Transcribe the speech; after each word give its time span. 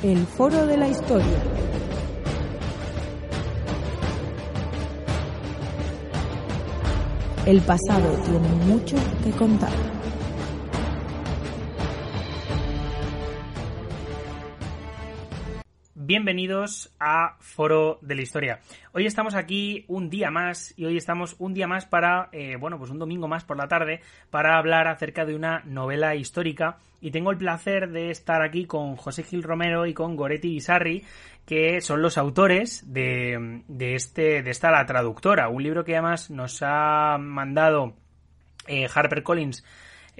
El 0.00 0.24
Foro 0.28 0.64
de 0.64 0.76
la 0.76 0.86
Historia. 0.86 1.26
El 7.44 7.60
pasado 7.62 8.08
tiene 8.24 8.48
mucho 8.66 8.96
que 9.24 9.32
contar. 9.32 9.97
Bienvenidos 16.08 16.90
a 16.98 17.36
Foro 17.38 17.98
de 18.00 18.14
la 18.14 18.22
Historia. 18.22 18.60
Hoy 18.92 19.04
estamos 19.04 19.34
aquí 19.34 19.84
un 19.88 20.08
día 20.08 20.30
más 20.30 20.72
y 20.74 20.86
hoy 20.86 20.96
estamos 20.96 21.36
un 21.38 21.52
día 21.52 21.66
más 21.66 21.84
para, 21.84 22.30
eh, 22.32 22.56
bueno, 22.56 22.78
pues 22.78 22.90
un 22.90 22.98
domingo 22.98 23.28
más 23.28 23.44
por 23.44 23.58
la 23.58 23.68
tarde 23.68 24.00
para 24.30 24.56
hablar 24.56 24.88
acerca 24.88 25.26
de 25.26 25.34
una 25.34 25.60
novela 25.66 26.14
histórica 26.14 26.78
y 27.02 27.10
tengo 27.10 27.30
el 27.30 27.36
placer 27.36 27.90
de 27.90 28.08
estar 28.08 28.40
aquí 28.40 28.64
con 28.64 28.96
José 28.96 29.22
Gil 29.22 29.42
Romero 29.42 29.84
y 29.84 29.92
con 29.92 30.16
Goretti 30.16 30.54
Isarri 30.54 31.04
que 31.44 31.82
son 31.82 32.00
los 32.00 32.16
autores 32.16 32.90
de, 32.90 33.64
de 33.68 33.94
este, 33.94 34.42
de 34.42 34.50
esta 34.50 34.70
La 34.70 34.86
Traductora, 34.86 35.50
un 35.50 35.62
libro 35.62 35.84
que 35.84 35.92
además 35.92 36.30
nos 36.30 36.62
ha 36.62 37.18
mandado 37.20 37.96
eh, 38.66 38.88
Harper 38.94 39.22
Collins 39.22 39.62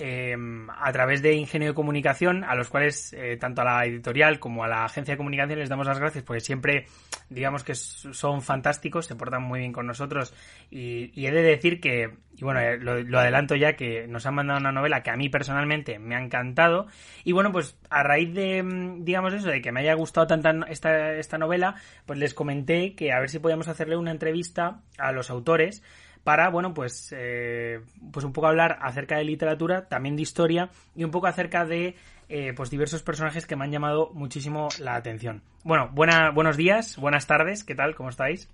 Em, 0.01 0.70
a 0.70 0.93
través 0.93 1.23
de 1.23 1.34
Ingenio 1.34 1.70
de 1.70 1.75
Comunicación, 1.75 2.45
a 2.45 2.55
los 2.55 2.69
cuales 2.69 3.12
eh, 3.15 3.37
tanto 3.37 3.62
a 3.62 3.65
la 3.65 3.84
editorial 3.84 4.39
como 4.39 4.62
a 4.62 4.69
la 4.69 4.84
agencia 4.84 5.15
de 5.15 5.19
comunicación 5.19 5.59
les 5.59 5.69
damos 5.69 5.89
las 5.89 5.98
gracias 5.98 6.23
porque 6.23 6.39
siempre, 6.39 6.87
digamos 7.30 7.65
que 7.65 7.75
son 7.75 8.41
fantásticos, 8.41 9.06
se 9.06 9.16
portan 9.16 9.42
muy 9.42 9.59
bien 9.59 9.73
con 9.73 9.89
nosotros. 9.89 10.33
Y, 10.70 11.27
he 11.27 11.33
de 11.33 11.42
decir 11.42 11.80
que, 11.80 12.12
y 12.36 12.45
bueno, 12.45 12.61
eh, 12.61 12.78
lo, 12.78 13.19
adelanto 13.19 13.56
ya, 13.56 13.75
que 13.75 14.06
nos 14.06 14.25
han 14.25 14.36
mandado 14.36 14.61
una 14.61 14.70
novela 14.70 15.03
que 15.03 15.11
a 15.11 15.17
mí 15.17 15.28
personalmente 15.31 15.98
me 15.98 16.14
ha 16.14 16.23
encantado. 16.23 16.86
Y 17.25 17.33
bueno, 17.33 17.51
pues 17.51 17.77
a 17.91 18.05
raíz 18.05 18.33
de, 18.33 18.62
mm, 18.62 19.05
digamos 19.05 19.34
eso, 19.34 19.48
de 19.48 19.61
que 19.61 19.73
me 19.73 19.80
haya 19.80 19.95
gustado 19.95 20.28
tanta 20.28 20.55
esta, 20.69 21.14
esta 21.14 21.39
novela, 21.39 21.75
pues 22.06 22.20
les 22.20 22.34
comenté 22.34 22.95
que 22.95 23.11
a 23.11 23.19
ver 23.19 23.30
si 23.30 23.41
podíamos 23.41 23.67
hacerle 23.67 23.97
una 23.97 24.12
entrevista 24.12 24.80
a 24.97 25.11
los 25.11 25.28
autores 25.28 25.83
para, 26.24 26.50
bueno, 26.50 26.74
pues, 26.74 27.14
eh, 27.16 27.80
pues 28.12 28.24
un 28.24 28.33
poco 28.33 28.48
hablar 28.48 28.78
acerca 28.83 29.16
de 29.16 29.24
literatura, 29.24 29.88
también 29.88 30.16
de 30.16 30.22
historia 30.22 30.70
y 30.94 31.05
un 31.05 31.11
poco 31.11 31.27
acerca 31.27 31.64
de 31.64 31.94
eh, 32.28 32.52
pues 32.55 32.70
diversos 32.70 33.02
personajes 33.02 33.47
que 33.47 33.56
me 33.56 33.64
han 33.64 33.72
llamado 33.72 34.11
muchísimo 34.12 34.69
la 34.80 34.94
atención. 34.94 35.42
Bueno, 35.64 35.91
buena, 35.92 36.30
buenos 36.30 36.56
días, 36.56 36.96
buenas 36.96 37.27
tardes, 37.27 37.64
¿qué 37.64 37.74
tal? 37.74 37.94
¿Cómo 37.94 38.11
estáis? 38.11 38.50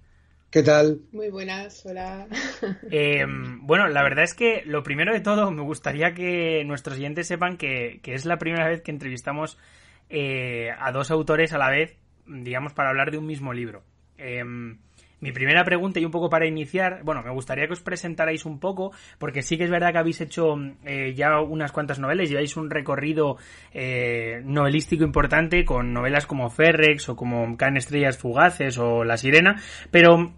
¿Qué 0.50 0.62
tal? 0.62 1.00
Muy 1.12 1.30
buenas, 1.30 1.84
hola. 1.84 2.28
Eh, 2.90 3.24
bueno, 3.60 3.88
la 3.88 4.02
verdad 4.02 4.24
es 4.24 4.34
que 4.34 4.62
lo 4.66 4.82
primero 4.82 5.12
de 5.12 5.20
todo 5.20 5.50
me 5.50 5.62
gustaría 5.62 6.14
que 6.14 6.62
nuestros 6.64 6.98
oyentes 6.98 7.26
sepan 7.26 7.56
que, 7.56 7.98
que 8.02 8.14
es 8.14 8.24
la 8.24 8.38
primera 8.38 8.68
vez 8.68 8.82
que 8.82 8.92
entrevistamos 8.92 9.58
a 10.78 10.92
dos 10.92 11.10
autores 11.10 11.52
a 11.52 11.58
la 11.58 11.70
vez, 11.70 11.96
digamos, 12.26 12.72
para 12.72 12.90
hablar 12.90 13.10
de 13.10 13.18
un 13.18 13.26
mismo 13.26 13.52
libro. 13.52 13.82
Mi 15.24 15.32
primera 15.32 15.64
pregunta 15.64 15.98
y 15.98 16.04
un 16.04 16.10
poco 16.10 16.28
para 16.28 16.46
iniciar, 16.46 17.00
bueno, 17.02 17.22
me 17.22 17.30
gustaría 17.30 17.66
que 17.66 17.72
os 17.72 17.80
presentarais 17.80 18.44
un 18.44 18.60
poco, 18.60 18.92
porque 19.18 19.40
sí 19.40 19.56
que 19.56 19.64
es 19.64 19.70
verdad 19.70 19.90
que 19.90 19.96
habéis 19.96 20.20
hecho 20.20 20.54
eh, 20.84 21.14
ya 21.16 21.40
unas 21.40 21.72
cuantas 21.72 21.98
novelas, 21.98 22.28
lleváis 22.28 22.58
un 22.58 22.68
recorrido 22.68 23.38
eh, 23.72 24.42
novelístico 24.44 25.02
importante 25.02 25.64
con 25.64 25.94
novelas 25.94 26.26
como 26.26 26.50
Ferrex 26.50 27.08
o 27.08 27.16
como 27.16 27.56
Can 27.56 27.78
Estrellas 27.78 28.18
Fugaces 28.18 28.76
o 28.76 29.02
La 29.02 29.16
Sirena, 29.16 29.62
pero 29.90 30.34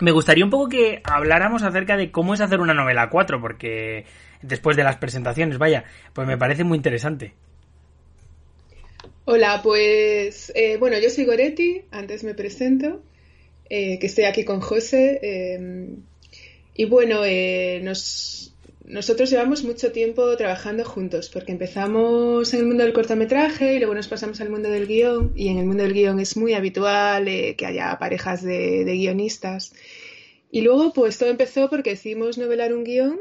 me 0.00 0.10
gustaría 0.10 0.44
un 0.44 0.50
poco 0.50 0.70
que 0.70 1.02
habláramos 1.04 1.62
acerca 1.62 1.96
de 1.96 2.10
cómo 2.10 2.34
es 2.34 2.40
hacer 2.40 2.58
una 2.58 2.74
novela 2.74 3.08
4, 3.08 3.40
porque 3.40 4.06
después 4.42 4.76
de 4.76 4.82
las 4.82 4.96
presentaciones, 4.96 5.58
vaya, 5.58 5.84
pues 6.12 6.26
me 6.26 6.36
parece 6.36 6.64
muy 6.64 6.76
interesante. 6.76 7.34
Hola, 9.24 9.60
pues 9.62 10.50
eh, 10.56 10.78
bueno, 10.78 10.98
yo 10.98 11.10
soy 11.10 11.26
Goretti, 11.26 11.84
antes 11.92 12.24
me 12.24 12.34
presento. 12.34 13.02
Eh, 13.68 13.98
que 13.98 14.06
estoy 14.06 14.24
aquí 14.24 14.44
con 14.44 14.60
José. 14.60 15.18
Eh, 15.22 15.88
y 16.74 16.84
bueno, 16.84 17.24
eh, 17.24 17.80
nosotros 18.84 19.30
llevamos 19.30 19.64
mucho 19.64 19.92
tiempo 19.92 20.36
trabajando 20.36 20.84
juntos, 20.84 21.30
porque 21.30 21.52
empezamos 21.52 22.52
en 22.54 22.60
el 22.60 22.66
mundo 22.66 22.84
del 22.84 22.92
cortometraje 22.92 23.74
y 23.74 23.78
luego 23.78 23.94
nos 23.94 24.08
pasamos 24.08 24.40
al 24.40 24.50
mundo 24.50 24.70
del 24.70 24.86
guion, 24.86 25.32
y 25.34 25.48
en 25.48 25.58
el 25.58 25.66
mundo 25.66 25.82
del 25.82 25.94
guion 25.94 26.20
es 26.20 26.36
muy 26.36 26.54
habitual 26.54 27.24
que 27.24 27.66
haya 27.66 27.98
parejas 27.98 28.42
de, 28.42 28.84
de 28.84 28.92
guionistas. 28.92 29.72
Y 30.50 30.60
luego, 30.60 30.92
pues 30.92 31.18
todo 31.18 31.30
empezó 31.30 31.68
porque 31.68 31.90
decidimos 31.90 32.38
novelar 32.38 32.72
un 32.72 32.84
guion 32.84 33.18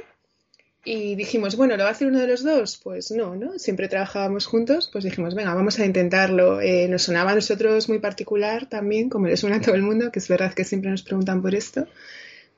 y 0.86 1.16
dijimos, 1.16 1.56
bueno, 1.56 1.76
¿lo 1.78 1.84
va 1.84 1.90
a 1.90 1.94
hacer 1.94 2.08
uno 2.08 2.20
de 2.20 2.28
los 2.28 2.44
dos? 2.44 2.78
Pues 2.78 3.10
no, 3.10 3.36
¿no? 3.36 3.58
Siempre 3.58 3.88
trabajábamos 3.88 4.46
juntos, 4.46 4.88
pues 4.92 5.04
dijimos, 5.04 5.34
venga, 5.34 5.56
vamos 5.56 5.80
a 5.80 5.86
intentarlo. 5.86 6.62
Eh, 6.62 6.88
nos 6.88 7.02
sonaba 7.02 7.32
a 7.32 7.36
nosotros 7.36 7.90
muy 7.90 7.98
particular 7.98 8.70
también, 8.70 9.10
como 9.10 9.26
le 9.26 9.36
suena 9.36 9.56
a 9.56 9.62
todo 9.62 9.74
el 9.74 9.82
mundo, 9.82 10.12
que 10.12 10.20
es 10.20 10.28
verdad 10.28 10.54
que 10.54 10.64
siempre 10.64 10.92
nos 10.92 11.02
preguntan 11.02 11.42
por 11.42 11.56
esto. 11.56 11.88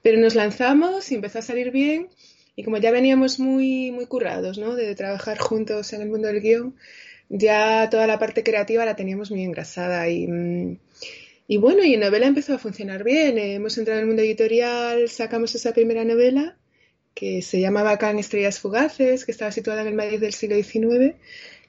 Pero 0.02 0.20
nos 0.20 0.36
lanzamos 0.36 1.10
y 1.10 1.16
empezó 1.16 1.40
a 1.40 1.42
salir 1.42 1.72
bien. 1.72 2.10
Y 2.58 2.64
como 2.64 2.78
ya 2.78 2.92
veníamos 2.92 3.40
muy, 3.40 3.92
muy 3.92 4.08
currados, 4.08 4.58
¿no? 4.58 4.76
De 4.76 4.94
trabajar 4.94 5.38
juntos 5.38 5.94
en 5.94 6.02
el 6.02 6.10
mundo 6.10 6.28
del 6.28 6.42
guion, 6.42 6.76
ya 7.30 7.90
toda 7.90 8.08
la 8.08 8.20
parte 8.20 8.44
creativa 8.44 8.84
la 8.84 8.98
teníamos 8.98 9.32
muy 9.32 9.44
engrasada. 9.44 10.10
Y, 10.10 10.28
mm, 10.28 10.78
y 11.48 11.58
bueno, 11.58 11.84
y 11.86 11.94
en 11.94 12.02
novela 12.02 12.28
empezó 12.28 12.56
a 12.56 12.58
funcionar 12.58 13.06
bien. 13.06 13.38
hemos 13.38 13.78
entrado 13.78 14.00
en 14.00 14.04
el 14.04 14.08
mundo 14.08 14.22
editorial, 14.22 15.08
sacamos 15.08 15.56
esa 15.56 15.74
primera 15.74 16.04
novela 16.04 16.58
que 17.18 17.42
se 17.42 17.60
llamaba 17.60 17.98
Can 17.98 18.20
Estrellas 18.20 18.60
Fugaces, 18.60 19.26
que 19.26 19.32
estaba 19.32 19.52
situada 19.52 19.82
en 19.82 19.88
el 19.88 19.96
Madrid 19.96 20.20
del 20.20 20.36
siglo 20.36 20.56
XIX. 20.56 21.16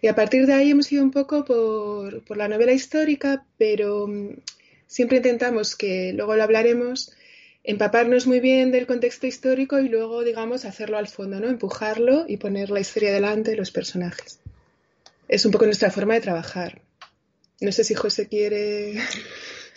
Y 0.03 0.09
a 0.09 0.15
partir 0.15 0.47
de 0.47 0.53
ahí 0.53 0.71
hemos 0.71 0.93
ido 0.93 1.03
un 1.03 1.11
poco 1.11 1.47
por, 1.47 2.23
por 2.25 2.37
la 2.37 2.49
novela 2.49 2.73
histórica, 2.73 3.47
pero 3.57 4.07
mm, 4.07 4.37
siempre 4.87 5.17
intentamos 5.17 5.75
que, 5.75 6.13
luego 6.13 6.37
lo 6.37 6.43
hablaremos, 6.43 7.13
empaparnos 7.65 8.27
muy 8.27 8.41
bien 8.41 8.71
del 8.71 8.87
contexto 8.87 9.27
histórico 9.27 9.79
y 9.79 9.89
luego, 9.89 10.23
digamos, 10.23 10.67
hacerlo 10.67 10.99
al 10.99 11.09
fondo, 11.09 11.41
¿no? 11.41 11.49
Empujarlo 11.49 12.27
y 12.29 12.37
poner 12.37 12.69
la 12.69 12.81
historia 12.81 13.11
delante 13.11 13.53
de 13.53 13.57
los 13.57 13.71
personajes. 13.71 14.41
Es 15.29 15.47
un 15.47 15.53
poco 15.53 15.65
nuestra 15.65 15.91
forma 15.91 16.13
de 16.13 16.21
trabajar. 16.21 16.83
No 17.63 17.73
sé 17.73 17.85
si 17.85 17.95
José 17.95 18.29
quiere. 18.29 19.01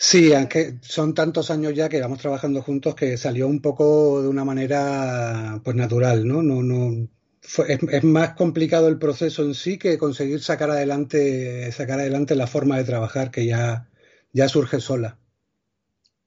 Sí, 0.04 0.32
aunque 0.34 0.78
son 0.82 1.14
tantos 1.14 1.50
años 1.50 1.74
ya 1.74 1.88
que 1.88 2.00
vamos 2.00 2.18
trabajando 2.18 2.60
juntos 2.60 2.94
que 2.96 3.16
salió 3.16 3.46
un 3.46 3.60
poco 3.62 4.20
de 4.20 4.28
una 4.28 4.44
manera 4.44 5.60
pues 5.64 5.76
natural, 5.76 6.26
¿no? 6.26 6.42
No, 6.42 6.60
no 6.62 7.08
es, 7.68 8.04
más 8.04 8.34
complicado 8.34 8.88
el 8.88 8.98
proceso 8.98 9.44
en 9.44 9.54
sí 9.54 9.78
que 9.78 9.98
conseguir 9.98 10.40
sacar 10.42 10.70
adelante, 10.70 11.70
sacar 11.72 12.00
adelante 12.00 12.34
la 12.34 12.48
forma 12.48 12.76
de 12.78 12.84
trabajar 12.84 13.30
que 13.30 13.46
ya, 13.46 13.88
ya 14.32 14.48
surge 14.48 14.80
sola. 14.80 15.18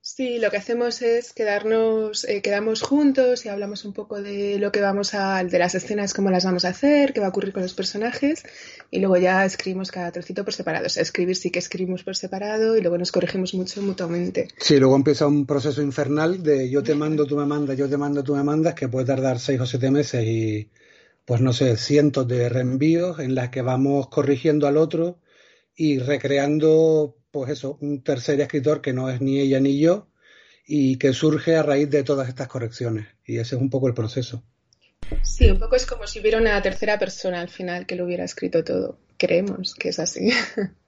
Sí, 0.07 0.37
lo 0.37 0.51
que 0.51 0.57
hacemos 0.57 1.01
es 1.01 1.33
quedarnos, 1.33 2.25
eh, 2.25 2.43
quedamos 2.43 2.83
juntos 2.83 3.43
y 3.43 3.49
hablamos 3.49 3.85
un 3.85 3.93
poco 3.93 4.21
de 4.21 4.59
lo 4.59 4.71
que 4.71 4.79
vamos 4.79 5.15
a, 5.15 5.43
de 5.43 5.57
las 5.57 5.73
escenas, 5.73 6.13
cómo 6.13 6.29
las 6.29 6.45
vamos 6.45 6.63
a 6.63 6.69
hacer, 6.69 7.11
qué 7.11 7.21
va 7.21 7.25
a 7.25 7.29
ocurrir 7.29 7.51
con 7.51 7.63
los 7.63 7.73
personajes 7.73 8.43
y 8.91 8.99
luego 8.99 9.17
ya 9.17 9.43
escribimos 9.45 9.89
cada 9.89 10.11
trocito 10.11 10.45
por 10.45 10.53
separado. 10.53 10.85
O 10.85 10.89
sea, 10.89 11.01
escribir 11.01 11.35
sí 11.35 11.49
que 11.49 11.57
escribimos 11.57 12.03
por 12.03 12.15
separado 12.15 12.77
y 12.77 12.81
luego 12.81 12.99
nos 12.99 13.11
corregimos 13.11 13.55
mucho 13.55 13.81
mutuamente. 13.81 14.49
Sí, 14.59 14.77
luego 14.77 14.95
empieza 14.95 15.25
un 15.25 15.47
proceso 15.47 15.81
infernal 15.81 16.43
de 16.43 16.69
yo 16.69 16.83
te 16.83 16.93
mando, 16.93 17.25
tú 17.25 17.35
me 17.35 17.47
mandas, 17.47 17.75
yo 17.75 17.89
te 17.89 17.97
mando, 17.97 18.23
tú 18.23 18.35
me 18.35 18.43
mandas, 18.43 18.75
que 18.75 18.87
puede 18.87 19.07
tardar 19.07 19.39
seis 19.39 19.59
o 19.59 19.65
siete 19.65 19.89
meses 19.89 20.23
y, 20.23 20.69
pues 21.25 21.41
no 21.41 21.51
sé, 21.51 21.77
cientos 21.77 22.27
de 22.27 22.47
reenvíos 22.47 23.17
en 23.17 23.33
las 23.33 23.49
que 23.49 23.63
vamos 23.63 24.07
corrigiendo 24.09 24.67
al 24.67 24.77
otro 24.77 25.17
y 25.75 25.97
recreando 25.97 27.15
pues 27.35 27.51
eso, 27.51 27.77
un 27.81 28.01
tercer 28.01 28.39
escritor 28.39 28.81
que 28.81 28.93
no 28.93 29.09
es 29.09 29.19
ni 29.19 29.41
ella 29.41 29.59
ni 29.59 29.77
yo 29.77 30.07
y 30.65 30.97
que 30.97 31.11
surge 31.11 31.57
a 31.57 31.63
raíz 31.63 31.89
de 31.89 32.01
todas 32.01 32.29
estas 32.29 32.47
correcciones. 32.47 33.07
Y 33.25 33.39
ese 33.39 33.55
es 33.55 33.61
un 33.61 33.69
poco 33.69 33.89
el 33.89 33.93
proceso. 33.93 34.41
Sí, 35.21 35.51
un 35.51 35.59
poco 35.59 35.75
es 35.75 35.85
como 35.85 36.07
si 36.07 36.21
hubiera 36.21 36.37
una 36.37 36.61
tercera 36.61 36.97
persona 36.97 37.41
al 37.41 37.49
final 37.49 37.85
que 37.85 37.97
lo 37.97 38.05
hubiera 38.05 38.23
escrito 38.23 38.63
todo. 38.63 38.99
Creemos 39.17 39.75
que 39.75 39.89
es 39.89 39.99
así. 39.99 40.29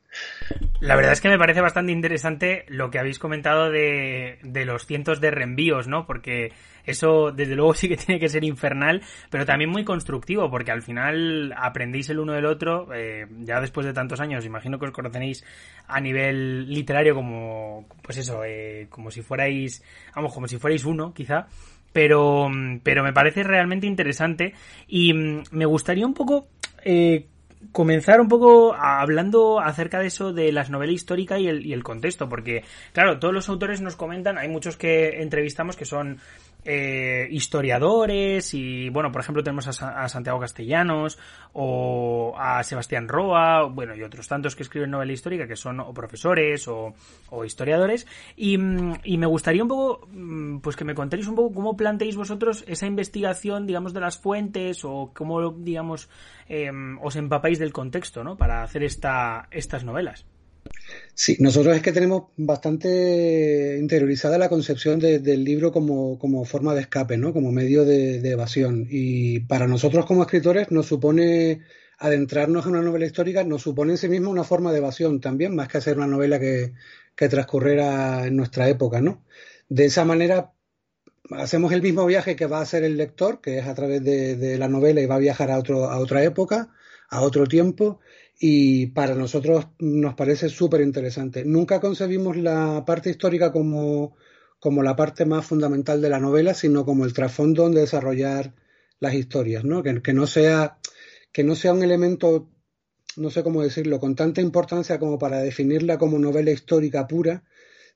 La 0.80 0.96
verdad 0.96 1.14
es 1.14 1.22
que 1.22 1.30
me 1.30 1.40
parece 1.40 1.62
bastante 1.62 1.92
interesante 1.92 2.66
lo 2.68 2.92
que 2.92 3.00
habéis 3.00 3.19
comentado 3.19 3.72
de, 3.72 4.38
de, 4.44 4.66
los 4.66 4.86
cientos 4.86 5.19
de 5.19 5.31
reenvíos, 5.31 5.88
¿no? 5.88 6.06
Porque 6.06 6.54
eso, 6.86 7.31
desde 7.31 7.56
luego, 7.56 7.74
sí 7.75 7.90
que 7.90 7.98
tiene 7.98 8.19
que 8.19 8.30
ser 8.30 8.44
infernal, 8.44 9.02
pero 9.30 9.46
también 9.46 9.69
muy 9.69 9.84
constructivo, 9.84 10.50
porque 10.50 10.72
al 10.72 10.81
final 10.81 11.54
aprendéis 11.58 12.10
el 12.10 12.19
uno 12.19 12.34
del 12.34 12.46
otro, 12.46 12.90
eh, 12.94 13.28
ya 13.40 13.60
después 13.60 13.86
de 13.86 13.94
tantos 13.94 14.19
años, 14.19 14.46
imagino 14.46 14.80
que 14.80 14.86
os 14.86 14.92
conocéis 14.92 15.44
a 15.88 16.00
nivel 16.00 16.72
literario 16.72 17.16
como, 17.16 17.88
pues 18.02 18.18
eso, 18.18 18.44
eh, 18.46 18.88
como 18.90 19.12
si 19.12 19.22
fuerais, 19.22 19.84
vamos, 20.16 20.34
como 20.34 20.48
si 20.48 20.58
fuerais 20.58 20.86
uno, 20.86 21.14
quizá. 21.14 21.48
Pero, 21.94 22.52
pero 22.84 23.02
me 23.04 23.14
parece 23.14 23.44
realmente 23.44 23.88
interesante 23.88 24.54
y 24.88 25.14
mm, 25.14 25.44
me 25.52 25.66
gustaría 25.66 26.06
un 26.06 26.14
poco 26.14 26.48
eh, 26.84 27.25
comenzar 27.71 28.21
un 28.21 28.27
poco 28.27 28.74
hablando 28.74 29.59
acerca 29.59 30.00
de 30.00 30.07
eso 30.07 30.33
de 30.33 30.51
las 30.51 30.69
novelas 30.69 30.95
históricas 30.95 31.39
y 31.39 31.48
el, 31.48 31.71
el 31.71 31.83
contexto, 31.83 32.30
porque, 32.30 32.63
claro, 32.94 33.19
todos 33.19 33.33
los 33.33 33.50
autores 33.50 33.81
nos 33.81 33.95
comentan, 33.95 34.38
hay 34.38 34.48
muchos 34.48 34.77
que 34.77 35.21
entrevistamos 35.21 35.75
que 35.75 35.86
son 35.86 36.19
eh, 36.69 37.30
historiadores 37.31 38.54
y, 38.54 38.89
bueno, 38.89 39.09
por 39.09 39.21
ejemplo 39.21 39.42
tenemos 39.42 39.68
a, 39.81 40.09
Santiago 40.09 40.38
Castellanos 40.38 41.18
o 41.54 42.36
a 42.38 42.62
Sebastián 42.62 43.07
Roa, 43.07 43.63
bueno, 43.68 43.95
y 43.95 44.04
otros 44.04 44.27
tantos 44.27 44.54
que 44.54 44.63
escriben 44.63 44.92
novela 44.92 45.13
histórica 45.13 45.48
que 45.48 45.56
son 45.56 45.80
o 45.80 45.94
profesores 45.94 46.68
o, 46.68 46.94
historiadores. 47.45 48.06
Y, 48.36 48.57
me 48.57 49.25
gustaría 49.27 49.63
un 49.63 49.69
poco, 49.69 50.07
mm, 50.12 50.57
pues 50.57 50.75
que 50.75 50.83
me 50.83 50.94
contéis 50.94 51.27
un 51.27 51.36
poco 51.36 51.56
cómo 51.56 51.77
planteáis 51.77 52.18
vosotros 52.18 52.65
esa 52.68 52.86
investigación, 52.86 53.65
digamos, 53.65 53.94
de 53.94 54.01
las 54.01 54.18
fuentes 54.18 54.83
o 54.83 55.12
cómo, 55.15 55.51
digamos, 55.51 56.09
em, 56.50 56.98
os 57.02 57.16
empapáis 57.16 57.60
del 57.60 57.74
contexto, 57.74 58.24
¿no? 58.24 58.38
Para 58.38 58.64
hacer 58.64 58.84
esta, 58.84 59.48
estas 59.52 59.84
novelas. 59.84 60.26
Sí, 61.14 61.38
nosotros 61.40 61.76
es 61.76 61.82
que 61.82 61.92
tenemos 61.92 62.26
bastante 62.38 63.78
interiorizada 63.80 64.38
la 64.38 64.50
concepción 64.50 65.00
del 65.00 65.44
libro 65.44 65.72
como, 65.72 66.46
forma 66.46 66.76
de 66.76 66.82
escape, 66.82 67.18
¿no? 67.18 67.34
Como 67.34 67.52
medio 67.52 67.86
de, 67.86 68.18
evasión. 68.30 68.88
Y 68.90 69.42
para 69.42 69.68
nosotros 69.68 70.06
como 70.06 70.24
escritores 70.24 70.72
nos 70.72 70.86
supone 70.86 71.62
adentrarnos 72.00 72.66
en 72.66 72.72
una 72.74 72.82
novela 72.84 73.06
histórica, 73.06 73.44
nos 73.44 73.64
supone 73.64 73.94
en 73.94 73.98
sí 73.98 74.08
mismo 74.08 74.30
una 74.30 74.44
forma 74.44 74.72
de 74.72 74.78
evasión 74.78 75.20
también, 75.20 75.56
más 75.56 75.68
que 75.68 75.80
hacer 75.80 75.98
una 75.98 76.08
novela 76.08 76.40
que, 76.40 76.74
que 77.16 77.30
transcurriera 77.30 78.28
en 78.28 78.36
nuestra 78.36 78.70
época, 78.70 79.02
¿no? 79.02 79.24
De 79.70 79.86
esa 79.86 80.06
manera 80.06 80.52
hacemos 81.32 81.72
el 81.72 81.82
mismo 81.82 82.06
viaje 82.06 82.36
que 82.36 82.46
va 82.46 82.60
a 82.60 82.62
hacer 82.62 82.84
el 82.84 82.98
lector, 82.98 83.42
que 83.42 83.60
es 83.60 83.68
a 83.68 83.76
través 83.76 84.04
de, 84.04 84.58
la 84.58 84.68
novela 84.68 85.02
y 85.02 85.06
va 85.06 85.16
a 85.16 85.20
viajar 85.20 85.52
a, 85.52 85.58
otro, 85.58 85.86
a 85.86 86.00
otra 86.00 86.24
época, 86.24 86.74
a 87.10 87.22
otro 87.22 87.46
tiempo, 87.46 88.00
y 88.40 88.88
para 88.88 89.16
nosotros 89.16 89.68
nos 89.80 90.14
parece 90.16 90.50
súper 90.50 90.82
interesante. 90.82 91.44
Nunca 91.44 91.80
concebimos 91.80 92.38
la 92.38 92.84
parte 92.86 93.10
histórica 93.10 93.52
como, 93.52 94.16
como 94.60 94.84
la 94.84 94.96
parte 94.96 95.26
más 95.26 95.46
fundamental 95.46 96.02
de 96.02 96.10
la 96.10 96.20
novela, 96.20 96.54
sino 96.54 96.86
como 96.86 97.06
el 97.06 97.14
trasfondo 97.14 97.64
donde 97.64 97.82
desarrollar 97.82 98.54
las 99.00 99.14
historias, 99.14 99.64
¿no? 99.64 99.84
Que, 99.84 100.14
no 100.14 100.28
sea, 100.28 100.78
que 101.32 101.44
no 101.44 101.56
sea 101.56 101.74
un 101.74 101.84
elemento, 101.84 102.50
no 103.16 103.30
sé 103.30 103.44
cómo 103.44 103.64
decirlo, 103.64 104.00
con 104.00 104.16
tanta 104.16 104.42
importancia 104.42 105.00
como 105.00 105.18
para 105.18 105.40
definirla 105.40 105.98
como 105.98 106.20
novela 106.20 106.52
histórica 106.52 107.08
pura, 107.08 107.44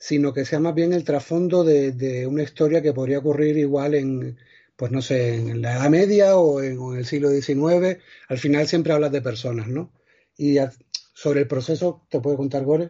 sino 0.02 0.34
que 0.34 0.46
sea 0.46 0.60
más 0.60 0.74
bien 0.74 0.94
el 0.94 1.04
trasfondo 1.04 1.64
de, 1.64 1.92
de 1.92 2.26
una 2.26 2.42
historia 2.42 2.82
que 2.82 2.92
podría 2.92 3.20
ocurrir 3.20 3.56
igual 3.58 3.94
en, 3.94 4.36
pues 4.76 4.92
no 4.92 5.00
sé, 5.00 5.36
en 5.36 5.62
la 5.62 5.74
Edad 5.74 5.92
Media 5.92 6.38
o 6.38 6.60
en, 6.60 6.80
o 6.80 6.94
en 6.94 7.00
el 7.00 7.06
siglo 7.06 7.30
XIX. 7.30 8.00
Al 8.28 8.40
final 8.40 8.68
siempre 8.68 8.94
hablas 8.94 9.12
de 9.12 9.22
personas, 9.22 9.68
¿no? 9.68 9.94
Y 10.36 10.58
sobre 11.14 11.42
el 11.42 11.48
proceso, 11.48 12.08
¿te 12.10 12.20
puede 12.20 12.36
contar 12.36 12.66
Gore? 12.66 12.90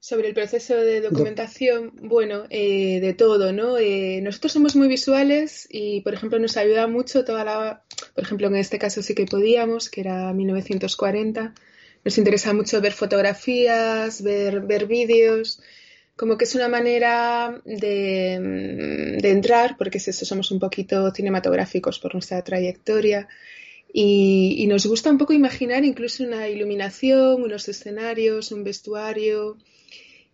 Sobre 0.00 0.28
el 0.28 0.34
proceso 0.34 0.74
de 0.74 1.02
documentación, 1.02 1.92
bueno, 2.02 2.44
eh, 2.48 3.00
de 3.00 3.12
todo, 3.12 3.52
¿no? 3.52 3.76
Eh, 3.76 4.20
nosotros 4.22 4.52
somos 4.52 4.76
muy 4.76 4.88
visuales 4.88 5.68
y, 5.70 6.00
por 6.00 6.14
ejemplo, 6.14 6.38
nos 6.38 6.56
ayuda 6.56 6.86
mucho 6.86 7.26
toda 7.26 7.44
la, 7.44 7.84
por 8.14 8.24
ejemplo, 8.24 8.46
en 8.46 8.56
este 8.56 8.78
caso 8.78 9.02
sí 9.02 9.14
que 9.14 9.26
podíamos, 9.26 9.90
que 9.90 10.00
era 10.00 10.32
1940. 10.32 11.54
Nos 12.02 12.16
interesa 12.16 12.54
mucho 12.54 12.80
ver 12.80 12.92
fotografías, 12.92 14.22
ver, 14.22 14.62
ver 14.62 14.86
vídeos, 14.86 15.60
como 16.16 16.38
que 16.38 16.44
es 16.44 16.54
una 16.54 16.68
manera 16.68 17.60
de, 17.64 19.18
de 19.20 19.30
entrar, 19.30 19.76
porque 19.76 19.98
es 19.98 20.08
eso, 20.08 20.24
somos 20.24 20.50
un 20.50 20.60
poquito 20.60 21.10
cinematográficos 21.12 21.98
por 21.98 22.14
nuestra 22.14 22.42
trayectoria 22.42 23.28
y, 23.96 24.66
nos 24.66 24.86
gusta 24.86 25.08
un 25.08 25.18
poco 25.18 25.32
imaginar 25.32 25.84
incluso 25.84 26.24
una 26.24 26.48
iluminación, 26.48 27.44
unos 27.44 27.68
escenarios, 27.68 28.50
un 28.50 28.64
vestuario 28.64 29.56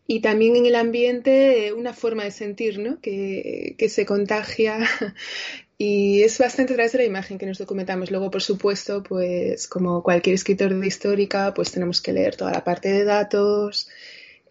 y 0.06 0.20
también 0.20 0.56
en 0.56 0.64
el 0.64 0.76
ambiente 0.76 1.74
una 1.74 1.92
forma 1.92 2.24
de 2.24 2.30
sentir, 2.30 2.78
¿no? 2.78 2.98
Que, 3.02 3.74
que 3.76 3.90
se 3.90 4.06
contagia 4.06 4.78
y 5.76 6.22
es 6.22 6.38
bastante 6.38 6.72
a 6.72 6.76
través 6.76 6.92
de 6.92 6.98
la 7.00 7.04
imagen 7.04 7.36
que 7.36 7.44
nos 7.44 7.58
documentamos. 7.58 8.10
Luego, 8.10 8.30
por 8.30 8.40
supuesto, 8.40 9.02
pues 9.02 9.68
como 9.68 10.02
cualquier 10.02 10.36
escritor 10.36 10.74
de 10.74 10.86
histórica, 10.86 11.52
pues 11.52 11.70
tenemos 11.70 12.00
que 12.00 12.14
leer 12.14 12.36
toda 12.36 12.52
la 12.52 12.64
parte 12.64 12.90
de 12.90 13.04
datos, 13.04 13.90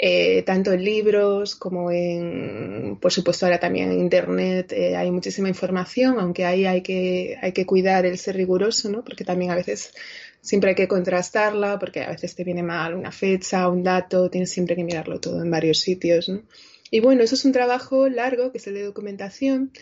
eh, 0.02 0.44
tanto 0.44 0.72
en 0.72 0.86
libros 0.86 1.56
como 1.56 1.92
en, 1.92 2.98
por 3.02 3.12
supuesto, 3.12 3.46
ahora 3.46 3.60
también 3.60 3.92
en 3.92 4.00
Internet 4.00 4.72
eh, 4.72 4.96
hay 4.96 5.12
muchísima 5.12 5.50
información, 5.50 6.22
aunque 6.22 6.46
ahí 6.46 6.66
hay 6.66 6.82
que, 6.82 7.38
hay 7.42 7.52
que 7.52 7.66
cuidar 7.66 8.06
el 8.06 8.18
ser 8.18 8.38
riguroso, 8.38 8.90
¿no? 8.90 9.04
Porque 9.04 9.26
también 9.26 9.52
a 9.52 9.56
veces 9.56 9.92
siempre 10.40 10.70
hay 10.70 10.76
que 10.78 10.88
contrastarla, 10.88 11.80
porque 11.80 12.02
a 12.02 12.12
veces 12.12 12.34
te 12.34 12.46
viene 12.46 12.64
mal 12.64 12.96
una 12.96 13.12
fecha, 13.12 13.68
un 13.68 13.84
dato, 13.84 14.30
tienes 14.30 14.52
siempre 14.52 14.78
que 14.78 14.86
mirarlo 14.86 15.20
todo 15.20 15.44
en 15.44 15.52
varios 15.52 15.80
sitios, 15.80 16.30
¿no? 16.30 16.44
Y 16.90 17.02
bueno, 17.02 17.22
eso 17.22 17.36
es 17.36 17.44
un 17.44 17.52
trabajo 17.52 18.08
largo, 18.08 18.54
que 18.54 18.60
es 18.60 18.68
el 18.68 18.76
de 18.76 18.84
documentación, 18.84 19.74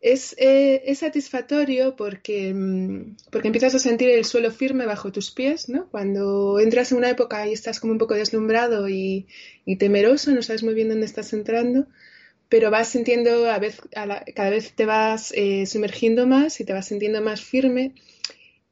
es, 0.00 0.36
eh, 0.38 0.82
es, 0.86 1.00
satisfactorio 1.00 1.96
porque, 1.96 2.54
mm, 2.54 3.16
porque 3.30 3.48
empiezas 3.48 3.74
a 3.74 3.78
sentir 3.80 4.10
el 4.10 4.24
suelo 4.24 4.52
firme 4.52 4.86
bajo 4.86 5.10
tus 5.10 5.30
pies, 5.30 5.68
¿no? 5.68 5.88
Cuando 5.90 6.60
entras 6.60 6.92
en 6.92 6.98
una 6.98 7.10
época 7.10 7.48
y 7.48 7.52
estás 7.52 7.80
como 7.80 7.92
un 7.92 7.98
poco 7.98 8.14
deslumbrado 8.14 8.88
y, 8.88 9.26
temeroso, 9.78 10.30
no 10.32 10.42
sabes 10.42 10.62
muy 10.62 10.74
bien 10.74 10.88
dónde 10.88 11.06
estás 11.06 11.32
entrando, 11.32 11.86
pero 12.48 12.70
vas 12.70 12.88
sintiendo, 12.88 13.50
a 13.50 13.58
vez, 13.58 13.80
cada 14.34 14.50
vez 14.50 14.72
te 14.72 14.86
vas 14.86 15.32
eh, 15.36 15.66
sumergiendo 15.66 16.26
más 16.26 16.60
y 16.60 16.64
te 16.64 16.72
vas 16.72 16.86
sintiendo 16.86 17.20
más 17.20 17.42
firme. 17.42 17.94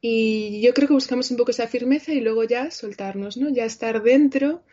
Y 0.01 0.61
yo 0.61 0.73
creo 0.73 0.87
que 0.87 0.93
buscamos 0.93 1.31
un 1.31 1.37
poco 1.37 1.51
esa 1.51 1.67
firmeza 1.67 2.13
y 2.13 2.21
luego 2.21 2.43
ya 2.45 2.71
soltarnos, 2.71 3.37
¿no? 3.37 3.49
Ya 3.49 3.65
estar 3.65 4.01
dentro, 4.03 4.63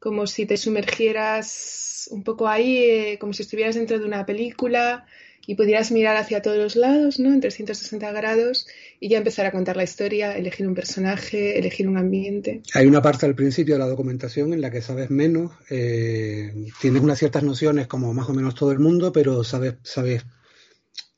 como 0.00 0.26
si 0.26 0.46
te 0.46 0.56
sumergieras 0.56 2.08
un 2.10 2.24
poco 2.24 2.48
ahí, 2.48 2.78
eh, 2.78 3.18
como 3.20 3.32
si 3.32 3.42
estuvieras 3.42 3.76
dentro 3.76 3.98
de 3.98 4.06
una 4.06 4.26
película 4.26 5.06
y 5.46 5.56
pudieras 5.56 5.90
mirar 5.90 6.16
hacia 6.16 6.42
todos 6.42 6.58
los 6.58 6.76
lados, 6.76 7.18
¿no? 7.18 7.32
En 7.32 7.40
360 7.40 8.12
grados 8.12 8.66
y 9.00 9.08
ya 9.08 9.18
empezar 9.18 9.46
a 9.46 9.50
contar 9.50 9.76
la 9.76 9.82
historia, 9.82 10.36
elegir 10.36 10.66
un 10.68 10.74
personaje, 10.74 11.58
elegir 11.58 11.88
un 11.88 11.96
ambiente. 11.96 12.62
Hay 12.74 12.86
una 12.86 13.02
parte 13.02 13.26
al 13.26 13.34
principio 13.34 13.74
de 13.74 13.80
la 13.80 13.88
documentación 13.88 14.52
en 14.52 14.60
la 14.60 14.70
que 14.70 14.82
sabes 14.82 15.10
menos, 15.10 15.52
eh, 15.70 16.52
tienes 16.80 17.02
unas 17.02 17.18
ciertas 17.18 17.42
nociones 17.42 17.88
como 17.88 18.14
más 18.14 18.28
o 18.28 18.34
menos 18.34 18.54
todo 18.54 18.70
el 18.70 18.78
mundo, 18.78 19.12
pero 19.12 19.42
sabes, 19.42 19.74
sabes, 19.82 20.24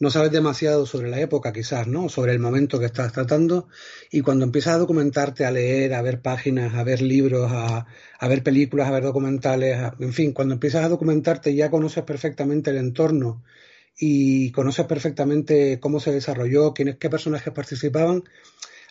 no 0.00 0.10
sabes 0.10 0.32
demasiado 0.32 0.86
sobre 0.86 1.10
la 1.10 1.20
época 1.20 1.52
quizás, 1.52 1.86
¿no? 1.86 2.08
Sobre 2.08 2.32
el 2.32 2.38
momento 2.38 2.78
que 2.78 2.86
estás 2.86 3.12
tratando 3.12 3.68
y 4.10 4.22
cuando 4.22 4.46
empiezas 4.46 4.76
a 4.76 4.78
documentarte, 4.78 5.44
a 5.44 5.50
leer, 5.50 5.92
a 5.92 6.00
ver 6.00 6.22
páginas, 6.22 6.74
a 6.74 6.82
ver 6.82 7.02
libros, 7.02 7.50
a, 7.52 7.86
a 8.18 8.28
ver 8.28 8.42
películas, 8.42 8.88
a 8.88 8.92
ver 8.92 9.02
documentales, 9.02 9.78
en 10.00 10.12
fin, 10.14 10.32
cuando 10.32 10.54
empiezas 10.54 10.84
a 10.84 10.88
documentarte 10.88 11.54
ya 11.54 11.70
conoces 11.70 12.04
perfectamente 12.04 12.70
el 12.70 12.78
entorno 12.78 13.42
y 13.98 14.50
conoces 14.52 14.86
perfectamente 14.86 15.78
cómo 15.80 16.00
se 16.00 16.12
desarrolló, 16.12 16.74
quiénes, 16.74 16.96
qué 16.96 17.10
personajes 17.10 17.52
participaban, 17.52 18.24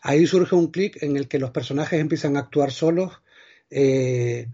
ahí 0.02 0.26
surge 0.28 0.56
un 0.56 0.72
clic 0.72 1.02
en 1.02 1.18
el 1.18 1.28
que 1.28 1.40
los 1.40 1.52
personajes 1.52 2.00
empiezan 2.00 2.38
a 2.38 2.42
actuar 2.42 2.72
solos, 2.72 3.22
eh, 3.70 4.48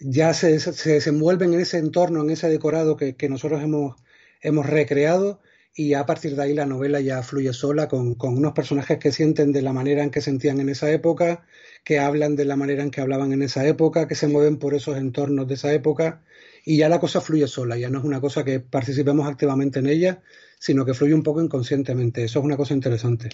ya 0.00 0.34
se, 0.34 0.58
se, 0.58 0.92
desenvuelven 0.92 1.54
en 1.54 1.60
ese 1.60 1.78
entorno, 1.78 2.22
en 2.22 2.30
ese 2.30 2.48
decorado 2.48 2.96
que, 2.96 3.14
que, 3.16 3.28
nosotros 3.28 3.62
hemos, 3.62 3.96
hemos 4.40 4.66
recreado 4.66 5.40
y 5.74 5.94
a 5.94 6.04
partir 6.06 6.36
de 6.36 6.42
ahí 6.42 6.54
la 6.54 6.66
novela 6.66 7.00
ya 7.00 7.22
fluye 7.22 7.52
sola 7.52 7.88
con, 7.88 8.14
con, 8.14 8.36
unos 8.36 8.52
personajes 8.52 8.98
que 8.98 9.12
sienten 9.12 9.52
de 9.52 9.62
la 9.62 9.72
manera 9.72 10.02
en 10.02 10.10
que 10.10 10.20
sentían 10.20 10.60
en 10.60 10.68
esa 10.68 10.90
época, 10.90 11.46
que 11.84 11.98
hablan 11.98 12.36
de 12.36 12.44
la 12.44 12.56
manera 12.56 12.82
en 12.82 12.90
que 12.90 13.00
hablaban 13.00 13.32
en 13.32 13.42
esa 13.42 13.66
época, 13.66 14.08
que 14.08 14.14
se 14.14 14.28
mueven 14.28 14.58
por 14.58 14.74
esos 14.74 14.96
entornos 14.96 15.46
de 15.46 15.54
esa 15.54 15.72
época 15.72 16.22
y 16.64 16.76
ya 16.78 16.88
la 16.88 17.00
cosa 17.00 17.20
fluye 17.20 17.46
sola, 17.46 17.76
ya 17.76 17.90
no 17.90 17.98
es 17.98 18.04
una 18.04 18.20
cosa 18.20 18.44
que 18.44 18.60
participemos 18.60 19.26
activamente 19.26 19.80
en 19.80 19.86
ella, 19.86 20.22
sino 20.58 20.84
que 20.84 20.94
fluye 20.94 21.14
un 21.14 21.22
poco 21.22 21.42
inconscientemente. 21.42 22.24
Eso 22.24 22.38
es 22.38 22.44
una 22.44 22.56
cosa 22.56 22.74
interesante. 22.74 23.30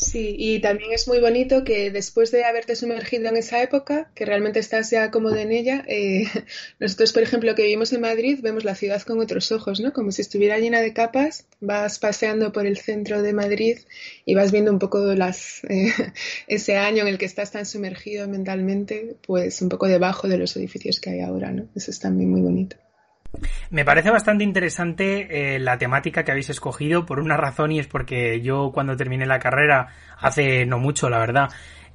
Sí, 0.00 0.36
y 0.38 0.60
también 0.60 0.92
es 0.92 1.08
muy 1.08 1.18
bonito 1.18 1.64
que 1.64 1.90
después 1.90 2.30
de 2.30 2.44
haberte 2.44 2.76
sumergido 2.76 3.28
en 3.30 3.36
esa 3.36 3.60
época, 3.64 4.12
que 4.14 4.24
realmente 4.24 4.60
estás 4.60 4.92
ya 4.92 5.10
cómodo 5.10 5.34
en 5.34 5.50
ella, 5.50 5.84
eh, 5.88 6.22
nosotros, 6.78 7.12
por 7.12 7.24
ejemplo, 7.24 7.56
que 7.56 7.64
vivimos 7.64 7.92
en 7.92 8.02
Madrid, 8.02 8.38
vemos 8.40 8.64
la 8.64 8.76
ciudad 8.76 9.02
con 9.02 9.18
otros 9.18 9.50
ojos, 9.50 9.80
¿no? 9.80 9.92
Como 9.92 10.12
si 10.12 10.22
estuviera 10.22 10.56
llena 10.58 10.80
de 10.82 10.92
capas, 10.92 11.48
vas 11.60 11.98
paseando 11.98 12.52
por 12.52 12.64
el 12.64 12.78
centro 12.78 13.22
de 13.22 13.32
Madrid 13.32 13.78
y 14.24 14.36
vas 14.36 14.52
viendo 14.52 14.70
un 14.70 14.78
poco 14.78 15.00
las, 15.14 15.64
eh, 15.68 15.92
ese 16.46 16.76
año 16.76 17.02
en 17.02 17.08
el 17.08 17.18
que 17.18 17.26
estás 17.26 17.50
tan 17.50 17.66
sumergido 17.66 18.28
mentalmente, 18.28 19.16
pues 19.26 19.60
un 19.62 19.68
poco 19.68 19.88
debajo 19.88 20.28
de 20.28 20.38
los 20.38 20.56
edificios 20.56 21.00
que 21.00 21.10
hay 21.10 21.20
ahora, 21.22 21.50
¿no? 21.50 21.68
Eso 21.74 21.90
es 21.90 21.98
también 21.98 22.30
muy 22.30 22.40
bonito. 22.40 22.76
Me 23.70 23.84
parece 23.84 24.10
bastante 24.10 24.44
interesante 24.44 25.54
eh, 25.54 25.58
la 25.58 25.76
temática 25.78 26.24
que 26.24 26.30
habéis 26.30 26.50
escogido 26.50 27.04
por 27.04 27.20
una 27.20 27.36
razón 27.36 27.72
y 27.72 27.78
es 27.78 27.86
porque 27.86 28.40
yo 28.40 28.70
cuando 28.72 28.96
terminé 28.96 29.26
la 29.26 29.38
carrera, 29.38 29.88
hace 30.18 30.64
no 30.64 30.78
mucho 30.78 31.10
la 31.10 31.18
verdad, 31.18 31.48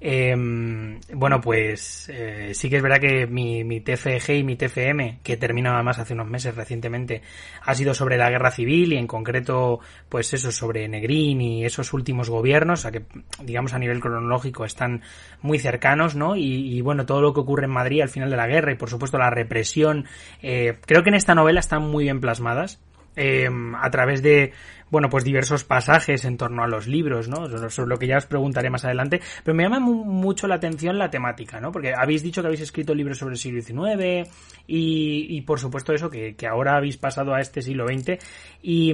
Em, 0.05 0.99
bueno, 1.13 1.39
pues 1.39 2.09
eh, 2.13 2.51
sí 2.53 2.69
que 2.69 2.75
es 2.75 2.83
verdad 2.83 2.99
que 2.99 3.25
mi, 3.25 3.63
mi 3.63 3.79
TFG 3.79 4.31
y 4.31 4.43
mi 4.43 4.57
TFM, 4.57 5.19
que 5.23 5.37
terminaba 5.37 5.81
más 5.81 5.97
hace 5.97 6.13
unos 6.13 6.27
meses 6.27 6.53
recientemente, 6.55 7.21
ha 7.61 7.73
sido 7.73 7.93
sobre 7.93 8.17
la 8.17 8.29
guerra 8.29 8.51
civil 8.51 8.91
y 8.91 8.97
en 8.97 9.07
concreto, 9.07 9.79
pues 10.09 10.33
eso, 10.33 10.51
sobre 10.51 10.89
Negrín 10.89 11.39
y 11.39 11.63
esos 11.63 11.93
últimos 11.93 12.29
gobiernos, 12.29 12.79
o 12.79 12.81
sea 12.81 12.91
que, 12.91 13.05
digamos, 13.43 13.73
a 13.73 13.79
nivel 13.79 14.01
cronológico 14.01 14.65
están 14.65 15.03
muy 15.41 15.57
cercanos, 15.57 16.17
¿no? 16.17 16.35
Y, 16.35 16.81
bueno, 16.81 17.05
todo 17.05 17.21
lo 17.21 17.33
que 17.33 17.39
ocurre 17.39 17.63
en 17.63 17.71
Madrid 17.71 18.01
al 18.01 18.09
final 18.09 18.29
de 18.29 18.35
la 18.35 18.47
guerra 18.47 18.73
y, 18.73 18.75
por 18.75 18.89
supuesto, 18.89 19.17
la 19.17 19.29
represión, 19.29 20.03
eh, 20.41 20.79
creo 20.85 21.03
que 21.03 21.11
en 21.11 21.15
esta 21.15 21.33
novela 21.33 21.61
están 21.61 21.81
muy 21.81 22.03
bien 22.03 22.19
plasmadas. 22.19 22.81
Eh, 23.15 23.47
a 23.79 23.91
través 23.91 24.23
de 24.23 24.53
bueno, 24.93 25.09
pues 25.09 25.23
diversos 25.23 25.63
pasajes 25.63 26.23
en 26.23 26.37
torno 26.37 26.63
a 26.63 26.67
los 26.67 26.85
libros, 26.85 27.27
¿no? 27.27 27.49
Sobre 27.71 27.89
lo 27.89 27.97
que 27.97 28.05
ya 28.05 28.17
os 28.17 28.27
preguntaré 28.27 28.69
más 28.69 28.85
adelante. 28.85 29.21
Pero 29.43 29.55
me 29.55 29.63
llama 29.63 29.79
mucho 29.79 30.45
la 30.47 30.53
atención 30.53 30.99
la 30.99 31.09
temática, 31.09 31.59
¿no? 31.59 31.71
Porque 31.71 31.93
habéis 31.97 32.21
dicho 32.21 32.41
que 32.41 32.47
habéis 32.47 32.61
escrito 32.61 32.93
libros 32.93 33.17
sobre 33.17 33.33
el 33.33 33.39
siglo 33.39 33.59
XIX 33.59 34.29
y, 34.67 35.35
y 35.35 35.41
por 35.41 35.59
supuesto 35.59 35.93
eso, 35.93 36.11
que, 36.11 36.35
que, 36.35 36.45
ahora 36.45 36.77
habéis 36.77 36.97
pasado 36.97 37.33
a 37.33 37.41
este 37.41 37.63
siglo 37.63 37.87
XX. 37.87 38.23
Y, 38.61 38.91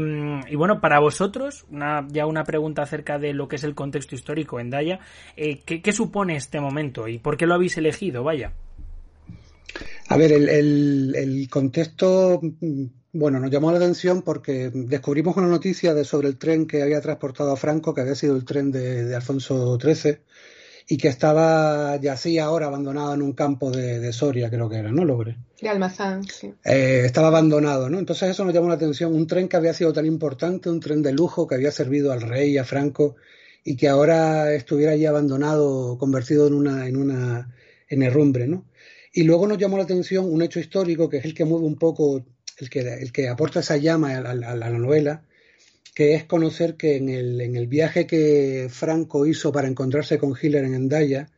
y 0.47 0.55
bueno, 0.55 0.79
para 0.79 0.99
vosotros, 0.99 1.65
una, 1.69 2.07
ya 2.07 2.25
una 2.25 2.45
pregunta 2.45 2.83
acerca 2.83 3.19
de 3.19 3.33
lo 3.33 3.49
que 3.49 3.57
es 3.57 3.65
el 3.65 3.75
contexto 3.75 4.15
histórico 4.15 4.61
en 4.61 4.69
Daya. 4.69 5.01
Eh, 5.35 5.59
¿qué, 5.65 5.81
¿Qué 5.81 5.91
supone 5.91 6.37
este 6.37 6.61
momento 6.61 7.09
y 7.09 7.19
por 7.19 7.35
qué 7.35 7.45
lo 7.45 7.55
habéis 7.55 7.77
elegido? 7.77 8.23
Vaya. 8.23 8.53
A 10.07 10.15
ver, 10.15 10.31
el, 10.31 10.47
el, 10.47 11.13
el 11.17 11.49
contexto 11.49 12.39
bueno, 13.11 13.39
nos 13.39 13.49
llamó 13.49 13.71
la 13.71 13.77
atención 13.77 14.21
porque 14.21 14.69
descubrimos 14.73 15.35
una 15.37 15.47
noticia 15.47 15.93
de, 15.93 16.05
sobre 16.05 16.27
el 16.27 16.37
tren 16.37 16.67
que 16.67 16.83
había 16.83 17.01
transportado 17.01 17.51
a 17.51 17.57
Franco, 17.57 17.93
que 17.93 18.01
había 18.01 18.15
sido 18.15 18.35
el 18.35 18.45
tren 18.45 18.71
de, 18.71 19.15
Alfonso 19.15 19.79
XIII, 19.79 20.19
y 20.87 20.97
que 20.97 21.07
estaba, 21.07 21.97
yacía 21.97 22.45
ahora 22.45 22.67
abandonado 22.67 23.13
en 23.13 23.21
un 23.21 23.33
campo 23.33 23.71
de, 23.71 24.11
Soria, 24.13 24.49
creo 24.49 24.69
que 24.69 24.77
era, 24.77 24.91
¿no, 24.91 25.05
Logre? 25.05 25.37
De 25.59 25.69
Almazán, 25.69 26.23
sí. 26.23 26.53
Eh, 26.63 27.03
estaba 27.05 27.27
abandonado, 27.27 27.89
¿no? 27.89 27.99
Entonces 27.99 28.29
eso 28.29 28.45
nos 28.45 28.53
llamó 28.53 28.69
la 28.69 28.75
atención. 28.75 29.13
Un 29.13 29.27
tren 29.27 29.47
que 29.47 29.57
había 29.57 29.73
sido 29.73 29.91
tan 29.91 30.05
importante, 30.05 30.69
un 30.69 30.79
tren 30.79 31.01
de 31.01 31.11
lujo 31.11 31.47
que 31.47 31.55
había 31.55 31.71
servido 31.71 32.11
al 32.11 32.21
rey, 32.21 32.57
a 32.57 32.63
Franco, 32.63 33.15
y 33.63 33.75
que 33.75 33.87
ahora 33.87 34.53
estuviera 34.53 34.93
allí 34.93 35.05
abandonado, 35.05 35.97
convertido 35.97 36.47
en 36.47 36.53
una, 36.53 36.87
en 36.87 36.95
una, 36.95 37.53
en 37.87 38.03
herrumbre, 38.03 38.47
¿no? 38.47 38.65
Y 39.11 39.23
luego 39.23 39.47
nos 39.47 39.57
llamó 39.57 39.77
la 39.77 39.83
atención 39.83 40.31
un 40.31 40.41
hecho 40.41 40.59
histórico 40.59 41.09
que 41.09 41.17
es 41.17 41.25
el 41.25 41.33
que 41.33 41.45
mueve 41.45 41.65
un 41.65 41.77
poco 41.77 42.23
el 42.59 42.69
que, 42.69 42.79
el 42.79 43.11
que 43.11 43.29
aporta 43.29 43.61
esa 43.61 43.77
llama 43.77 44.17
a, 44.17 44.33
la 44.33 44.69
novela, 44.69 45.23
que 45.95 46.15
es 46.15 46.25
conocer 46.25 46.75
que 46.75 46.97
en 46.97 47.09
el, 47.09 47.41
en 47.41 47.55
el, 47.55 47.67
viaje 47.67 48.05
que 48.05 48.67
Franco 48.69 49.25
hizo 49.25 49.51
para 49.51 49.67
encontrarse 49.67 50.17
con 50.17 50.35
Hitler 50.39 50.65
en 50.65 50.75
Endaya, 50.75 51.29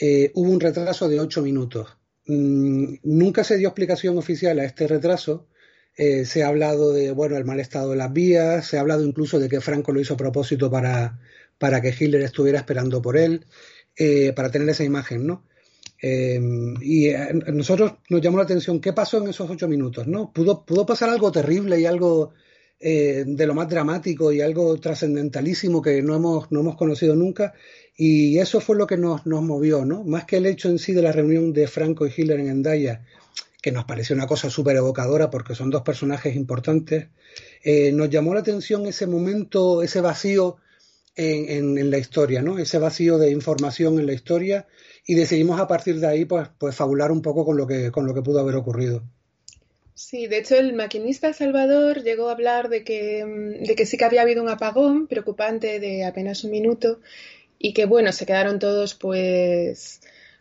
eh, 0.00 0.30
hubo 0.34 0.50
un 0.50 0.60
retraso 0.60 1.08
de 1.08 1.20
ocho 1.20 1.42
minutos. 1.42 1.96
Mm, 2.26 2.94
nunca 3.02 3.44
se 3.44 3.56
dio 3.58 3.68
explicación 3.68 4.16
oficial 4.18 4.58
a 4.58 4.64
este 4.64 4.86
retraso. 4.86 5.48
Eh, 5.96 6.24
se 6.24 6.42
ha 6.42 6.48
hablado 6.48 6.92
de 6.92 7.10
bueno 7.10 7.36
el 7.36 7.44
mal 7.44 7.60
estado 7.60 7.90
de 7.90 7.96
las 7.96 8.12
vías, 8.12 8.66
se 8.66 8.78
ha 8.78 8.80
hablado 8.80 9.04
incluso 9.04 9.38
de 9.38 9.48
que 9.48 9.60
Franco 9.60 9.92
lo 9.92 10.00
hizo 10.00 10.14
a 10.14 10.16
propósito 10.16 10.70
para, 10.70 11.20
para 11.58 11.80
que 11.82 11.94
Hitler 11.98 12.22
estuviera 12.22 12.58
esperando 12.58 13.02
por 13.02 13.16
él, 13.16 13.44
eh, 13.96 14.32
para 14.32 14.50
tener 14.50 14.68
esa 14.70 14.84
imagen, 14.84 15.26
¿no? 15.26 15.44
Em, 16.04 16.74
y 16.82 17.10
a 17.10 17.32
nosotros 17.32 17.92
nos 18.08 18.20
llamó 18.20 18.38
la 18.38 18.42
atención 18.42 18.80
qué 18.80 18.92
pasó 18.92 19.18
en 19.18 19.28
esos 19.28 19.48
ocho 19.48 19.68
minutos, 19.68 20.08
¿no? 20.08 20.32
Pudo, 20.32 20.66
pudo 20.66 20.84
pasar 20.84 21.08
algo 21.10 21.30
terrible 21.30 21.80
y 21.80 21.86
algo 21.86 22.32
eh, 22.80 23.22
de 23.24 23.46
lo 23.46 23.54
más 23.54 23.68
dramático 23.68 24.32
y 24.32 24.40
algo 24.40 24.76
trascendentalísimo 24.80 25.80
que 25.80 26.02
no 26.02 26.16
hemos, 26.16 26.50
no 26.50 26.60
hemos 26.60 26.76
conocido 26.76 27.14
nunca. 27.14 27.54
Y 27.96 28.38
eso 28.38 28.60
fue 28.60 28.76
lo 28.76 28.88
que 28.88 28.96
nos, 28.96 29.24
nos 29.26 29.42
movió, 29.42 29.84
¿no? 29.84 30.02
Más 30.02 30.24
que 30.24 30.38
el 30.38 30.46
hecho 30.46 30.68
en 30.68 30.80
sí 30.80 30.92
de 30.92 31.02
la 31.02 31.12
reunión 31.12 31.52
de 31.52 31.68
Franco 31.68 32.04
y 32.04 32.12
Hitler 32.16 32.40
en 32.40 32.48
Endaya, 32.48 33.04
que 33.62 33.70
nos 33.70 33.84
pareció 33.84 34.16
una 34.16 34.26
cosa 34.26 34.50
súper 34.50 34.76
evocadora 34.76 35.30
porque 35.30 35.54
son 35.54 35.70
dos 35.70 35.82
personajes 35.82 36.34
importantes, 36.34 37.06
eh, 37.62 37.92
nos 37.92 38.10
llamó 38.10 38.34
la 38.34 38.40
atención 38.40 38.86
ese 38.86 39.06
momento, 39.06 39.84
ese 39.84 40.00
vacío 40.00 40.56
en, 41.16 41.48
en, 41.48 41.78
en, 41.78 41.90
la 41.90 41.98
historia, 41.98 42.42
¿no? 42.42 42.58
Ese 42.58 42.78
vacío 42.78 43.18
de 43.18 43.30
información 43.30 43.98
en 43.98 44.06
la 44.06 44.12
historia 44.12 44.66
y 45.06 45.14
decidimos 45.14 45.60
a 45.60 45.68
partir 45.68 46.00
de 46.00 46.06
ahí 46.06 46.24
pues, 46.24 46.48
pues 46.58 46.74
fabular 46.74 47.10
un 47.10 47.22
poco 47.22 47.44
con 47.44 47.56
lo 47.56 47.66
que, 47.66 47.90
con 47.90 48.06
lo 48.06 48.14
que 48.14 48.22
pudo 48.22 48.40
haber 48.40 48.56
ocurrido. 48.56 49.02
Sí, 49.94 50.26
de 50.26 50.38
hecho 50.38 50.56
el 50.56 50.72
maquinista 50.72 51.32
Salvador 51.32 52.02
llegó 52.02 52.28
a 52.28 52.32
hablar 52.32 52.68
de 52.68 52.82
que, 52.82 53.24
mm, 53.24 53.64
de 53.64 53.74
que 53.74 53.86
sí 53.86 53.96
que 53.96 54.04
había 54.04 54.22
habido 54.22 54.42
un 54.42 54.48
apagón 54.48 55.06
preocupante 55.06 55.80
de 55.80 56.04
apenas 56.04 56.44
un 56.44 56.50
minuto 56.50 57.00
y 57.58 57.74
que 57.74 57.84
bueno, 57.84 58.12
se 58.12 58.26
quedaron 58.26 58.58
todos 58.58 58.94
pues 58.94 60.00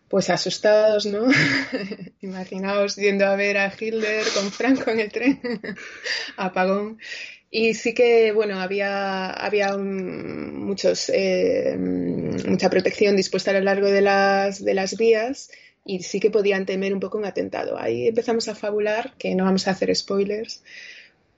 pues 0.10 0.30
asustados, 0.30 1.06
¿no? 1.06 1.26
Imaginaos 2.22 2.98
yendo 2.98 3.26
a 3.26 3.38
ver 3.38 3.58
a 3.58 3.72
Hitler 3.72 4.26
con 4.34 4.52
Franco 4.52 4.92
en 4.92 5.00
el 5.00 5.12
tren, 5.12 5.40
apagón. 6.38 7.00
Y 7.54 7.74
sí 7.74 7.94
que, 7.94 8.32
bueno, 8.32 8.62
había, 8.62 9.30
había 9.32 9.78
muchos, 9.78 11.12
eh, 11.14 11.76
mucha 11.78 12.70
protección 12.70 13.18
dispuesta 13.18 13.52
a 13.52 13.56
lo 13.56 13.60
largo 13.60 13.88
de 13.88 14.02
las, 14.02 14.64
de 14.64 14.74
las 14.74 14.96
vías 14.96 15.52
y 15.84 16.02
sí 16.04 16.22
que 16.22 16.32
podían 16.32 16.66
temer 16.66 16.94
un 16.94 17.02
poco 17.02 17.18
un 17.18 17.26
atentado. 17.26 17.78
Ahí 17.78 18.08
empezamos 18.08 18.48
a 18.48 18.56
fabular, 18.56 19.16
que 19.18 19.36
no 19.36 19.44
vamos 19.44 19.68
a 19.68 19.72
hacer 19.72 19.94
spoilers, 19.94 20.64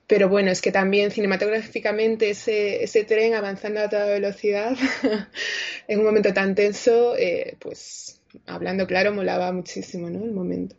pero 0.05 0.29
bueno, 0.29 0.51
es 0.51 0.61
que 0.61 0.71
también 0.71 1.09
cinematográficamente 1.09 2.29
ese, 2.29 2.83
ese 2.83 3.03
tren 3.05 3.33
avanzando 3.33 3.79
a 3.79 3.89
toda 3.89 4.05
velocidad 4.05 4.75
en 5.87 5.99
un 5.99 6.05
momento 6.05 6.31
tan 6.33 6.53
tenso, 6.53 7.15
eh, 7.17 7.55
pues 7.59 8.21
hablando 8.45 8.85
claro, 8.85 9.13
molaba 9.13 9.51
muchísimo, 9.51 10.11
¿no? 10.11 10.23
El 10.23 10.31
momento. 10.31 10.75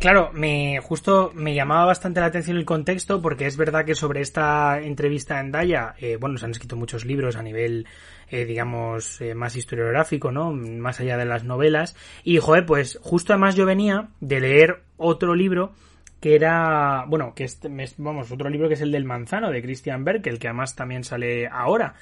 Claro, 0.00 0.30
me 0.32 0.80
justo 0.80 1.30
me 1.34 1.54
llamaba 1.54 1.84
bastante 1.84 2.20
la 2.20 2.26
atención 2.26 2.56
el 2.56 2.64
contexto 2.64 3.20
porque 3.20 3.46
es 3.46 3.58
verdad 3.58 3.84
que 3.84 3.94
sobre 3.94 4.22
esta 4.22 4.80
entrevista 4.80 5.40
en 5.40 5.52
Daya, 5.52 5.94
eh, 5.98 6.16
bueno, 6.18 6.38
se 6.38 6.46
han 6.46 6.52
escrito 6.52 6.74
muchos 6.74 7.04
libros 7.04 7.36
a 7.36 7.42
nivel, 7.42 7.86
eh, 8.30 8.46
digamos, 8.46 9.20
eh, 9.20 9.34
más 9.34 9.56
historiográfico, 9.56 10.32
¿no? 10.32 10.52
Más 10.52 11.00
allá 11.00 11.18
de 11.18 11.26
las 11.26 11.44
novelas. 11.44 11.96
Y, 12.24 12.38
joder, 12.38 12.64
pues 12.64 12.98
justo 13.02 13.34
además 13.34 13.56
yo 13.56 13.66
venía 13.66 14.08
de 14.20 14.40
leer 14.40 14.82
otro 14.96 15.34
libro 15.34 15.72
que 16.20 16.34
era, 16.34 17.04
bueno, 17.06 17.34
que 17.34 17.44
es, 17.44 17.60
vamos, 17.98 18.30
otro 18.30 18.48
libro 18.48 18.68
que 18.68 18.74
es 18.74 18.80
el 18.80 18.92
del 18.92 19.04
manzano 19.04 19.50
de 19.50 19.62
Christian 19.62 20.04
Berkel, 20.04 20.38
que 20.38 20.48
además 20.48 20.76
también 20.76 21.04
sale 21.04 21.46
ahora. 21.46 21.94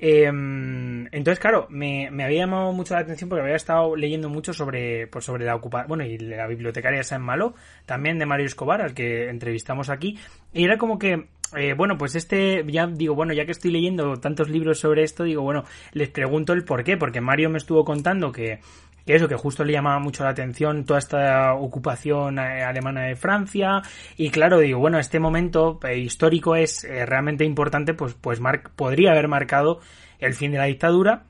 Em, 0.00 1.06
entonces, 1.10 1.40
claro, 1.40 1.66
me, 1.70 2.08
me, 2.12 2.22
había 2.22 2.44
llamado 2.44 2.72
mucho 2.72 2.94
la 2.94 3.00
atención 3.00 3.28
porque 3.28 3.42
había 3.42 3.56
estado 3.56 3.96
leyendo 3.96 4.28
mucho 4.28 4.52
sobre, 4.52 5.08
pues 5.08 5.24
sobre 5.24 5.44
la 5.44 5.56
ocupación, 5.56 5.88
bueno, 5.88 6.04
y 6.04 6.18
la 6.18 6.46
bibliotecaria 6.46 7.02
San 7.02 7.20
Malo, 7.20 7.54
también 7.84 8.16
de 8.18 8.24
Mario 8.24 8.46
Escobar, 8.46 8.80
al 8.80 8.94
que 8.94 9.28
entrevistamos 9.28 9.90
aquí, 9.90 10.16
y 10.52 10.64
era 10.64 10.78
como 10.78 11.00
que, 11.00 11.26
eh, 11.56 11.74
bueno, 11.74 11.98
pues 11.98 12.14
este, 12.14 12.64
ya 12.68 12.86
digo, 12.86 13.16
bueno, 13.16 13.32
ya 13.32 13.44
que 13.44 13.50
estoy 13.50 13.72
leyendo 13.72 14.18
tantos 14.18 14.48
libros 14.48 14.78
sobre 14.78 15.02
esto, 15.02 15.24
digo, 15.24 15.42
bueno, 15.42 15.64
les 15.92 16.10
pregunto 16.10 16.52
el 16.52 16.64
por 16.64 16.84
qué, 16.84 16.96
porque 16.96 17.20
Mario 17.20 17.50
me 17.50 17.58
estuvo 17.58 17.84
contando 17.84 18.30
que 18.30 18.60
que 19.08 19.16
eso, 19.16 19.26
que 19.26 19.36
justo 19.36 19.64
le 19.64 19.72
llamaba 19.72 19.98
mucho 20.00 20.22
la 20.22 20.28
atención 20.28 20.84
toda 20.84 20.98
esta 20.98 21.54
ocupación 21.54 22.38
eh, 22.38 22.62
alemana 22.62 23.04
de 23.04 23.16
Francia, 23.16 23.80
y 24.18 24.28
claro, 24.28 24.58
digo, 24.58 24.80
bueno, 24.80 24.98
este 24.98 25.18
momento 25.18 25.80
eh, 25.82 25.96
histórico 25.96 26.56
es 26.56 26.84
eh, 26.84 27.06
realmente 27.06 27.42
importante, 27.46 27.94
pues, 27.94 28.12
pues 28.12 28.38
podría 28.76 29.12
haber 29.12 29.26
marcado 29.26 29.80
el 30.18 30.34
fin 30.34 30.52
de 30.52 30.58
la 30.58 30.64
dictadura, 30.64 31.22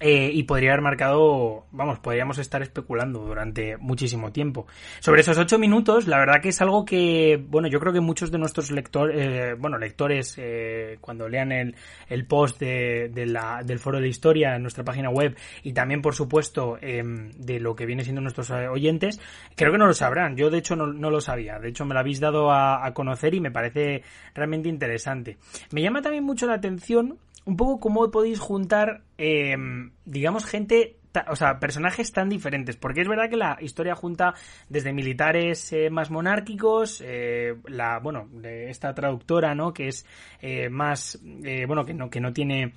eh, 0.00 0.30
y 0.32 0.44
podría 0.44 0.72
haber 0.72 0.82
marcado, 0.82 1.66
vamos, 1.72 1.98
podríamos 1.98 2.38
estar 2.38 2.62
especulando 2.62 3.20
durante 3.20 3.76
muchísimo 3.76 4.32
tiempo. 4.32 4.66
Sobre 4.98 5.20
esos 5.20 5.36
ocho 5.36 5.58
minutos, 5.58 6.06
la 6.06 6.18
verdad 6.18 6.40
que 6.40 6.48
es 6.48 6.60
algo 6.62 6.86
que, 6.86 7.38
bueno, 7.48 7.68
yo 7.68 7.78
creo 7.80 7.92
que 7.92 8.00
muchos 8.00 8.30
de 8.30 8.38
nuestros 8.38 8.70
lectores, 8.70 9.16
eh, 9.18 9.54
bueno, 9.58 9.76
lectores, 9.76 10.36
eh, 10.38 10.96
cuando 11.02 11.28
lean 11.28 11.52
el, 11.52 11.76
el 12.08 12.26
post 12.26 12.58
de, 12.60 13.12
la, 13.26 13.62
del 13.62 13.78
foro 13.78 14.00
de 14.00 14.08
historia 14.08 14.56
en 14.56 14.62
nuestra 14.62 14.84
página 14.84 15.10
web 15.10 15.36
y 15.62 15.74
también, 15.74 16.00
por 16.00 16.14
supuesto, 16.14 16.78
em, 16.80 17.30
de 17.32 17.60
lo 17.60 17.76
que 17.76 17.84
viene 17.84 18.02
siendo 18.02 18.22
nuestros 18.22 18.50
oyentes, 18.50 19.20
creo 19.54 19.70
que 19.70 19.78
no 19.78 19.86
lo 19.86 19.94
sabrán. 19.94 20.34
Yo, 20.34 20.48
de 20.48 20.58
hecho, 20.58 20.76
no, 20.76 21.10
lo 21.10 21.20
sabía. 21.20 21.58
De 21.58 21.68
hecho, 21.68 21.84
me 21.84 21.92
lo 21.92 22.00
habéis 22.00 22.20
dado 22.20 22.50
a 22.50 22.90
conocer 22.94 23.34
y 23.34 23.40
me 23.40 23.50
parece 23.50 24.02
realmente 24.34 24.68
interesante. 24.68 25.36
Me 25.72 25.82
llama 25.82 26.02
también 26.02 26.24
mucho 26.24 26.46
la 26.46 26.54
atención 26.54 27.18
un 27.44 27.56
poco 27.56 27.80
cómo 27.80 28.10
podéis 28.10 28.38
juntar, 28.38 29.02
eh, 29.18 29.56
digamos, 30.04 30.44
gente 30.44 31.00
o 31.28 31.36
sea, 31.36 31.58
personajes 31.58 32.12
tan 32.12 32.28
diferentes, 32.28 32.76
porque 32.76 33.00
es 33.00 33.08
verdad 33.08 33.28
que 33.28 33.36
la 33.36 33.58
historia 33.60 33.94
junta 33.94 34.34
desde 34.68 34.92
militares 34.92 35.72
eh, 35.72 35.90
más 35.90 36.10
monárquicos, 36.10 37.02
eh, 37.04 37.56
la, 37.66 37.98
bueno, 37.98 38.28
esta 38.42 38.94
traductora, 38.94 39.54
¿no? 39.54 39.72
Que 39.72 39.88
es 39.88 40.06
eh, 40.40 40.68
más, 40.68 41.18
bueno, 41.66 41.84
que 41.84 41.94
no, 41.94 42.10
que 42.10 42.20
no 42.20 42.32
tiene 42.32 42.74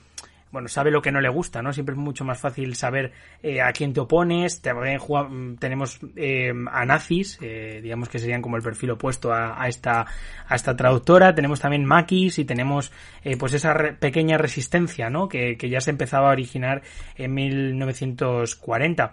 bueno, 0.53 0.67
sabe 0.67 0.91
lo 0.91 1.01
que 1.01 1.11
no 1.11 1.19
le 1.19 1.29
gusta, 1.29 1.63
¿no? 1.63 1.73
Siempre 1.73 1.93
es 1.93 1.99
mucho 1.99 2.23
más 2.23 2.39
fácil 2.39 2.75
saber 2.75 3.11
eh, 3.41 3.59
a 3.59 3.73
quién 3.73 3.91
te 3.91 3.99
opones. 3.99 4.61
Mm, 4.63 5.55
tenemos 5.55 5.99
eh, 6.15 6.53
a 6.71 6.85
nazis, 6.85 7.39
eh, 7.41 7.79
digamos 7.81 8.07
que 8.07 8.19
serían 8.19 8.43
como 8.43 8.55
el 8.55 8.61
perfil 8.61 8.91
opuesto 8.91 9.33
a, 9.33 9.67
esta, 9.67 10.05
a 10.47 10.55
esta 10.55 10.75
traductora. 10.75 11.33
Tenemos 11.33 11.59
también 11.59 11.85
maquis 11.85 12.37
y 12.37 12.45
tenemos 12.45 12.91
pues 13.39 13.53
esa 13.53 13.73
pequeña 13.99 14.37
resistencia, 14.37 15.09
¿no? 15.09 15.27
Que, 15.27 15.57
que, 15.57 15.69
ya 15.69 15.81
se 15.81 15.89
empezaba 15.89 16.29
a 16.29 16.33
originar 16.33 16.83
en 17.15 17.33
1940. 17.33 19.11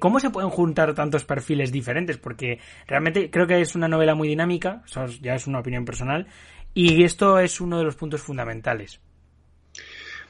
¿Cómo 0.00 0.18
se 0.18 0.30
pueden 0.30 0.50
juntar 0.50 0.94
tantos 0.94 1.24
perfiles 1.24 1.70
diferentes? 1.70 2.18
Porque 2.18 2.58
realmente 2.88 3.30
creo 3.30 3.46
que 3.46 3.60
es 3.60 3.76
una 3.76 3.86
novela 3.86 4.16
muy 4.16 4.26
dinámica, 4.26 4.82
eso 4.84 5.06
ya 5.20 5.36
es 5.36 5.46
una 5.46 5.60
opinión 5.60 5.84
personal, 5.84 6.26
y 6.74 7.04
esto 7.04 7.38
es 7.38 7.60
uno 7.60 7.78
de 7.78 7.84
los 7.84 7.94
puntos 7.94 8.20
fundamentales. 8.20 9.00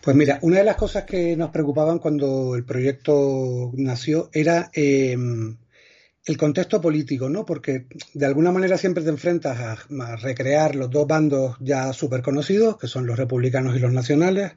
Pues 0.02 0.16
mira, 0.16 0.40
una 0.42 0.58
de 0.58 0.64
las 0.64 0.74
cosas 0.74 1.04
que 1.04 1.36
nos 1.36 1.50
preocupaban 1.50 2.00
cuando 2.00 2.56
el 2.56 2.64
proyecto 2.64 3.70
nació 3.74 4.30
era 4.32 4.68
em, 4.74 5.56
el 6.26 6.36
contexto 6.36 6.80
político, 6.80 7.28
¿no? 7.28 7.46
Porque 7.46 7.86
de 8.12 8.26
alguna 8.26 8.50
manera 8.50 8.76
siempre 8.78 9.04
te 9.04 9.10
enfrentas 9.10 9.58
a, 9.60 10.16
recrear 10.16 10.74
los 10.74 10.90
dos 10.90 11.06
bandos 11.06 11.56
ya 11.60 11.92
súper 11.92 12.20
conocidos, 12.22 12.78
que 12.78 12.88
son 12.88 13.06
los 13.06 13.16
republicanos 13.16 13.76
y 13.76 13.78
los 13.78 13.92
nacionales, 13.92 14.54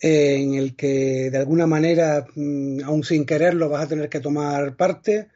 en 0.00 0.54
el 0.54 0.76
que 0.76 1.30
de 1.30 1.38
alguna 1.38 1.66
manera, 1.66 2.26
mm, 2.34 2.80
aún 2.84 3.04
sin 3.04 3.26
quererlo, 3.26 3.68
vas 3.68 3.84
a 3.84 3.88
tener 3.88 4.08
que 4.08 4.20
tomar 4.20 4.76
parte. 4.76 5.28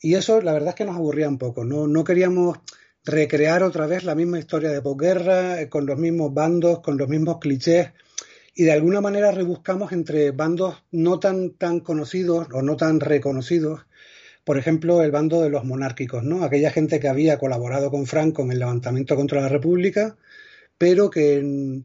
Y 0.00 0.14
eso, 0.14 0.40
la 0.40 0.52
verdad 0.52 0.70
es 0.70 0.74
que 0.76 0.84
nos 0.84 0.96
aburría 0.96 1.28
un 1.28 1.38
poco. 1.38 1.64
No, 1.64 1.88
no 1.88 2.04
queríamos 2.04 2.58
recrear 3.04 3.64
otra 3.64 3.86
vez 3.86 4.04
la 4.04 4.14
misma 4.14 4.38
historia 4.38 4.70
de 4.70 4.82
posguerra, 4.82 5.60
eh, 5.60 5.68
con 5.68 5.86
los 5.86 5.98
mismos 5.98 6.32
bandos, 6.32 6.80
con 6.80 6.96
los 6.96 7.08
mismos 7.08 7.38
clichés 7.40 7.88
y 8.54 8.64
de 8.64 8.72
alguna 8.72 9.00
manera 9.00 9.32
rebuscamos 9.32 9.92
entre 9.92 10.30
bandos 10.30 10.76
no 10.92 11.18
tan, 11.18 11.50
tan 11.50 11.80
conocidos 11.80 12.46
o 12.52 12.62
no 12.62 12.76
tan 12.76 13.00
reconocidos. 13.00 13.86
Por 14.44 14.58
ejemplo, 14.58 15.02
el 15.02 15.10
bando 15.10 15.42
de 15.42 15.50
los 15.50 15.64
monárquicos, 15.64 16.22
¿no? 16.22 16.44
Aquella 16.44 16.70
gente 16.70 17.00
que 17.00 17.08
había 17.08 17.38
colaborado 17.38 17.90
con 17.90 18.06
Franco 18.06 18.42
en 18.42 18.52
el 18.52 18.60
levantamiento 18.60 19.16
contra 19.16 19.40
la 19.40 19.48
República, 19.48 20.16
pero 20.78 21.10
que 21.10 21.42
mm, 21.42 21.82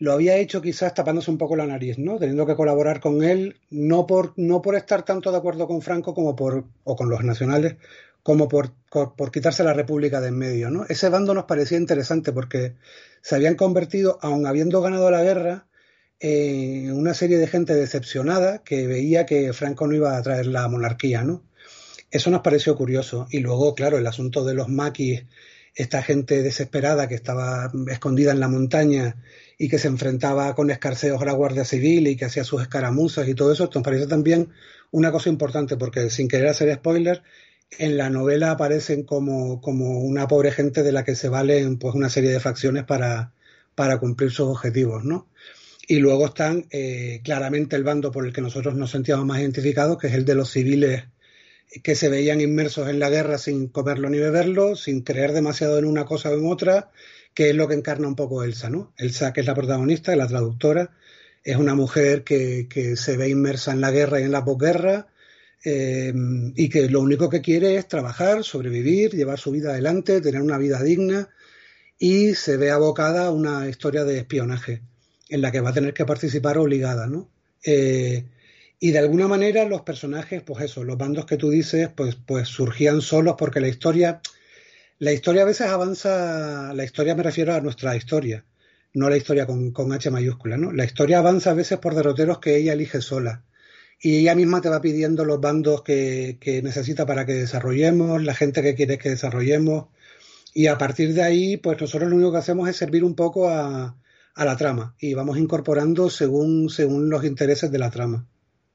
lo 0.00 0.12
había 0.12 0.36
hecho 0.36 0.60
quizás 0.60 0.92
tapándose 0.92 1.30
un 1.30 1.38
poco 1.38 1.56
la 1.56 1.66
nariz, 1.66 1.98
¿no? 1.98 2.18
Teniendo 2.18 2.46
que 2.46 2.56
colaborar 2.56 3.00
con 3.00 3.22
él, 3.22 3.56
no 3.70 4.06
por, 4.06 4.34
no 4.36 4.60
por 4.60 4.74
estar 4.74 5.04
tanto 5.04 5.30
de 5.30 5.38
acuerdo 5.38 5.66
con 5.66 5.80
Franco 5.82 6.14
como 6.14 6.36
por, 6.36 6.64
o 6.82 6.96
con 6.96 7.08
los 7.08 7.22
nacionales, 7.24 7.76
como 8.22 8.48
por, 8.48 8.72
por 8.90 9.30
quitarse 9.30 9.64
la 9.64 9.74
República 9.74 10.20
de 10.20 10.28
en 10.28 10.38
medio, 10.38 10.70
¿no? 10.70 10.84
Ese 10.88 11.08
bando 11.08 11.32
nos 11.32 11.44
parecía 11.44 11.78
interesante 11.78 12.32
porque 12.32 12.74
se 13.22 13.36
habían 13.36 13.54
convertido, 13.54 14.18
aun 14.20 14.46
habiendo 14.46 14.82
ganado 14.82 15.10
la 15.10 15.22
guerra, 15.22 15.66
eh, 16.20 16.90
una 16.92 17.14
serie 17.14 17.38
de 17.38 17.46
gente 17.46 17.74
decepcionada 17.74 18.62
que 18.64 18.86
veía 18.86 19.26
que 19.26 19.52
Franco 19.52 19.86
no 19.86 19.94
iba 19.94 20.16
a 20.16 20.22
traer 20.22 20.46
la 20.46 20.68
monarquía, 20.68 21.22
¿no? 21.22 21.42
Eso 22.10 22.30
nos 22.30 22.42
pareció 22.42 22.76
curioso. 22.76 23.26
Y 23.30 23.40
luego, 23.40 23.74
claro, 23.74 23.98
el 23.98 24.06
asunto 24.06 24.44
de 24.44 24.54
los 24.54 24.68
maquis, 24.68 25.24
esta 25.74 26.02
gente 26.02 26.42
desesperada 26.42 27.08
que 27.08 27.16
estaba 27.16 27.72
escondida 27.88 28.32
en 28.32 28.40
la 28.40 28.48
montaña 28.48 29.16
y 29.58 29.68
que 29.68 29.78
se 29.78 29.88
enfrentaba 29.88 30.54
con 30.54 30.70
escarceos 30.70 31.20
a 31.20 31.24
la 31.24 31.32
Guardia 31.32 31.64
Civil 31.64 32.06
y 32.06 32.16
que 32.16 32.26
hacía 32.26 32.44
sus 32.44 32.62
escaramuzas 32.62 33.28
y 33.28 33.34
todo 33.34 33.52
eso, 33.52 33.68
nos 33.72 33.82
parece 33.82 34.06
también 34.06 34.50
una 34.92 35.10
cosa 35.10 35.28
importante, 35.28 35.76
porque 35.76 36.10
sin 36.10 36.28
querer 36.28 36.48
hacer 36.48 36.72
spoiler, 36.76 37.22
en 37.78 37.96
la 37.96 38.10
novela 38.10 38.52
aparecen 38.52 39.02
como, 39.02 39.60
como 39.60 40.00
una 40.00 40.28
pobre 40.28 40.52
gente 40.52 40.82
de 40.82 40.92
la 40.92 41.04
que 41.04 41.16
se 41.16 41.28
valen 41.28 41.78
pues 41.78 41.94
una 41.94 42.08
serie 42.08 42.30
de 42.30 42.40
facciones 42.40 42.84
para, 42.84 43.32
para 43.74 43.98
cumplir 43.98 44.30
sus 44.30 44.48
objetivos, 44.48 45.04
¿no? 45.04 45.28
Y 45.86 45.98
luego 45.98 46.26
están 46.26 46.66
eh, 46.70 47.20
claramente 47.24 47.76
el 47.76 47.84
bando 47.84 48.10
por 48.10 48.26
el 48.26 48.32
que 48.32 48.40
nosotros 48.40 48.74
nos 48.74 48.90
sentíamos 48.90 49.26
más 49.26 49.40
identificados, 49.40 49.98
que 49.98 50.06
es 50.06 50.14
el 50.14 50.24
de 50.24 50.34
los 50.34 50.50
civiles 50.50 51.04
que 51.82 51.94
se 51.94 52.08
veían 52.08 52.40
inmersos 52.40 52.88
en 52.88 52.98
la 52.98 53.10
guerra 53.10 53.38
sin 53.38 53.68
comerlo 53.68 54.08
ni 54.08 54.18
beberlo, 54.18 54.76
sin 54.76 55.02
creer 55.02 55.32
demasiado 55.32 55.78
en 55.78 55.86
una 55.86 56.04
cosa 56.04 56.30
o 56.30 56.38
en 56.38 56.46
otra, 56.46 56.90
que 57.34 57.50
es 57.50 57.56
lo 57.56 57.66
que 57.66 57.74
encarna 57.74 58.06
un 58.06 58.14
poco 58.14 58.44
Elsa, 58.44 58.70
¿no? 58.70 58.92
Elsa, 58.96 59.32
que 59.32 59.40
es 59.40 59.46
la 59.46 59.54
protagonista, 59.54 60.14
la 60.14 60.28
traductora, 60.28 60.92
es 61.42 61.56
una 61.56 61.74
mujer 61.74 62.22
que, 62.22 62.94
se 62.96 63.16
ve 63.16 63.28
inmersa 63.28 63.72
en 63.72 63.80
la 63.80 63.90
guerra 63.90 64.20
y 64.20 64.24
en 64.24 64.32
la 64.32 64.44
posguerra, 64.44 65.08
eh, 65.64 66.12
y 66.54 66.68
que 66.68 66.88
lo 66.88 67.00
único 67.00 67.28
que 67.28 67.40
quiere 67.40 67.76
es 67.76 67.88
trabajar, 67.88 68.44
sobrevivir, 68.44 69.10
llevar 69.12 69.38
su 69.38 69.50
vida 69.50 69.70
adelante, 69.70 70.20
tener 70.20 70.42
una 70.42 70.58
vida 70.58 70.82
digna, 70.82 71.28
y 71.98 72.34
se 72.34 72.56
ve 72.56 72.70
abocada 72.70 73.26
a 73.26 73.30
una 73.32 73.68
historia 73.68 74.04
de 74.04 74.18
espionaje 74.18 74.82
en 75.28 75.40
la 75.40 75.50
que 75.52 75.60
va 75.60 75.70
a 75.70 75.74
tener 75.74 75.94
que 75.94 76.04
participar 76.04 76.58
obligada, 76.58 77.06
¿no? 77.06 77.30
Eh, 77.64 78.24
y 78.78 78.90
de 78.90 78.98
alguna 78.98 79.28
manera 79.28 79.64
los 79.64 79.82
personajes, 79.82 80.42
pues 80.42 80.64
eso, 80.64 80.84
los 80.84 80.98
bandos 80.98 81.26
que 81.26 81.36
tú 81.36 81.50
dices, 81.50 81.88
pues, 81.94 82.16
pues 82.16 82.48
surgían 82.48 83.00
solos 83.00 83.36
porque 83.38 83.60
la 83.60 83.68
historia, 83.68 84.20
la 84.98 85.12
historia 85.12 85.42
a 85.42 85.46
veces 85.46 85.68
avanza, 85.68 86.74
la 86.74 86.84
historia 86.84 87.14
me 87.14 87.22
refiero 87.22 87.54
a 87.54 87.60
nuestra 87.60 87.96
historia, 87.96 88.44
no 88.92 89.08
la 89.08 89.16
historia 89.16 89.46
con, 89.46 89.70
con 89.72 89.92
H 89.92 90.10
mayúscula, 90.10 90.56
¿no? 90.56 90.72
La 90.72 90.84
historia 90.84 91.18
avanza 91.18 91.50
a 91.50 91.54
veces 91.54 91.78
por 91.78 91.94
derroteros 91.94 92.40
que 92.40 92.56
ella 92.56 92.74
elige 92.74 93.00
sola. 93.00 93.44
Y 94.00 94.18
ella 94.18 94.34
misma 94.34 94.60
te 94.60 94.68
va 94.68 94.82
pidiendo 94.82 95.24
los 95.24 95.40
bandos 95.40 95.82
que, 95.82 96.36
que 96.40 96.60
necesita 96.62 97.06
para 97.06 97.24
que 97.24 97.32
desarrollemos, 97.32 98.22
la 98.22 98.34
gente 98.34 98.60
que 98.62 98.74
quiere 98.74 98.98
que 98.98 99.08
desarrollemos. 99.10 99.86
Y 100.52 100.66
a 100.66 100.78
partir 100.78 101.14
de 101.14 101.22
ahí, 101.22 101.56
pues 101.56 101.80
nosotros 101.80 102.10
lo 102.10 102.16
único 102.16 102.32
que 102.32 102.38
hacemos 102.38 102.68
es 102.68 102.76
servir 102.76 103.02
un 103.04 103.14
poco 103.14 103.48
a, 103.48 103.96
a 104.34 104.44
la 104.44 104.56
trama 104.56 104.94
y 104.98 105.14
vamos 105.14 105.38
incorporando 105.38 106.10
según, 106.10 106.70
según 106.70 107.10
los 107.10 107.24
intereses 107.24 107.70
de 107.70 107.78
la 107.78 107.90
trama. 107.90 108.26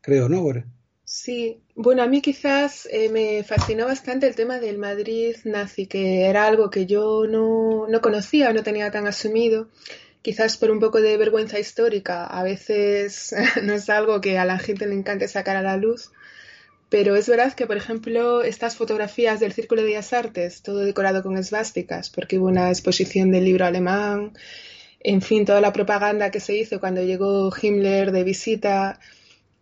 Creo, 0.01 0.29
¿no, 0.29 0.41
Bore? 0.41 0.65
Sí, 1.03 1.61
bueno, 1.75 2.03
a 2.03 2.07
mí 2.07 2.21
quizás 2.21 2.87
eh, 2.91 3.09
me 3.09 3.43
fascinó 3.43 3.85
bastante 3.85 4.27
el 4.27 4.35
tema 4.35 4.59
del 4.59 4.77
Madrid 4.77 5.35
nazi, 5.43 5.87
que 5.87 6.25
era 6.25 6.45
algo 6.45 6.69
que 6.69 6.85
yo 6.85 7.25
no, 7.27 7.87
no 7.87 8.01
conocía, 8.01 8.53
no 8.53 8.63
tenía 8.63 8.91
tan 8.91 9.07
asumido 9.07 9.67
quizás 10.21 10.57
por 10.57 10.71
un 10.71 10.79
poco 10.79 11.01
de 11.01 11.17
vergüenza 11.17 11.59
histórica, 11.59 12.25
a 12.25 12.43
veces 12.43 13.33
no 13.63 13.73
es 13.73 13.89
algo 13.89 14.21
que 14.21 14.37
a 14.37 14.45
la 14.45 14.59
gente 14.59 14.85
le 14.85 14.95
encante 14.95 15.27
sacar 15.27 15.55
a 15.55 15.61
la 15.61 15.77
luz, 15.77 16.11
pero 16.89 17.15
es 17.15 17.29
verdad 17.29 17.53
que, 17.53 17.67
por 17.67 17.77
ejemplo, 17.77 18.41
estas 18.41 18.75
fotografías 18.75 19.39
del 19.39 19.53
Círculo 19.53 19.81
de 19.81 19.89
Bellas 19.89 20.11
Artes, 20.11 20.63
todo 20.63 20.79
decorado 20.79 21.21
con 21.21 21.37
esvásticas, 21.37 22.09
porque 22.09 22.39
hubo 22.39 22.47
una 22.47 22.69
exposición 22.69 23.31
del 23.31 23.45
libro 23.45 23.65
alemán 23.65 24.33
en 24.99 25.21
fin, 25.21 25.45
toda 25.45 25.61
la 25.61 25.73
propaganda 25.73 26.31
que 26.31 26.39
se 26.39 26.55
hizo 26.55 26.79
cuando 26.79 27.01
llegó 27.03 27.51
Himmler 27.55 28.11
de 28.11 28.23
visita, 28.23 28.99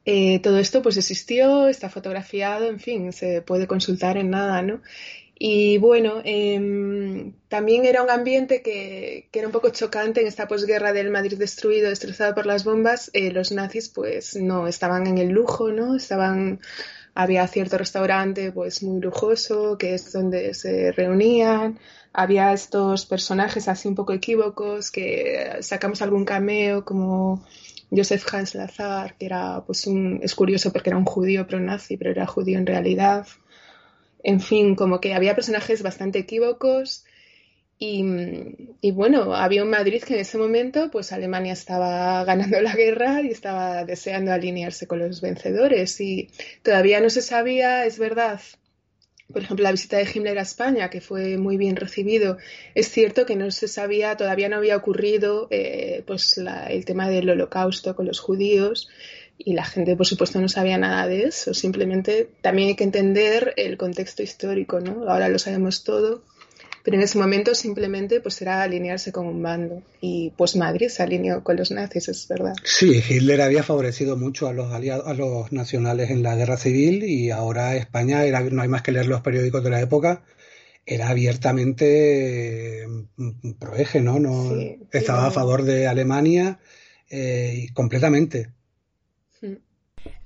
eh, 0.05 0.39
todo 0.39 0.57
esto 0.59 0.81
pues 0.81 0.97
existió, 0.97 1.67
está 1.67 1.89
fotografiado, 1.89 2.67
en 2.67 2.79
fin, 2.79 3.13
se 3.13 3.41
puede 3.41 3.67
consultar 3.67 4.17
en 4.17 4.29
nada, 4.31 4.61
¿no? 4.61 4.81
Y 5.39 5.77
bueno, 5.77 6.21
em, 6.23 7.33
también 7.47 7.85
era 7.85 8.01
un 8.01 8.09
ambiente 8.09 8.61
que, 8.63 9.27
que, 9.31 9.39
era 9.39 9.47
un 9.47 9.51
poco 9.51 9.69
chocante 9.69 10.21
en 10.21 10.27
esta 10.27 10.47
posguerra 10.47 10.93
del 10.93 11.11
Madrid 11.11 11.37
destruido, 11.37 11.89
destrozado 11.89 12.33
por 12.33 12.47
las 12.47 12.63
bombas. 12.63 13.11
Eh, 13.13 13.31
los 13.31 13.51
nazis 13.51 13.89
pues 13.89 14.35
no 14.35 14.67
estaban 14.67 15.05
en 15.05 15.19
el 15.19 15.29
lujo, 15.29 15.71
¿no? 15.71 15.95
Estaban, 15.95 16.59
había 17.13 17.47
cierto 17.47 17.77
restaurante 17.77 18.51
pues 18.51 18.81
muy 18.81 18.99
lujoso, 18.99 19.77
que 19.77 19.93
es 19.93 20.11
donde 20.11 20.53
se 20.55 20.91
reunían 20.91 21.79
había 22.17 22.51
estos 22.51 23.05
personajes 23.05 23.67
así 23.67 23.87
un 23.87 23.93
poco 23.93 24.11
equívocos 24.11 24.89
que 24.89 25.57
sacamos 25.61 26.01
algún 26.01 26.25
cameo 26.25 26.83
como 26.83 27.45
Joseph 27.91 28.25
Hans 28.33 28.55
Lazar, 28.55 29.15
que 29.19 29.27
era 29.27 29.63
pues 29.67 29.85
un, 29.85 30.19
es 30.23 30.33
curioso 30.33 30.73
porque 30.73 30.89
era 30.89 30.97
un 30.97 31.05
judío 31.05 31.45
pro-nazi, 31.45 31.95
pero 31.95 32.09
era 32.09 32.25
judío 32.25 32.57
en 32.57 32.65
realidad. 32.65 33.27
En 34.23 34.41
fin, 34.41 34.75
como 34.75 34.99
que 34.99 35.13
había 35.13 35.35
personajes 35.35 35.83
bastante 35.83 36.17
equívocos 36.17 37.05
y, 37.77 38.03
y, 38.81 38.89
bueno, 38.89 39.35
había 39.35 39.61
un 39.61 39.69
Madrid 39.69 40.01
que 40.01 40.15
en 40.15 40.21
ese 40.21 40.39
momento 40.39 40.89
pues 40.89 41.11
Alemania 41.11 41.53
estaba 41.53 42.23
ganando 42.25 42.59
la 42.61 42.75
guerra 42.75 43.21
y 43.21 43.27
estaba 43.27 43.85
deseando 43.85 44.33
alinearse 44.33 44.87
con 44.87 44.97
los 44.97 45.21
vencedores 45.21 46.01
y 46.01 46.31
todavía 46.63 46.99
no 46.99 47.11
se 47.11 47.21
sabía, 47.21 47.85
es 47.85 47.99
verdad, 47.99 48.41
por 49.31 49.43
ejemplo, 49.43 49.63
la 49.63 49.71
visita 49.71 49.97
de 49.97 50.07
Himmler 50.11 50.39
a 50.39 50.43
España, 50.43 50.89
que 50.89 51.01
fue 51.01 51.37
muy 51.37 51.57
bien 51.57 51.75
recibido, 51.75 52.37
es 52.75 52.89
cierto 52.89 53.25
que 53.25 53.35
no 53.35 53.51
se 53.51 53.67
sabía, 53.67 54.15
todavía 54.15 54.47
no 54.49 54.55
había 54.55 54.77
ocurrido 54.77 55.47
eh, 55.51 56.03
pues 56.07 56.37
el 56.37 56.85
tema 56.85 57.09
del 57.09 57.29
holocausto 57.29 57.95
con 57.95 58.05
los 58.05 58.19
judíos 58.19 58.89
y 59.37 59.53
la 59.53 59.65
gente, 59.65 59.95
por 59.95 60.07
supuesto, 60.07 60.39
no 60.39 60.49
sabía 60.49 60.77
nada 60.77 61.07
de 61.07 61.25
eso. 61.25 61.53
Simplemente 61.53 62.29
también 62.41 62.69
hay 62.69 62.75
que 62.75 62.85
entender 62.85 63.53
el 63.57 63.77
contexto 63.77 64.23
histórico, 64.23 64.79
¿no? 64.79 65.09
Ahora 65.09 65.29
lo 65.29 65.39
sabemos 65.39 65.83
todo 65.83 66.23
pero 66.87 66.95
en 66.95 67.03
ese 67.03 67.17
momento 67.17 67.53
simplemente 67.53 68.21
pues 68.21 68.41
era 68.41 68.63
alinearse 68.63 69.11
con 69.11 69.27
un 69.27 69.43
bando 69.43 69.83
y 69.99 70.31
pues 70.37 70.55
Madrid 70.55 70.87
se 70.87 71.03
alineó 71.03 71.43
con 71.43 71.57
los 71.57 71.69
nazis, 71.69 72.07
es 72.07 72.29
verdad. 72.29 72.53
Sí, 72.63 73.03
Hitler 73.05 73.41
había 73.41 73.61
favorecido 73.61 74.15
mucho 74.15 74.47
a 74.47 74.53
los 74.53 74.71
aliados, 74.71 75.05
a 75.05 75.13
los 75.13 75.51
nacionales 75.51 76.11
en 76.11 76.23
la 76.23 76.37
guerra 76.37 76.55
civil 76.55 77.03
y 77.03 77.29
ahora 77.29 77.75
España 77.75 78.23
era, 78.23 78.39
no 78.39 78.61
hay 78.61 78.69
más 78.69 78.83
que 78.83 78.93
leer 78.93 79.07
los 79.07 79.19
periódicos 79.19 79.65
de 79.65 79.69
la 79.69 79.81
época, 79.81 80.23
era 80.85 81.09
abiertamente 81.09 82.85
mm, 83.17 83.51
proeje, 83.59 83.99
¿no? 83.99 84.17
no 84.19 84.53
estaba 84.89 85.27
a 85.27 85.31
favor 85.31 85.63
de 85.63 85.87
Alemania 85.87 86.57
eh, 87.09 87.67
completamente. 87.73 88.53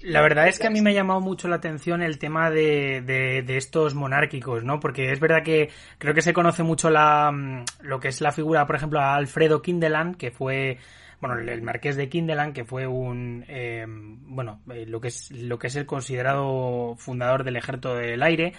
La 0.03 0.21
verdad 0.21 0.47
es 0.47 0.57
que 0.57 0.67
a 0.67 0.69
mí 0.69 0.81
me 0.81 0.91
ha 0.91 0.93
llamado 0.93 1.21
mucho 1.21 1.47
la 1.47 1.57
atención 1.57 2.01
el 2.01 2.17
tema 2.17 2.49
de, 2.49 3.01
de, 3.01 3.57
estos 3.57 3.93
monárquicos, 3.93 4.63
¿no? 4.63 4.79
Porque 4.79 5.11
es 5.11 5.19
verdad 5.19 5.43
que 5.43 5.69
creo 5.97 6.13
que 6.13 6.21
se 6.21 6.33
conoce 6.33 6.63
mucho 6.63 6.89
la, 6.89 7.31
mm, 7.31 7.65
lo 7.81 7.99
que 7.99 8.07
es 8.07 8.21
la 8.21 8.31
figura, 8.31 8.65
por 8.65 8.75
ejemplo, 8.75 8.99
a 8.99 9.15
Alfredo 9.15 9.61
Kindeland, 9.61 10.17
que 10.17 10.31
fue 10.31 10.79
bueno, 11.21 11.37
el 11.37 11.61
marqués 11.61 11.95
de 11.95 12.09
Kindeland, 12.09 12.53
que 12.53 12.65
fue 12.65 12.87
un, 12.87 13.45
eh, 13.47 13.85
bueno, 13.87 14.61
eh, 14.73 14.85
lo 14.87 14.99
que 14.99 15.09
es 15.09 15.29
lo 15.29 15.59
que 15.59 15.67
es 15.67 15.75
el 15.75 15.85
considerado 15.85 16.95
fundador 16.97 17.43
del 17.43 17.57
Ejército 17.57 17.93
del 17.95 18.23
Aire, 18.23 18.53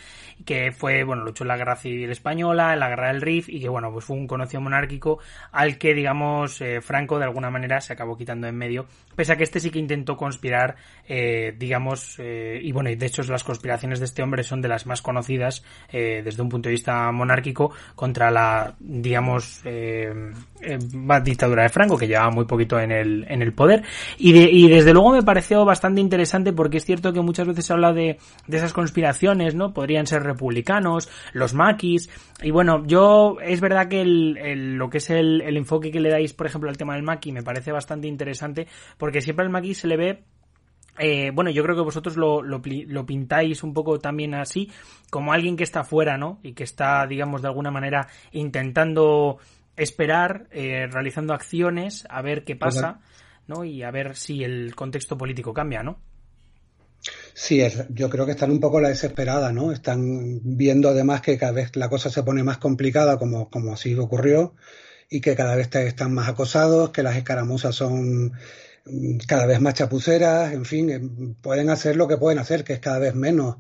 que 0.46 0.70
fue, 0.70 1.02
bueno, 1.02 1.24
luchó 1.24 1.42
en 1.42 1.48
la 1.48 1.56
Guerra 1.56 1.74
Civil 1.74 2.10
Española, 2.10 2.72
en 2.72 2.78
la 2.78 2.88
Guerra 2.88 3.08
del 3.08 3.20
Rif, 3.20 3.48
y 3.48 3.60
que, 3.60 3.68
bueno, 3.68 3.92
pues 3.92 4.04
fue 4.04 4.16
un 4.16 4.28
conocido 4.28 4.60
monárquico 4.60 5.18
al 5.50 5.76
que, 5.76 5.92
digamos, 5.92 6.60
eh, 6.60 6.80
Franco 6.80 7.18
de 7.18 7.24
alguna 7.24 7.50
manera 7.50 7.80
se 7.80 7.94
acabó 7.94 8.16
quitando 8.16 8.46
en 8.46 8.56
medio, 8.56 8.86
pese 9.14 9.32
a 9.32 9.36
que 9.36 9.44
este 9.44 9.60
sí 9.60 9.70
que 9.70 9.78
intentó 9.78 10.16
conspirar, 10.16 10.76
digamos, 11.58 12.18
y 12.18 12.72
bueno, 12.72 12.90
y 12.90 12.96
de 12.96 13.06
hecho 13.06 13.22
las 13.24 13.44
conspiraciones 13.44 13.98
de 13.98 14.06
este 14.06 14.22
hombre 14.22 14.42
son 14.42 14.60
de 14.62 14.68
las 14.68 14.86
más 14.86 15.02
conocidas 15.02 15.64
desde 15.90 16.42
un 16.42 16.48
punto 16.48 16.68
de 16.68 16.72
vista 16.72 17.10
monárquico 17.12 17.72
contra 17.94 18.30
la, 18.30 18.74
digamos, 18.78 19.62
dictadura 21.22 21.62
de 21.64 21.68
Franco, 21.68 21.98
que 21.98 22.06
llevaba 22.06 22.30
muy 22.30 22.44
poquito 22.44 22.78
en 22.80 22.92
el, 22.92 23.26
en 23.28 23.42
el 23.42 23.52
poder. 23.52 23.82
Y, 24.18 24.36
y 24.36 24.68
desde 24.68 24.92
luego 24.92 25.12
me 25.12 25.22
pareció 25.22 25.64
bastante 25.64 26.00
interesante 26.00 26.52
porque 26.52 26.78
es 26.78 26.84
cierto 26.84 27.12
que 27.12 27.20
muchas 27.20 27.46
veces 27.46 27.66
se 27.66 27.72
habla 27.72 27.92
de, 27.92 28.18
de 28.46 28.56
esas 28.56 28.72
conspiraciones, 28.72 29.54
¿no? 29.54 29.72
Podrían 29.72 30.06
ser 30.06 30.22
republicanos, 30.22 31.08
los 31.32 31.54
maquis. 31.54 32.10
Y 32.42 32.50
bueno, 32.50 32.84
yo 32.86 33.36
es 33.42 33.60
verdad 33.60 33.88
que 33.88 34.00
el, 34.00 34.76
lo 34.76 34.90
que 34.90 34.98
es 34.98 35.10
el, 35.10 35.40
el 35.42 35.56
enfoque 35.56 35.90
que 35.90 36.00
le 36.00 36.10
dais, 36.10 36.32
por 36.32 36.46
ejemplo, 36.46 36.70
al 36.70 36.76
tema 36.76 36.94
del 36.94 37.02
maqui 37.02 37.32
me 37.32 37.42
parece 37.42 37.72
bastante 37.72 38.08
interesante 38.08 38.66
porque 39.02 39.20
siempre 39.20 39.44
al 39.44 39.50
maqui 39.50 39.74
se 39.74 39.88
le 39.88 39.96
ve 39.96 40.22
eh, 40.96 41.32
bueno, 41.34 41.50
yo 41.50 41.64
creo 41.64 41.74
que 41.74 41.82
vosotros 41.82 42.16
lo, 42.16 42.40
lo, 42.40 42.62
lo, 42.64 43.04
pintáis 43.04 43.64
un 43.64 43.74
poco 43.74 43.98
también 43.98 44.32
así, 44.32 44.70
como 45.10 45.32
alguien 45.32 45.56
que 45.56 45.64
está 45.64 45.82
fuera, 45.82 46.16
¿no? 46.16 46.38
Y 46.44 46.52
que 46.52 46.62
está, 46.62 47.04
digamos, 47.08 47.42
de 47.42 47.48
alguna 47.48 47.72
manera 47.72 48.06
intentando 48.30 49.38
esperar, 49.74 50.46
eh, 50.52 50.86
realizando 50.88 51.34
acciones, 51.34 52.04
a 52.10 52.22
ver 52.22 52.44
qué 52.44 52.54
pasa, 52.54 53.00
¿no? 53.48 53.64
Y 53.64 53.82
a 53.82 53.90
ver 53.90 54.14
si 54.14 54.44
el 54.44 54.76
contexto 54.76 55.18
político 55.18 55.52
cambia, 55.52 55.82
¿no? 55.82 55.98
Sí, 57.34 57.60
es, 57.60 57.84
yo 57.88 58.08
creo 58.08 58.24
que 58.24 58.32
están 58.32 58.52
un 58.52 58.60
poco 58.60 58.80
la 58.80 58.90
desesperada, 58.90 59.50
¿no? 59.50 59.72
Están 59.72 60.38
viendo 60.44 60.90
además 60.90 61.22
que 61.22 61.38
cada 61.38 61.50
vez 61.50 61.74
la 61.74 61.88
cosa 61.88 62.08
se 62.08 62.22
pone 62.22 62.44
más 62.44 62.58
complicada, 62.58 63.18
como, 63.18 63.50
como 63.50 63.72
así 63.72 63.96
ocurrió, 63.96 64.54
y 65.10 65.20
que 65.20 65.34
cada 65.34 65.56
vez 65.56 65.74
están 65.74 66.14
más 66.14 66.28
acosados, 66.28 66.90
que 66.90 67.02
las 67.02 67.16
escaramuzas 67.16 67.74
son 67.74 68.34
cada 69.26 69.46
vez 69.46 69.60
más 69.60 69.74
chapuceras, 69.74 70.52
en 70.52 70.64
fin, 70.64 70.90
eh, 70.90 71.00
pueden 71.40 71.70
hacer 71.70 71.96
lo 71.96 72.08
que 72.08 72.16
pueden 72.16 72.38
hacer, 72.38 72.64
que 72.64 72.74
es 72.74 72.80
cada 72.80 72.98
vez 72.98 73.14
menos. 73.14 73.56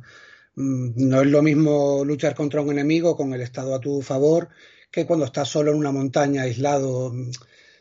Mm, 0.56 1.08
no 1.08 1.22
es 1.22 1.26
lo 1.28 1.42
mismo 1.42 2.04
luchar 2.04 2.34
contra 2.34 2.60
un 2.60 2.70
enemigo 2.72 3.16
con 3.16 3.32
el 3.34 3.40
Estado 3.40 3.74
a 3.74 3.80
tu 3.80 4.02
favor 4.02 4.48
que 4.90 5.06
cuando 5.06 5.24
estás 5.26 5.48
solo 5.48 5.72
en 5.72 5.78
una 5.78 5.92
montaña 5.92 6.42
aislado 6.42 7.12
mm, 7.12 7.30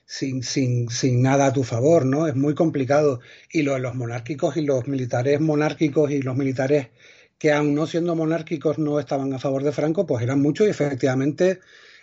sin, 0.06 0.44
sin, 0.44 0.90
sin 0.90 1.22
nada 1.22 1.48
a 1.48 1.54
tu 1.54 1.64
favor, 1.64 2.06
¿no? 2.06 2.28
Es 2.28 2.36
muy 2.36 2.56
complicado. 2.56 3.22
Y 3.52 3.64
lo, 3.64 3.78
los 3.80 3.96
monárquicos 3.96 4.58
y 4.58 4.62
los 4.62 4.88
militares 4.88 5.40
monárquicos 5.42 6.12
y 6.12 6.22
los 6.22 6.36
militares 6.38 6.90
que 7.40 7.52
aún 7.52 7.74
no 7.76 7.88
siendo 7.88 8.16
monárquicos 8.16 8.78
no 8.78 9.00
estaban 9.00 9.34
a 9.34 9.40
favor 9.40 9.64
de 9.64 9.72
Franco, 9.72 10.06
pues 10.06 10.24
eran 10.24 10.42
muchos 10.42 10.68
y 10.68 10.70
efectivamente 10.70 11.60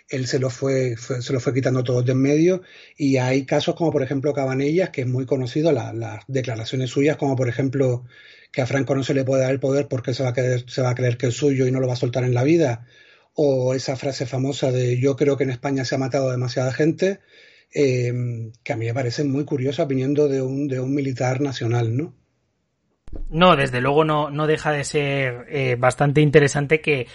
él 0.09 0.25
se 0.27 0.39
lo 0.39 0.49
fue, 0.49 0.95
se 0.97 1.33
lo 1.33 1.39
fue 1.39 1.53
quitando 1.53 1.83
todos 1.83 2.05
de 2.05 2.13
en 2.13 2.21
medio 2.21 2.61
y 2.97 3.17
hay 3.17 3.45
casos 3.45 3.75
como 3.75 3.91
por 3.91 4.01
ejemplo 4.01 4.33
Cabanellas, 4.33 4.89
que 4.89 5.01
es 5.01 5.07
muy 5.07 5.25
conocido, 5.25 5.71
las 5.71 6.23
declaraciones 6.27 6.89
suyas, 6.89 7.17
como 7.17 7.35
por 7.35 7.47
ejemplo 7.47 8.05
que 8.51 8.61
a 8.61 8.65
Franco 8.65 8.95
no 8.95 9.03
se 9.03 9.13
le 9.13 9.23
puede 9.23 9.43
dar 9.43 9.51
el 9.51 9.59
poder 9.59 9.87
porque 9.87 10.13
se 10.13 10.23
va 10.23 10.29
a 10.29 10.33
creer, 10.33 10.65
se 10.67 10.81
va 10.81 10.89
a 10.89 10.95
que 10.95 11.27
es 11.27 11.35
suyo 11.35 11.67
y 11.67 11.71
no 11.71 11.79
lo 11.79 11.87
va 11.87 11.93
a 11.93 11.97
soltar 11.97 12.23
en 12.23 12.33
la 12.33 12.43
vida, 12.43 12.87
o 13.35 13.75
esa 13.75 13.95
frase 13.95 14.25
famosa 14.25 14.71
de 14.71 14.99
yo 14.99 15.15
creo 15.15 15.37
que 15.37 15.43
en 15.43 15.51
España 15.51 15.85
se 15.85 15.95
ha 15.95 15.99
matado 15.99 16.31
demasiada 16.31 16.73
gente, 16.73 17.19
eh, 17.73 18.11
que 18.63 18.73
a 18.73 18.77
mí 18.77 18.85
me 18.87 18.93
parece 18.93 19.23
muy 19.23 19.45
curiosa 19.45 19.85
viniendo 19.85 20.27
de 20.27 20.41
un, 20.41 20.67
de 20.67 20.79
un 20.79 20.95
militar 20.95 21.39
nacional, 21.39 21.95
¿no? 21.95 22.15
No, 23.29 23.55
desde 23.55 23.81
luego 23.81 24.05
no, 24.05 24.29
no 24.29 24.45
deja 24.45 24.71
de 24.71 24.83
ser 24.83 25.45
eh, 25.49 25.75
bastante 25.79 26.21
interesante 26.21 26.81
que, 26.81 27.07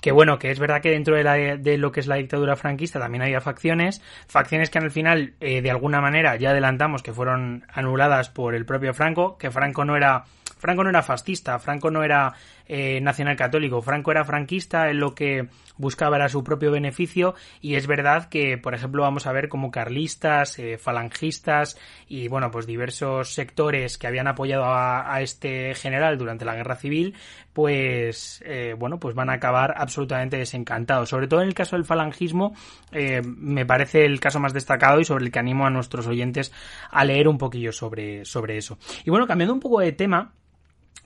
que 0.00 0.12
bueno, 0.12 0.38
que 0.38 0.50
es 0.50 0.58
verdad 0.58 0.80
que 0.80 0.90
dentro 0.90 1.14
de, 1.16 1.24
la, 1.24 1.34
de, 1.34 1.78
lo 1.78 1.92
que 1.92 2.00
es 2.00 2.06
la 2.06 2.16
dictadura 2.16 2.56
franquista 2.56 2.98
también 2.98 3.22
había 3.22 3.40
facciones, 3.40 4.02
facciones 4.26 4.70
que 4.70 4.78
al 4.78 4.90
final, 4.90 5.34
eh, 5.40 5.60
de 5.60 5.70
alguna 5.70 6.00
manera, 6.00 6.36
ya 6.36 6.50
adelantamos 6.50 7.02
que 7.02 7.12
fueron 7.12 7.64
anuladas 7.72 8.30
por 8.30 8.54
el 8.54 8.64
propio 8.64 8.94
Franco, 8.94 9.36
que 9.36 9.50
Franco 9.50 9.84
no 9.84 9.96
era 9.96 10.24
Franco 10.60 10.84
no 10.84 10.90
era 10.90 11.02
fascista, 11.02 11.58
Franco 11.58 11.90
no 11.90 12.02
era 12.04 12.34
eh, 12.72 13.00
nacional 13.00 13.34
católico, 13.34 13.82
Franco 13.82 14.12
era 14.12 14.24
franquista, 14.24 14.90
en 14.90 15.00
lo 15.00 15.12
que 15.12 15.48
buscaba 15.76 16.14
era 16.14 16.28
su 16.28 16.44
propio 16.44 16.70
beneficio 16.70 17.34
y 17.60 17.74
es 17.74 17.88
verdad 17.88 18.28
que, 18.28 18.58
por 18.58 18.74
ejemplo, 18.74 19.02
vamos 19.02 19.26
a 19.26 19.32
ver 19.32 19.48
como 19.48 19.72
carlistas, 19.72 20.56
eh, 20.60 20.78
falangistas 20.78 21.76
y, 22.06 22.28
bueno, 22.28 22.52
pues 22.52 22.68
diversos 22.68 23.34
sectores 23.34 23.98
que 23.98 24.06
habían 24.06 24.28
apoyado 24.28 24.66
a, 24.66 25.20
este 25.20 25.74
general 25.74 26.16
durante 26.16 26.44
la 26.44 26.54
guerra 26.54 26.76
civil, 26.76 27.16
pues, 27.52 28.40
eh, 28.46 28.76
bueno, 28.78 29.00
pues 29.00 29.16
van 29.16 29.30
a 29.30 29.34
acabar 29.34 29.74
absolutamente 29.76 30.36
desencantados. 30.36 31.08
Sobre 31.08 31.26
todo 31.26 31.42
en 31.42 31.48
el 31.48 31.54
caso 31.54 31.74
del 31.74 31.84
falangismo, 31.84 32.54
me 32.92 33.66
parece 33.66 34.04
el 34.04 34.20
caso 34.20 34.38
más 34.38 34.52
destacado 34.52 35.00
y 35.00 35.04
sobre 35.04 35.24
el 35.24 35.32
que 35.32 35.40
animo 35.40 35.66
a 35.66 35.70
nuestros 35.70 36.06
oyentes 36.06 36.52
a 36.88 37.04
leer 37.04 37.26
un 37.26 37.36
poquillo 37.36 37.72
sobre, 37.72 38.24
sobre 38.24 38.58
eso. 38.58 38.78
Y 39.04 39.10
bueno, 39.10 39.26
cambiando 39.26 39.54
un 39.54 39.60
poco 39.60 39.80
de 39.80 39.90
tema, 39.90 40.34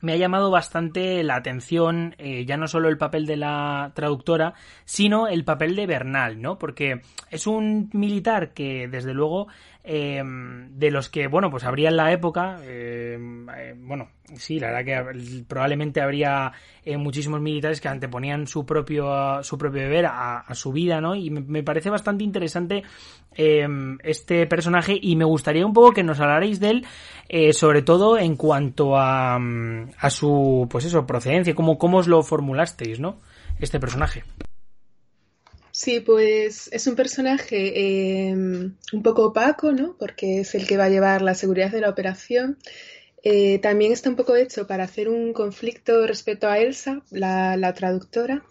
me 0.04 0.12
ha 0.12 0.16
llamado 0.16 0.50
bastante 0.50 1.22
la 1.24 1.36
atención 1.36 2.14
eh, 2.18 2.44
ya 2.44 2.58
no 2.58 2.68
solo 2.68 2.90
el 2.90 2.98
papel 2.98 3.24
de 3.24 3.38
la 3.38 3.92
traductora, 3.94 4.52
sino 4.84 5.28
el 5.28 5.44
papel 5.44 5.74
de 5.76 5.86
Bernal, 5.86 6.42
¿no? 6.42 6.58
Porque 6.58 7.00
es 7.30 7.46
un 7.46 7.88
militar 7.94 8.52
que, 8.52 8.86
desde 8.86 9.14
luego, 9.14 9.48
Em, 9.86 10.70
de 10.78 10.90
los 10.90 11.10
que, 11.10 11.26
bueno, 11.26 11.50
pues 11.50 11.62
habría 11.64 11.90
en 11.90 11.98
la 11.98 12.10
época, 12.10 12.58
em, 12.64 13.46
eh, 13.50 13.74
bueno, 13.76 14.08
sí, 14.34 14.58
la 14.58 14.68
verdad 14.68 15.12
que 15.12 15.44
probablemente 15.46 16.00
habría 16.00 16.52
eh, 16.82 16.96
muchísimos 16.96 17.42
militares 17.42 17.82
que 17.82 17.88
anteponían 17.88 18.46
su 18.46 18.64
propio, 18.64 19.42
su 19.42 19.58
propio 19.58 19.82
deber 19.82 20.06
a, 20.06 20.46
su 20.54 20.72
vida, 20.72 21.02
¿no? 21.02 21.14
Y 21.14 21.28
me, 21.28 21.62
parece 21.62 21.90
bastante 21.90 22.24
interesante 22.24 22.82
em, 23.34 23.98
este 24.02 24.46
personaje 24.46 24.98
y 24.98 25.16
me 25.16 25.26
gustaría 25.26 25.66
un 25.66 25.74
poco 25.74 25.92
que 25.92 26.02
nos 26.02 26.18
hablarais 26.18 26.60
de 26.60 26.70
él, 26.70 26.86
eh, 27.28 27.52
sobre 27.52 27.82
todo 27.82 28.16
en 28.18 28.36
cuanto 28.36 28.96
a, 28.96 29.36
a 29.36 30.10
su, 30.10 30.66
pues 30.70 30.86
eso, 30.86 31.06
procedencia, 31.06 31.54
cómo, 31.54 31.76
cómo 31.76 31.98
os 31.98 32.08
lo 32.08 32.22
formulasteis, 32.22 33.00
¿no? 33.00 33.20
Este 33.60 33.78
personaje. 33.78 34.24
Sí, 35.84 36.00
pues 36.00 36.70
es 36.72 36.86
un 36.86 36.96
personaje 36.96 38.28
em, 38.30 38.74
un 38.94 39.02
poco 39.02 39.26
opaco, 39.26 39.70
¿no? 39.72 39.96
Porque 39.98 40.40
es 40.40 40.54
el 40.54 40.66
que 40.66 40.78
va 40.78 40.84
a 40.84 40.88
llevar 40.88 41.20
la 41.20 41.34
seguridad 41.34 41.70
de 41.70 41.82
la 41.82 41.90
operación. 41.90 42.56
Eh, 43.22 43.58
también 43.58 43.92
está 43.92 44.08
un 44.08 44.16
poco 44.16 44.34
hecho 44.34 44.66
para 44.66 44.84
hacer 44.84 45.10
un 45.10 45.34
conflicto 45.34 46.06
respecto 46.06 46.48
a 46.48 46.58
Elsa, 46.58 47.02
la, 47.10 47.74
traductora, 47.74 48.44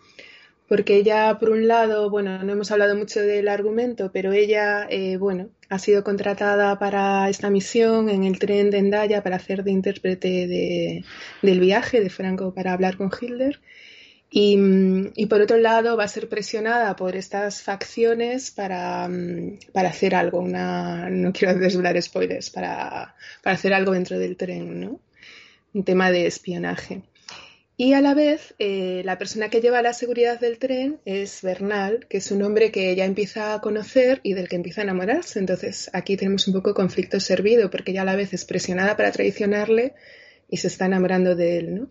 porque 0.68 0.98
ella, 0.98 1.40
por 1.40 1.50
un 1.50 1.68
lado, 1.68 2.12
bueno, 2.12 2.44
no 2.44 2.54
hemos 2.54 2.70
hablado 2.72 2.96
mucho 2.96 3.20
del 3.22 3.48
argumento, 3.48 4.12
pero 4.14 4.32
ella, 4.32 4.86
eh, 4.92 5.18
bueno, 5.18 5.50
ha 5.70 5.80
sido 5.80 6.04
contratada 6.04 6.78
para 6.78 7.30
esta 7.30 7.50
misión 7.50 8.10
en 8.10 8.26
el 8.26 8.38
tren 8.38 8.70
de 8.70 8.78
Endaya 8.78 9.24
para 9.24 9.38
hacer 9.38 9.64
de 9.64 9.72
intérprete 9.72 11.04
del 11.42 11.60
viaje 11.60 12.00
de 12.00 12.12
Franco 12.12 12.54
para 12.54 12.74
hablar 12.74 12.96
con 12.96 13.10
Hitler. 13.10 13.60
Mm, 14.36 15.10
y, 15.16 15.28
por 15.28 15.42
otro 15.42 15.58
lado 15.58 15.96
va 15.96 16.06
a 16.06 16.08
ser 16.08 16.28
presionada 16.28 16.96
por 16.96 17.16
estas 17.16 17.62
facciones 17.62 18.50
para, 18.50 19.08
mm, 19.08 19.60
para 19.72 19.90
hacer 19.90 20.16
algo, 20.16 20.40
una, 20.40 21.10
no 21.10 21.32
quiero 21.32 21.56
desvelar 21.56 22.02
spoilers, 22.02 22.50
para, 22.50 23.16
para, 23.44 23.56
hacer 23.56 23.74
algo 23.74 23.92
dentro 23.92 24.18
del 24.18 24.36
tren, 24.36 24.80
¿no? 24.82 25.00
Un 25.74 25.84
tema 25.84 26.12
de 26.12 26.26
espionaje. 26.28 27.04
Y 27.78 27.94
a 27.94 28.02
la 28.02 28.14
vez, 28.14 28.56
eh, 28.60 29.02
la 29.06 29.18
persona 29.18 29.50
que 29.50 29.62
lleva 29.62 29.82
la 29.82 29.94
seguridad 29.94 30.40
del 30.40 30.58
tren 30.60 31.00
es 31.06 31.42
Bernal, 31.42 32.08
que 32.08 32.18
es 32.18 32.32
un 32.32 32.44
hombre 32.44 32.72
que 32.72 32.92
ella 32.92 33.06
empieza 33.06 33.54
a 33.54 33.62
conocer 33.62 34.20
y 34.24 34.34
del 34.34 34.48
que 34.48 34.56
empieza 34.56 34.82
a 34.82 34.84
enamorarse. 34.86 35.40
Entonces, 35.40 35.90
aquí 35.94 36.18
tenemos 36.18 36.48
un 36.48 36.54
poco 36.54 36.74
conflicto 36.74 37.20
servido, 37.20 37.70
porque 37.72 37.92
ella 37.92 38.04
a 38.04 38.06
la 38.06 38.16
vez 38.16 38.34
es 38.34 38.46
presionada 38.46 38.96
para 38.96 39.12
traicionarle 39.12 39.94
y 40.50 40.58
se 40.58 40.68
está 40.68 40.86
enamorando 40.86 41.36
de 41.36 41.58
él, 41.58 41.76
¿no? 41.76 41.90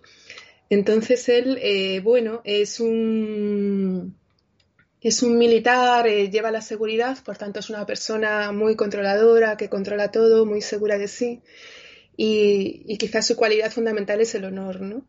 Entonces 0.72 1.28
él, 1.28 1.58
eh, 1.60 2.00
bueno, 2.00 2.40
es 2.44 2.80
un, 2.80 4.16
es 5.02 5.22
un 5.22 5.36
militar, 5.36 6.06
eh, 6.06 6.30
lleva 6.30 6.50
la 6.50 6.62
seguridad, 6.62 7.18
por 7.22 7.36
tanto 7.36 7.60
es 7.60 7.68
una 7.68 7.84
persona 7.84 8.52
muy 8.52 8.74
controladora, 8.74 9.58
que 9.58 9.68
controla 9.68 10.10
todo, 10.10 10.46
muy 10.46 10.62
segura 10.62 10.96
de 10.96 11.08
sí. 11.08 11.42
Y, 12.16 12.96
quizás 12.96 13.26
su 13.26 13.36
cualidad 13.36 13.70
fundamental 13.70 14.22
es 14.22 14.34
el 14.34 14.46
honor, 14.46 14.80
¿no? 14.80 15.04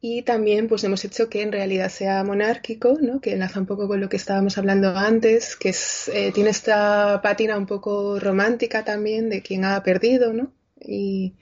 y 0.00 0.22
también 0.22 0.68
pues 0.68 0.84
hemos 0.84 1.04
hecho 1.04 1.28
que 1.28 1.42
en 1.42 1.50
realidad 1.50 1.88
sea 1.88 2.22
monárquico, 2.22 2.96
¿no? 3.00 3.20
que 3.20 3.32
enlaza 3.32 3.58
un 3.58 3.66
poco 3.66 3.88
con 3.88 4.00
lo 4.00 4.08
que 4.08 4.18
estábamos 4.18 4.56
hablando 4.56 4.96
antes, 4.96 5.56
que 5.56 5.70
es, 5.70 6.08
eh, 6.14 6.30
tiene 6.32 6.50
esta 6.50 7.20
pátina 7.22 7.58
un 7.58 7.66
poco 7.66 8.20
romántica 8.20 8.84
también 8.84 9.30
de 9.30 9.42
quien 9.42 9.64
ha 9.64 9.82
perdido, 9.82 10.32
¿no? 10.32 10.52
Y, 10.80 11.34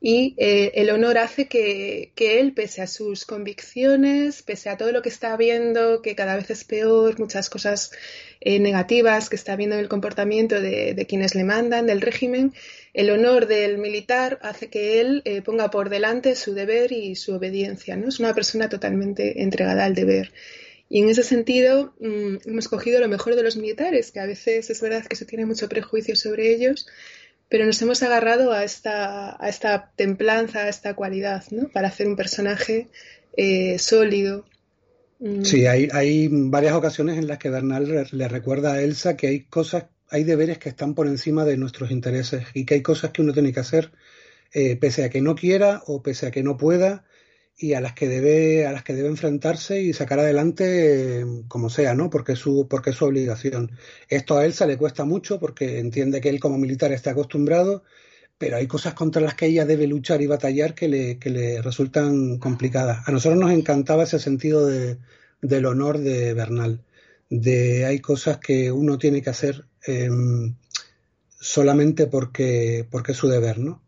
y 0.00 0.34
eh, 0.38 0.72
el 0.74 0.90
honor 0.90 1.18
hace 1.18 1.48
que, 1.48 2.12
que, 2.14 2.38
él, 2.38 2.52
pese 2.52 2.82
a 2.82 2.86
sus 2.86 3.24
convicciones, 3.24 4.42
pese 4.42 4.68
a 4.68 4.76
todo 4.76 4.92
lo 4.92 5.02
que 5.02 5.08
está 5.08 5.36
viendo, 5.36 6.02
que 6.02 6.14
cada 6.14 6.36
vez 6.36 6.50
es 6.50 6.62
peor, 6.62 7.18
muchas 7.18 7.50
cosas 7.50 7.90
eh, 8.40 8.60
negativas 8.60 9.28
que 9.28 9.34
está 9.34 9.56
viendo 9.56 9.74
en 9.74 9.80
el 9.80 9.88
comportamiento 9.88 10.60
de, 10.60 10.94
de, 10.94 11.06
quienes 11.06 11.34
le 11.34 11.42
mandan, 11.42 11.86
del 11.86 12.00
régimen, 12.00 12.54
el 12.94 13.10
honor 13.10 13.48
del 13.48 13.78
militar 13.78 14.38
hace 14.42 14.68
que 14.68 15.00
él 15.00 15.22
eh, 15.24 15.42
ponga 15.42 15.68
por 15.70 15.90
delante 15.90 16.36
su 16.36 16.54
deber 16.54 16.92
y 16.92 17.16
su 17.16 17.34
obediencia. 17.34 17.96
¿no? 17.96 18.08
Es 18.08 18.20
una 18.20 18.34
persona 18.34 18.68
totalmente 18.68 19.42
entregada 19.42 19.84
al 19.84 19.96
deber. 19.96 20.32
Y 20.88 21.02
en 21.02 21.08
ese 21.10 21.22
sentido 21.22 21.92
mmm, 21.98 22.36
hemos 22.46 22.68
cogido 22.68 23.00
lo 23.00 23.08
mejor 23.08 23.34
de 23.34 23.42
los 23.42 23.56
militares, 23.56 24.12
que 24.12 24.20
a 24.20 24.26
veces 24.26 24.70
es 24.70 24.80
verdad 24.80 25.04
que 25.06 25.16
se 25.16 25.26
tiene 25.26 25.44
mucho 25.44 25.68
prejuicio 25.68 26.16
sobre 26.16 26.52
ellos, 26.54 26.86
pero 27.48 27.64
nos 27.64 27.80
hemos 27.80 28.02
agarrado 28.02 28.52
a 28.52 28.64
esta, 28.64 29.42
a 29.42 29.48
esta 29.48 29.90
templanza, 29.96 30.64
a 30.64 30.68
esta 30.68 30.94
cualidad, 30.94 31.44
¿no? 31.50 31.68
Para 31.68 31.88
hacer 31.88 32.06
un 32.06 32.16
personaje 32.16 32.88
eh, 33.36 33.78
sólido. 33.78 34.44
Mm. 35.18 35.44
Sí, 35.44 35.66
hay, 35.66 35.88
hay 35.92 36.28
varias 36.30 36.74
ocasiones 36.74 37.18
en 37.18 37.26
las 37.26 37.38
que 37.38 37.50
Bernal 37.50 38.08
le 38.10 38.28
recuerda 38.28 38.74
a 38.74 38.82
Elsa 38.82 39.16
que 39.16 39.28
hay 39.28 39.40
cosas, 39.44 39.86
hay 40.10 40.24
deberes 40.24 40.58
que 40.58 40.68
están 40.68 40.94
por 40.94 41.06
encima 41.06 41.44
de 41.44 41.56
nuestros 41.56 41.90
intereses 41.90 42.46
y 42.54 42.64
que 42.64 42.74
hay 42.74 42.82
cosas 42.82 43.10
que 43.10 43.22
uno 43.22 43.32
tiene 43.32 43.52
que 43.52 43.60
hacer 43.60 43.90
eh, 44.52 44.76
pese 44.76 45.04
a 45.04 45.10
que 45.10 45.20
no 45.20 45.34
quiera 45.34 45.82
o 45.86 46.02
pese 46.02 46.26
a 46.26 46.30
que 46.30 46.42
no 46.42 46.56
pueda 46.56 47.04
y 47.58 47.74
a 47.74 47.80
las 47.80 47.92
que 47.94 48.08
debe 48.08 48.66
a 48.66 48.72
las 48.72 48.84
que 48.84 48.94
debe 48.94 49.08
enfrentarse 49.08 49.82
y 49.82 49.92
sacar 49.92 50.20
adelante 50.20 51.20
eh, 51.20 51.26
como 51.48 51.68
sea 51.70 51.94
no 51.94 52.08
porque 52.08 52.32
es 52.32 52.38
su 52.38 52.68
porque 52.68 52.90
es 52.90 52.96
su 52.96 53.04
obligación. 53.04 53.72
Esto 54.08 54.38
a 54.38 54.46
Elsa 54.46 54.66
le 54.66 54.78
cuesta 54.78 55.04
mucho 55.04 55.40
porque 55.40 55.80
entiende 55.80 56.20
que 56.20 56.28
él 56.28 56.40
como 56.40 56.58
militar 56.58 56.92
está 56.92 57.10
acostumbrado 57.10 57.82
pero 58.38 58.56
hay 58.56 58.68
cosas 58.68 58.94
contra 58.94 59.20
las 59.20 59.34
que 59.34 59.46
ella 59.46 59.66
debe 59.66 59.88
luchar 59.88 60.22
y 60.22 60.28
batallar 60.28 60.74
que 60.74 60.88
le, 60.88 61.18
que 61.18 61.30
le 61.30 61.60
resultan 61.60 62.38
complicadas. 62.38 63.08
A 63.08 63.10
nosotros 63.10 63.40
nos 63.40 63.50
encantaba 63.50 64.04
ese 64.04 64.20
sentido 64.20 64.64
de, 64.64 64.98
del 65.42 65.66
honor 65.66 65.98
de 65.98 66.34
Bernal 66.34 66.84
de 67.30 67.84
hay 67.84 67.98
cosas 68.00 68.38
que 68.38 68.72
uno 68.72 68.98
tiene 68.98 69.22
que 69.22 69.30
hacer 69.30 69.66
eh, 69.86 70.08
solamente 71.28 72.06
porque 72.06 72.86
porque 72.90 73.12
es 73.12 73.18
su 73.18 73.28
deber 73.28 73.58
no 73.58 73.82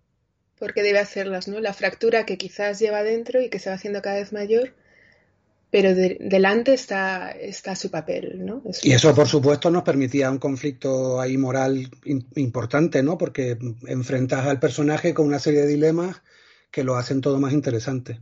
porque 0.60 0.82
debe 0.82 1.00
hacerlas, 1.00 1.48
¿no? 1.48 1.58
La 1.58 1.72
fractura 1.72 2.24
que 2.24 2.38
quizás 2.38 2.78
lleva 2.78 3.02
dentro 3.02 3.40
y 3.40 3.48
que 3.48 3.58
se 3.58 3.70
va 3.70 3.76
haciendo 3.76 4.02
cada 4.02 4.16
vez 4.16 4.32
mayor, 4.32 4.74
pero 5.70 5.94
de, 5.94 6.18
delante 6.20 6.74
está, 6.74 7.30
está 7.30 7.74
su 7.74 7.90
papel, 7.90 8.44
¿no? 8.44 8.62
Y 8.82 8.92
eso, 8.92 9.14
por 9.14 9.26
supuesto, 9.26 9.70
nos 9.70 9.82
permitía 9.82 10.30
un 10.30 10.38
conflicto 10.38 11.18
ahí 11.20 11.38
moral 11.38 11.90
importante, 12.36 13.02
¿no? 13.02 13.16
Porque 13.16 13.58
enfrentas 13.86 14.46
al 14.46 14.60
personaje 14.60 15.14
con 15.14 15.26
una 15.26 15.38
serie 15.38 15.62
de 15.62 15.68
dilemas 15.68 16.22
que 16.70 16.84
lo 16.84 16.96
hacen 16.96 17.22
todo 17.22 17.40
más 17.40 17.54
interesante. 17.54 18.20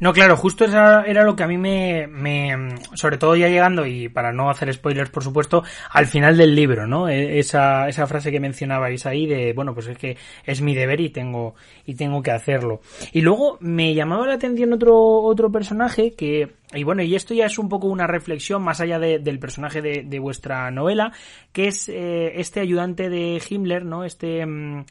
No, 0.00 0.12
claro, 0.12 0.36
justo 0.36 0.64
esa 0.64 1.02
era 1.02 1.24
lo 1.24 1.36
que 1.36 1.44
a 1.44 1.46
mí 1.46 1.56
me, 1.56 2.06
me, 2.06 2.76
sobre 2.94 3.16
todo 3.16 3.36
ya 3.36 3.48
llegando, 3.48 3.86
y 3.86 4.08
para 4.08 4.32
no 4.32 4.50
hacer 4.50 4.72
spoilers, 4.72 5.10
por 5.10 5.22
supuesto, 5.22 5.62
al 5.90 6.06
final 6.06 6.36
del 6.36 6.54
libro, 6.54 6.86
¿no? 6.86 7.08
E, 7.08 7.38
esa, 7.38 7.88
esa 7.88 8.06
frase 8.06 8.30
que 8.30 8.40
mencionabais 8.40 9.06
ahí 9.06 9.26
de, 9.26 9.52
bueno, 9.52 9.74
pues 9.74 9.86
es 9.86 9.98
que 9.98 10.16
es 10.44 10.60
mi 10.60 10.74
deber 10.74 11.00
y 11.00 11.10
tengo, 11.10 11.54
y 11.86 11.94
tengo 11.94 12.22
que 12.22 12.32
hacerlo. 12.32 12.80
Y 13.12 13.20
luego 13.20 13.58
me 13.60 13.94
llamaba 13.94 14.26
la 14.26 14.34
atención 14.34 14.72
otro, 14.72 14.96
otro 15.22 15.50
personaje 15.50 16.14
que, 16.14 16.54
y 16.72 16.82
bueno, 16.82 17.02
y 17.02 17.14
esto 17.14 17.34
ya 17.34 17.46
es 17.46 17.58
un 17.58 17.68
poco 17.68 17.86
una 17.86 18.06
reflexión 18.06 18.62
más 18.62 18.80
allá 18.80 18.98
de, 18.98 19.18
del 19.18 19.38
personaje 19.38 19.80
de, 19.80 20.02
de, 20.04 20.18
vuestra 20.18 20.70
novela, 20.70 21.12
que 21.52 21.68
es 21.68 21.88
eh, 21.88 22.32
este 22.40 22.60
ayudante 22.60 23.08
de 23.08 23.40
Himmler, 23.48 23.84
¿no? 23.84 24.04
Este, 24.04 24.44
mm, 24.44 24.84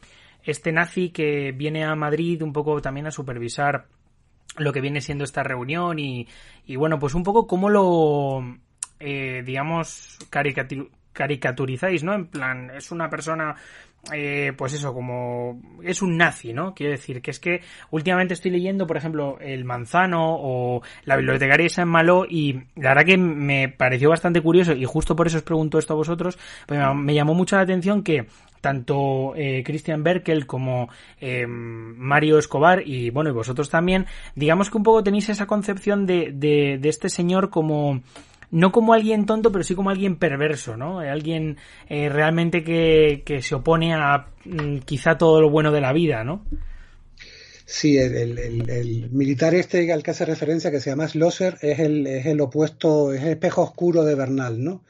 este 0.44 0.72
nazi 0.72 1.10
que 1.10 1.52
viene 1.52 1.84
a 1.84 1.96
Madrid 1.96 2.42
un 2.42 2.54
poco 2.54 2.82
también 2.82 3.08
a 3.08 3.12
supervisar 3.12 3.86
lo 4.58 4.72
que 4.72 4.82
viene 4.82 5.02
siendo 5.02 5.24
esta 5.24 5.44
reunión 5.44 6.00
y, 6.00 6.28
y 6.66 6.76
bueno, 6.76 7.00
pues 7.00 7.16
un 7.16 7.24
poco 7.24 7.48
cómo 7.48 7.70
lo, 7.70 8.58
eh, 9.00 9.44
digamos, 9.46 10.20
caricaturizáis, 11.14 12.04
¿no? 12.04 12.14
En 12.14 12.28
plan, 12.28 12.72
es 12.72 12.92
una 12.92 13.10
persona 13.10 13.56
eh, 14.12 14.52
pues 14.58 14.74
eso, 14.74 14.94
como 14.94 15.62
es 15.82 16.02
un 16.02 16.18
nazi, 16.18 16.52
¿no? 16.52 16.74
Quiero 16.74 16.92
decir 16.92 17.22
que 17.22 17.32
es 17.32 17.40
que 17.40 17.62
últimamente 17.90 18.34
estoy 18.34 18.52
leyendo, 18.52 18.86
por 18.86 18.98
ejemplo, 18.98 19.38
El 19.40 19.64
Manzano 19.64 20.36
o 20.38 20.82
La 21.06 21.16
bibliotecaria 21.16 21.64
de 21.64 21.70
San 21.70 21.88
Malo 21.88 22.26
y 22.30 22.54
la 22.76 22.90
verdad 22.90 23.06
que 23.06 23.18
me 23.18 23.70
pareció 23.70 24.10
bastante 24.10 24.42
curioso 24.42 24.74
y 24.74 24.84
justo 24.84 25.16
por 25.16 25.28
eso 25.28 25.38
os 25.38 25.44
pregunto 25.44 25.80
esto 25.80 25.94
a 25.94 25.98
vosotros, 25.98 26.38
pues 26.68 26.80
me 26.96 27.14
llamó 27.14 27.34
mucho 27.34 27.56
la 27.56 27.62
atención 27.62 28.04
que 28.04 28.28
tanto 28.64 29.34
eh, 29.36 29.62
Christian 29.66 30.04
Berkel 30.04 30.48
como 30.48 30.88
eh, 31.20 31.46
Mario 31.46 32.40
Escobar 32.40 32.82
y 32.88 33.10
bueno, 33.10 33.30
y 33.30 33.34
vosotros 33.34 33.70
también, 33.70 34.06
digamos 34.36 34.70
que 34.70 34.78
un 34.78 34.84
poco 34.84 35.04
tenéis 35.04 35.28
esa 35.28 35.48
concepción 35.48 36.06
de, 36.06 36.32
de, 36.34 36.80
de 36.82 36.90
este 36.90 37.10
señor 37.10 37.50
como 37.50 38.02
no 38.52 38.72
como 38.72 38.94
alguien 38.94 39.26
tonto, 39.26 39.52
pero 39.52 39.66
sí 39.66 39.76
como 39.76 39.90
alguien 39.90 40.16
perverso, 40.16 40.78
¿no? 40.78 41.00
Alguien 41.00 41.58
eh, 41.90 42.08
realmente 42.08 42.64
que, 42.64 43.24
que, 43.26 43.42
se 43.42 43.56
opone 43.56 43.94
a 43.96 44.28
mm, 44.46 44.78
quizá 44.86 45.18
todo 45.18 45.42
lo 45.42 45.50
bueno 45.50 45.72
de 45.72 45.82
la 45.82 45.92
vida, 45.92 46.24
¿no? 46.24 46.46
Sí, 47.66 47.98
el, 47.98 48.38
el, 48.38 48.70
el, 48.70 49.10
militar 49.10 49.56
este 49.56 49.92
al 49.92 50.04
que 50.04 50.12
hace 50.12 50.26
referencia, 50.26 50.72
que 50.72 50.80
se 50.80 50.92
llama 50.92 51.08
Schlosser, 51.08 51.58
es 51.62 51.80
el, 51.80 52.08
es 52.08 52.28
el 52.28 52.40
opuesto, 52.40 53.12
es 53.12 53.24
el 53.24 53.30
espejo 53.30 53.64
oscuro 53.64 54.04
de 54.06 54.16
Bernal, 54.16 54.64
¿no? 54.64 54.84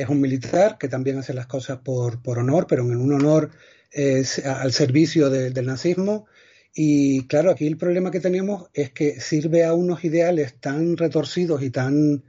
Es 0.00 0.08
un 0.08 0.20
militar 0.20 0.78
que 0.78 0.88
también 0.88 1.18
hace 1.18 1.34
las 1.34 1.46
cosas 1.46 1.78
por, 1.78 2.22
por 2.22 2.38
honor, 2.38 2.66
pero 2.66 2.82
en 2.82 2.96
un 2.96 3.12
honor 3.12 3.50
eh, 3.92 4.24
al 4.44 4.72
servicio 4.72 5.28
de, 5.28 5.50
del 5.50 5.66
nazismo. 5.66 6.26
Y 6.74 7.26
claro, 7.26 7.50
aquí 7.50 7.66
el 7.66 7.76
problema 7.76 8.10
que 8.10 8.20
tenemos 8.20 8.70
es 8.72 8.90
que 8.92 9.20
sirve 9.20 9.64
a 9.64 9.74
unos 9.74 10.04
ideales 10.04 10.54
tan 10.60 10.96
retorcidos 10.96 11.62
y 11.62 11.70
tan 11.70 12.22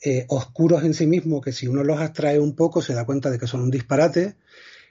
eh, 0.00 0.26
oscuros 0.28 0.84
en 0.84 0.94
sí 0.94 1.06
mismos 1.08 1.42
que 1.42 1.52
si 1.52 1.66
uno 1.66 1.82
los 1.82 1.98
abstrae 1.98 2.38
un 2.38 2.54
poco 2.54 2.82
se 2.82 2.94
da 2.94 3.04
cuenta 3.04 3.30
de 3.30 3.38
que 3.38 3.48
son 3.48 3.62
un 3.62 3.70
disparate, 3.70 4.36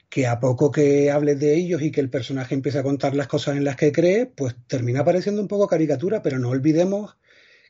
que 0.09 0.27
a 0.27 0.39
poco 0.39 0.71
que 0.71 1.11
hables 1.11 1.39
de 1.39 1.55
ellos 1.55 1.81
y 1.81 1.91
que 1.91 2.01
el 2.01 2.09
personaje 2.09 2.55
empiece 2.55 2.79
a 2.79 2.83
contar 2.83 3.15
las 3.15 3.27
cosas 3.27 3.55
en 3.55 3.63
las 3.63 3.77
que 3.77 3.91
cree, 3.91 4.25
pues 4.25 4.55
termina 4.67 5.05
pareciendo 5.05 5.41
un 5.41 5.47
poco 5.47 5.67
caricatura, 5.67 6.21
pero 6.21 6.39
no 6.39 6.49
olvidemos 6.49 7.17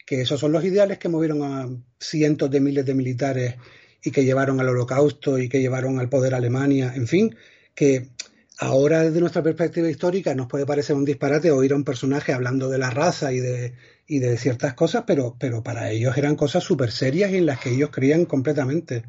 que 0.06 0.22
esos 0.22 0.40
son 0.40 0.52
los 0.52 0.64
ideales 0.64 1.00
que 1.00 1.10
movieron 1.10 1.44
a 1.44 1.70
cientos 2.00 2.50
de 2.50 2.62
miles 2.62 2.86
de 2.86 2.94
militares 2.94 3.56
y 4.04 4.12
que 4.12 4.26
llevaron 4.26 4.60
al 4.60 4.70
holocausto 4.70 5.40
y 5.40 5.50
que 5.50 5.62
llevaron 5.62 6.00
al 6.00 6.10
poder 6.10 6.34
a 6.34 6.38
Alemania, 6.38 6.94
en 6.96 7.08
fin, 7.08 7.36
que 7.76 8.10
ahora 8.58 9.04
desde 9.04 9.20
nuestra 9.20 9.44
perspectiva 9.44 9.90
histórica 9.90 10.34
nos 10.36 10.48
puede 10.48 10.66
parecer 10.66 10.96
un 10.96 11.06
disparate 11.06 11.52
oír 11.52 11.74
a 11.74 11.76
un 11.76 11.84
personaje 11.84 12.34
hablando 12.34 12.70
de 12.70 12.78
la 12.78 12.90
raza 12.90 13.32
y 13.34 13.40
de, 13.40 13.74
y 14.08 14.20
de 14.20 14.38
ciertas 14.38 14.74
cosas, 14.74 15.04
pero, 15.06 15.36
pero 15.40 15.64
para 15.64 15.92
ellos 15.92 16.18
eran 16.18 16.36
cosas 16.36 16.64
súper 16.64 16.92
serias 16.92 17.32
y 17.32 17.38
en 17.38 17.46
las 17.46 17.60
que 17.60 17.72
ellos 17.72 17.90
creían 17.92 18.26
completamente. 18.26 19.04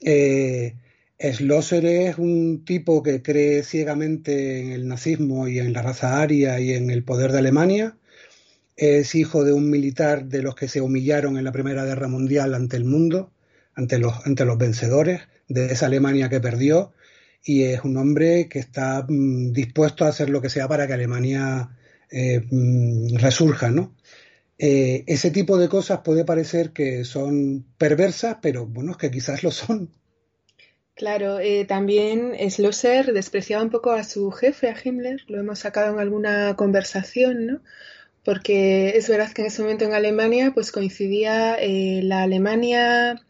Eh, 0.00 0.74
Schlosser 1.30 1.84
es 1.86 2.18
un 2.18 2.64
tipo 2.64 3.02
que 3.02 3.22
cree 3.22 3.62
ciegamente 3.62 4.60
en 4.60 4.72
el 4.72 4.88
nazismo 4.88 5.46
y 5.46 5.60
en 5.60 5.72
la 5.72 5.82
raza 5.82 6.20
aria 6.20 6.58
y 6.60 6.72
en 6.72 6.90
el 6.90 7.04
poder 7.04 7.30
de 7.30 7.38
Alemania. 7.38 7.96
Es 8.76 9.14
hijo 9.14 9.44
de 9.44 9.52
un 9.52 9.70
militar 9.70 10.24
de 10.26 10.42
los 10.42 10.54
que 10.56 10.66
se 10.66 10.80
humillaron 10.80 11.36
en 11.36 11.44
la 11.44 11.52
Primera 11.52 11.84
Guerra 11.84 12.08
Mundial 12.08 12.54
ante 12.54 12.76
el 12.76 12.84
mundo, 12.84 13.30
ante 13.74 13.98
los, 13.98 14.14
ante 14.26 14.44
los 14.44 14.58
vencedores 14.58 15.22
de 15.48 15.66
esa 15.66 15.86
Alemania 15.86 16.28
que 16.28 16.40
perdió. 16.40 16.92
Y 17.44 17.64
es 17.64 17.82
un 17.84 17.96
hombre 17.96 18.48
que 18.48 18.58
está 18.58 19.04
mm, 19.08 19.52
dispuesto 19.52 20.04
a 20.04 20.08
hacer 20.08 20.30
lo 20.30 20.40
que 20.40 20.50
sea 20.50 20.68
para 20.68 20.86
que 20.86 20.92
Alemania 20.92 21.70
eh, 22.10 22.42
mm, 22.50 23.16
resurja, 23.16 23.70
¿no? 23.70 23.94
Eh, 24.58 25.02
ese 25.08 25.32
tipo 25.32 25.58
de 25.58 25.68
cosas 25.68 26.00
puede 26.04 26.24
parecer 26.24 26.72
que 26.72 27.04
son 27.04 27.66
perversas, 27.78 28.36
pero 28.40 28.66
bueno, 28.66 28.92
es 28.92 28.96
que 28.96 29.10
quizás 29.10 29.42
lo 29.42 29.50
son. 29.50 29.90
Claro, 30.94 31.40
eh, 31.40 31.64
también 31.64 32.36
Schlosser 32.48 33.12
despreciaba 33.12 33.64
un 33.64 33.70
poco 33.70 33.92
a 33.92 34.04
su 34.04 34.30
jefe, 34.30 34.68
a 34.68 34.76
Himmler, 34.80 35.22
lo 35.26 35.40
hemos 35.40 35.58
sacado 35.60 35.94
en 35.94 36.00
alguna 36.00 36.54
conversación, 36.54 37.46
¿no? 37.46 37.60
Porque 38.24 38.90
es 38.90 39.08
verdad 39.08 39.32
que 39.32 39.42
en 39.42 39.48
ese 39.48 39.62
momento 39.62 39.84
en 39.84 39.94
Alemania 39.94 40.52
pues 40.54 40.70
coincidía 40.70 41.56
eh, 41.58 42.00
la 42.04 42.22
Alemania, 42.22 43.20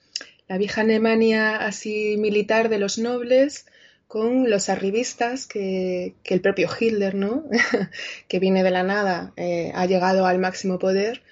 la 0.53 0.59
vieja 0.59 0.83
Alemania 0.83 1.57
así 1.57 2.19
militar 2.19 2.69
de 2.69 2.77
los 2.77 2.99
nobles, 2.99 3.65
con 4.07 4.51
los 4.51 4.69
arribistas 4.69 5.47
que, 5.47 6.13
que 6.23 6.35
el 6.35 6.43
propio 6.43 6.69
Hitler, 6.79 7.15
¿no? 7.15 7.45
que 8.29 8.39
viene 8.39 8.63
de 8.63 8.71
la 8.71 8.83
nada, 8.83 9.33
eh, 9.39 9.73
ha 9.75 9.87
llegado 9.87 10.27
al 10.27 10.39
máximo 10.39 10.79
poder, 10.79 11.23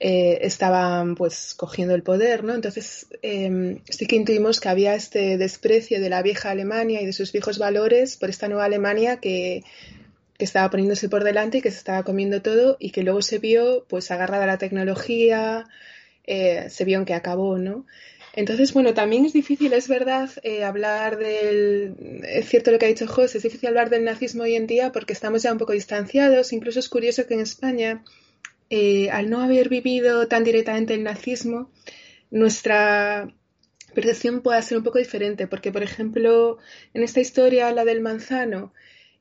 eh, 0.00 0.38
estaban 0.40 1.14
pues 1.14 1.54
cogiendo 1.54 1.94
el 1.94 2.02
poder, 2.02 2.42
¿no? 2.42 2.56
Entonces 2.56 3.06
eh, 3.22 3.78
sí 3.88 4.06
que 4.08 4.16
intuimos 4.16 4.58
que 4.58 4.68
había 4.68 4.96
este 4.96 5.38
desprecio 5.38 6.00
de 6.00 6.10
la 6.10 6.22
vieja 6.22 6.50
Alemania 6.50 7.00
y 7.00 7.06
de 7.06 7.12
sus 7.12 7.30
viejos 7.30 7.60
valores 7.60 8.16
por 8.16 8.30
esta 8.30 8.48
nueva 8.48 8.64
Alemania 8.64 9.18
que, 9.18 9.62
que 10.36 10.44
estaba 10.44 10.68
poniéndose 10.70 11.08
por 11.08 11.22
delante 11.22 11.58
y 11.58 11.62
que 11.62 11.70
se 11.70 11.78
estaba 11.78 12.02
comiendo 12.02 12.42
todo 12.42 12.78
y 12.80 12.90
que 12.90 13.04
luego 13.04 13.22
se 13.22 13.38
vio 13.38 13.86
pues 13.88 14.10
agarrada 14.10 14.42
a 14.42 14.48
la 14.48 14.58
tecnología, 14.58 15.68
eh, 16.26 16.68
se 16.70 16.84
vio 16.84 16.98
en 16.98 17.04
que 17.04 17.14
acabó, 17.14 17.56
¿no? 17.58 17.86
Entonces, 18.36 18.74
bueno, 18.74 18.92
también 18.92 19.24
es 19.24 19.32
difícil, 19.32 19.72
es 19.72 19.88
verdad, 19.88 20.30
eh, 20.42 20.62
hablar 20.62 21.16
del... 21.16 22.22
Es 22.22 22.50
cierto 22.50 22.70
lo 22.70 22.78
que 22.78 22.84
ha 22.84 22.88
dicho 22.88 23.06
José, 23.06 23.38
es 23.38 23.44
difícil 23.44 23.70
hablar 23.70 23.88
del 23.88 24.04
nazismo 24.04 24.42
hoy 24.42 24.54
en 24.56 24.66
día 24.66 24.92
porque 24.92 25.14
estamos 25.14 25.42
ya 25.42 25.52
un 25.52 25.58
poco 25.58 25.72
distanciados. 25.72 26.52
Incluso 26.52 26.78
es 26.78 26.90
curioso 26.90 27.26
que 27.26 27.32
en 27.32 27.40
España, 27.40 28.04
eh, 28.68 29.08
al 29.10 29.30
no 29.30 29.40
haber 29.40 29.70
vivido 29.70 30.28
tan 30.28 30.44
directamente 30.44 30.92
el 30.92 31.02
nazismo, 31.02 31.70
nuestra 32.30 33.34
percepción 33.94 34.42
pueda 34.42 34.60
ser 34.60 34.76
un 34.76 34.84
poco 34.84 34.98
diferente. 34.98 35.46
Porque, 35.46 35.72
por 35.72 35.82
ejemplo, 35.82 36.58
en 36.92 37.02
esta 37.02 37.20
historia, 37.20 37.72
la 37.72 37.86
del 37.86 38.02
manzano, 38.02 38.74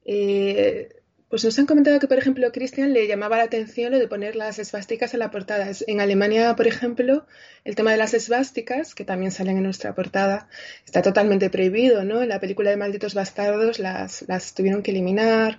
eh, 0.03 0.89
pues 1.35 1.43
nos 1.43 1.59
han 1.59 1.65
comentado 1.65 1.99
que, 1.99 2.07
por 2.07 2.17
ejemplo, 2.17 2.49
Christian 2.53 2.93
le 2.93 3.07
llamaba 3.07 3.35
la 3.35 3.43
atención 3.43 3.91
lo 3.91 3.99
de 3.99 4.07
poner 4.07 4.37
las 4.37 4.57
esvásticas 4.57 5.13
en 5.13 5.19
la 5.19 5.31
portada. 5.31 5.69
En 5.85 5.99
Alemania, 5.99 6.55
por 6.55 6.65
ejemplo, 6.65 7.25
el 7.65 7.75
tema 7.75 7.91
de 7.91 7.97
las 7.97 8.13
esvásticas, 8.13 8.95
que 8.95 9.03
también 9.03 9.33
salen 9.33 9.57
en 9.57 9.63
nuestra 9.63 9.93
portada, 9.93 10.47
está 10.85 11.01
totalmente 11.01 11.49
prohibido, 11.49 12.05
¿no? 12.05 12.21
En 12.21 12.29
la 12.29 12.39
película 12.39 12.69
de 12.69 12.77
Malditos 12.77 13.15
Bastardos 13.15 13.79
las, 13.79 14.23
las 14.29 14.53
tuvieron 14.53 14.81
que 14.81 14.91
eliminar. 14.91 15.57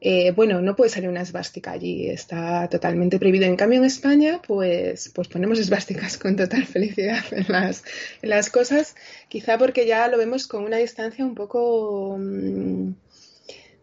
Eh, 0.00 0.30
bueno, 0.30 0.62
no 0.62 0.74
puede 0.74 0.88
salir 0.88 1.10
una 1.10 1.20
esvástica 1.20 1.72
allí, 1.72 2.08
está 2.08 2.66
totalmente 2.70 3.18
prohibido. 3.18 3.44
En 3.44 3.56
cambio, 3.56 3.78
en 3.78 3.84
España, 3.84 4.40
pues, 4.46 5.10
pues 5.14 5.28
ponemos 5.28 5.58
esvásticas 5.58 6.16
con 6.16 6.34
total 6.34 6.64
felicidad 6.76 7.22
en 7.32 7.44
las, 7.46 7.84
en 8.22 8.30
las 8.30 8.48
cosas, 8.48 8.96
quizá 9.28 9.58
porque 9.58 9.86
ya 9.86 10.08
lo 10.08 10.16
vemos 10.16 10.46
con 10.46 10.64
una 10.64 10.78
distancia 10.78 11.26
un 11.26 11.34
poco... 11.34 12.16
Mmm, 12.18 12.92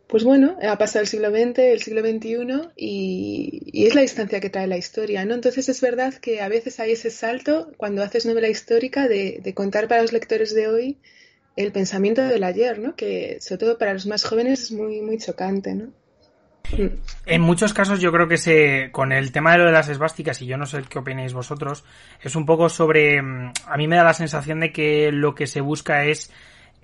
pues 0.08 0.24
bueno, 0.24 0.58
ha 0.62 0.78
pasado 0.78 1.02
el 1.02 1.08
siglo 1.08 1.30
XX, 1.30 1.60
el 1.60 1.82
siglo 1.82 2.02
XXI 2.02 2.70
y, 2.78 3.86
es 3.86 3.94
la 3.94 4.02
distancia 4.02 4.40
que 4.40 4.50
trae 4.50 4.66
la 4.66 4.78
historia, 4.78 5.26
¿no? 5.26 5.34
Entonces 5.34 5.68
es 5.68 5.82
verdad 5.82 6.14
que 6.14 6.42
a 6.42 6.48
veces 6.48 6.80
hay 6.80 6.94
ese 6.94 7.12
salto 7.12 7.72
cuando 7.76 8.04
haces 8.04 8.26
novela 8.26 8.48
histórica 8.48 9.08
de, 9.08 9.54
contar 9.54 9.88
para 9.88 10.02
los 10.02 10.14
lectores 10.14 10.54
de 10.56 10.68
hoy 10.68 10.98
el 11.58 11.72
pensamiento 11.74 12.22
del 12.22 12.44
ayer, 12.44 12.80
¿no? 12.80 12.96
Que 12.96 13.38
sobre 13.42 13.58
todo 13.58 13.78
para 13.78 13.94
los 13.94 14.06
más 14.06 14.24
jóvenes 14.24 14.64
es 14.64 14.72
muy, 14.72 15.02
muy 15.02 15.18
chocante, 15.18 15.76
¿no? 15.76 15.92
Mm. 16.72 17.00
En 17.26 17.42
muchos 17.42 17.74
casos 17.74 18.00
yo 18.00 18.12
creo 18.12 18.30
que 18.30 18.38
se, 18.38 18.90
con 18.92 19.12
el 19.12 19.32
tema 19.34 19.54
de 19.54 19.58
lo 19.58 19.66
de 19.66 19.72
las 19.72 19.90
esvásticas, 19.90 20.42
y 20.42 20.46
yo 20.46 20.58
no 20.58 20.66
sé 20.66 20.84
qué 20.88 21.00
opináis 21.00 21.34
vosotros, 21.34 21.84
es 22.22 22.36
un 22.36 22.46
poco 22.46 22.70
sobre, 22.70 23.22
mm, 23.22 23.54
a 23.66 23.78
mí 23.78 23.88
me 23.88 23.98
da 23.98 24.04
la 24.04 24.14
sensación 24.14 24.62
de 24.62 24.72
que 24.72 25.12
lo 25.12 25.36
que 25.36 25.48
se 25.48 25.60
busca 25.60 26.06
es 26.06 26.32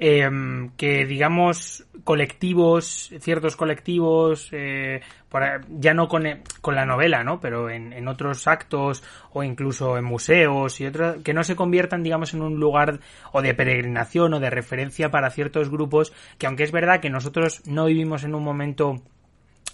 Em, 0.06 0.72
que 0.76 1.06
digamos 1.06 1.86
colectivos, 2.04 3.10
ciertos 3.22 3.56
colectivos, 3.56 4.50
eh, 4.52 5.00
ya 5.70 5.94
no 5.94 6.10
con, 6.10 6.26
con, 6.60 6.76
la 6.76 6.86
novela, 6.86 7.24
¿no? 7.24 7.40
Pero 7.40 7.70
en, 7.70 7.94
en, 7.94 8.10
otros 8.10 8.46
actos 8.46 9.02
o 9.32 9.44
incluso 9.44 9.98
en 9.98 10.04
museos 10.04 10.82
y 10.82 10.88
otros, 10.88 11.24
que 11.24 11.34
no 11.34 11.46
se 11.46 11.56
conviertan, 11.56 12.04
digamos, 12.04 12.34
en 12.34 12.42
un 12.42 12.60
lugar 12.60 13.00
o 13.32 13.42
de 13.42 13.54
peregrinación 13.54 14.34
o 14.34 14.42
de 14.42 14.50
referencia 14.50 15.10
para 15.10 15.30
ciertos 15.30 15.70
grupos 15.70 16.12
que 16.38 16.48
aunque 16.48 16.64
es 16.64 16.74
verdad 16.74 17.00
que 17.00 17.10
nosotros 17.10 17.62
no 17.66 17.86
vivimos 17.86 18.26
en 18.26 18.36
un 18.36 18.44
momento 18.44 19.02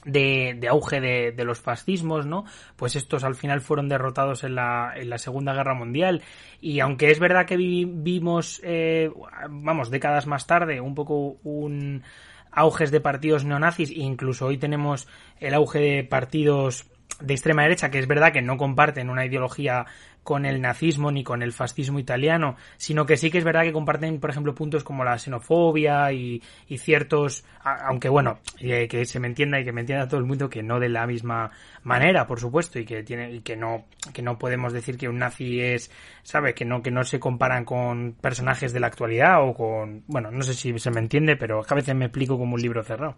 de, 0.05 0.55
de, 0.59 0.67
auge 0.67 0.99
de, 0.99 1.43
los 1.43 1.59
fascismos, 1.59 2.25
¿no? 2.25 2.45
Pues 2.75 2.95
estos 2.95 3.23
al 3.23 3.35
final 3.35 3.61
fueron 3.61 3.89
derrotados 3.89 4.43
en 4.43 4.55
la, 4.55 4.93
en 4.95 5.09
la 5.09 5.17
Segunda 5.17 5.53
Guerra 5.53 5.73
Mundial. 5.73 6.21
Y 6.61 6.79
aunque 6.79 7.11
es 7.11 7.19
verdad 7.19 7.45
que 7.45 7.57
vivimos, 7.57 8.61
eh, 8.63 9.11
vamos, 9.49 9.89
décadas 9.89 10.27
más 10.27 10.47
tarde, 10.47 10.81
un 10.81 10.95
poco 10.95 11.37
un 11.43 12.03
auges 12.51 12.91
de 12.91 13.01
partidos 13.01 13.45
neonazis, 13.45 13.91
e 13.91 13.99
incluso 13.99 14.47
hoy 14.47 14.57
tenemos 14.57 15.07
el 15.39 15.53
auge 15.53 15.79
de 15.79 16.03
partidos 16.03 16.89
de 17.19 17.33
extrema 17.33 17.63
derecha, 17.63 17.91
que 17.91 17.99
es 17.99 18.07
verdad 18.07 18.31
que 18.31 18.41
no 18.41 18.57
comparten 18.57 19.09
una 19.09 19.25
ideología 19.25 19.85
con 20.29 20.45
el 20.45 20.61
nazismo 20.61 21.11
ni 21.11 21.23
con 21.23 21.41
el 21.41 21.51
fascismo 21.53 21.97
italiano, 21.97 22.55
sino 22.77 23.07
que 23.07 23.17
sí 23.17 23.31
que 23.31 23.39
es 23.39 23.43
verdad 23.43 23.63
que 23.63 23.73
comparten, 23.73 24.19
por 24.19 24.29
ejemplo, 24.29 24.53
puntos 24.53 24.83
como 24.83 25.03
la 25.03 25.17
xenofobia 25.17 26.13
y, 26.13 26.39
ciertos, 26.77 27.43
aunque 27.63 28.09
bueno, 28.09 28.37
eh, 28.59 28.87
que 28.87 29.05
se 29.05 29.19
me 29.19 29.25
entienda 29.25 29.59
y 29.59 29.65
que 29.65 29.71
me 29.71 29.81
entienda 29.81 30.07
todo 30.07 30.19
el 30.19 30.27
mundo 30.27 30.47
que 30.47 30.61
no 30.61 30.79
de 30.79 30.89
la 30.89 31.07
misma 31.07 31.49
manera, 31.81 32.27
por 32.27 32.39
supuesto, 32.39 32.77
y 32.77 32.85
que 32.85 33.01
tiene 33.01 33.31
y 33.31 33.39
que 33.39 33.55
no 33.55 33.85
que 34.13 34.21
no 34.21 34.37
podemos 34.37 34.71
decir 34.71 34.99
que 34.99 35.09
un 35.09 35.17
nazi 35.17 35.61
es, 35.61 35.89
sabe, 36.21 36.53
que 36.53 36.63
no 36.63 36.83
que 36.83 36.91
no 36.91 37.03
se 37.03 37.19
comparan 37.19 37.65
con 37.65 38.13
personajes 38.21 38.71
de 38.71 38.81
la 38.81 38.85
actualidad 38.85 39.41
o 39.41 39.55
con, 39.55 40.03
bueno, 40.05 40.29
no 40.29 40.43
sé 40.43 40.53
si 40.53 40.77
se 40.77 40.91
me 40.91 40.99
entiende, 40.99 41.37
pero 41.37 41.63
a 41.67 41.73
veces 41.73 41.95
me 41.95 42.05
explico 42.05 42.37
como 42.37 42.53
un 42.53 42.61
libro 42.61 42.83
cerrado. 42.83 43.15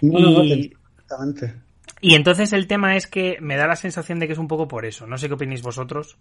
y, 0.00 0.72
y 2.00 2.14
entonces 2.14 2.52
el 2.52 2.66
tema 2.66 2.96
es 2.96 3.06
que 3.06 3.38
me 3.40 3.56
da 3.56 3.66
la 3.66 3.76
sensación 3.76 4.18
de 4.18 4.26
que 4.26 4.34
es 4.34 4.38
un 4.38 4.46
poco 4.46 4.68
por 4.68 4.84
eso. 4.84 5.06
No 5.06 5.16
sé 5.16 5.28
qué 5.28 5.34
opináis 5.34 5.62
vosotros. 5.62 6.18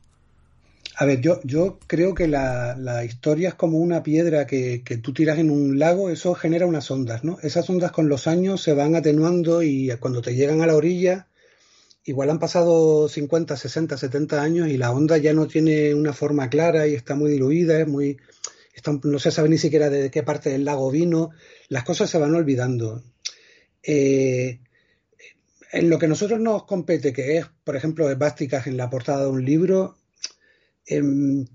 A 0.96 1.06
ver, 1.06 1.22
yo, 1.22 1.40
yo 1.44 1.80
creo 1.88 2.14
que 2.14 2.28
la, 2.28 2.76
la 2.78 3.04
historia 3.04 3.50
es 3.50 3.56
como 3.56 3.80
una 3.80 4.04
piedra 4.04 4.46
que, 4.46 4.84
que, 4.84 4.98
tú 4.98 5.12
tiras 5.12 5.40
en 5.40 5.50
un 5.50 5.80
lago, 5.80 6.10
eso 6.10 6.36
genera 6.36 6.68
unas 6.68 6.92
ondas, 6.92 7.24
¿no? 7.24 7.40
Esas 7.42 7.68
ondas 7.70 7.92
con 7.92 8.10
los 8.10 8.28
años 8.28 8.62
se 8.62 8.74
van 8.74 8.96
atenuando 8.96 9.64
y 9.64 9.92
cuando 10.00 10.22
te 10.22 10.36
llegan 10.36 10.62
a 10.62 10.68
la 10.68 10.76
orilla, 10.76 11.28
igual 12.06 12.30
han 12.30 12.40
pasado 12.40 13.10
50, 13.10 13.58
60, 13.58 13.98
70 13.98 14.42
años 14.42 14.68
y 14.68 14.78
la 14.78 14.92
onda 14.92 15.18
ya 15.18 15.34
no 15.34 15.48
tiene 15.48 15.94
una 15.96 16.14
forma 16.14 16.50
clara 16.50 16.86
y 16.88 16.94
está 16.94 17.16
muy 17.16 17.32
diluida, 17.32 17.80
es 17.80 17.88
muy, 17.88 18.18
no 19.04 19.20
se 19.20 19.32
sabe 19.32 19.50
ni 19.50 19.58
siquiera 19.58 19.90
de 19.90 20.12
qué 20.12 20.24
parte 20.24 20.50
del 20.50 20.66
lago 20.66 20.92
vino, 20.92 21.32
las 21.70 21.84
cosas 21.84 22.10
se 22.10 22.18
van 22.18 22.36
olvidando. 22.36 23.04
Eh, 23.82 24.60
en 25.72 25.90
lo 25.90 25.98
que 25.98 26.06
a 26.06 26.10
nosotros 26.10 26.40
nos 26.40 26.66
compete, 26.66 27.14
que 27.14 27.38
es, 27.38 27.48
por 27.64 27.76
ejemplo, 27.76 28.10
esvásticas 28.10 28.68
en 28.68 28.78
la 28.78 28.90
portada 28.90 29.24
de 29.24 29.30
un 29.30 29.44
libro, 29.44 29.98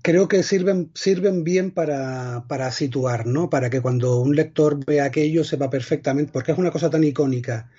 creo 0.01 0.27
que 0.27 0.43
sirven, 0.43 0.91
sirven 0.95 1.43
bien 1.43 1.71
para, 1.71 2.45
para, 2.47 2.71
situar, 2.71 3.27
¿no? 3.27 3.49
Para 3.49 3.69
que 3.69 3.81
cuando 3.81 4.19
un 4.19 4.35
lector 4.35 4.83
vea 4.85 5.05
aquello 5.05 5.43
sepa 5.43 5.69
perfectamente, 5.69 6.31
porque 6.31 6.51
es 6.51 6.57
una 6.57 6.71
cosa 6.71 6.89
tan 6.89 7.03
icónica 7.03 7.69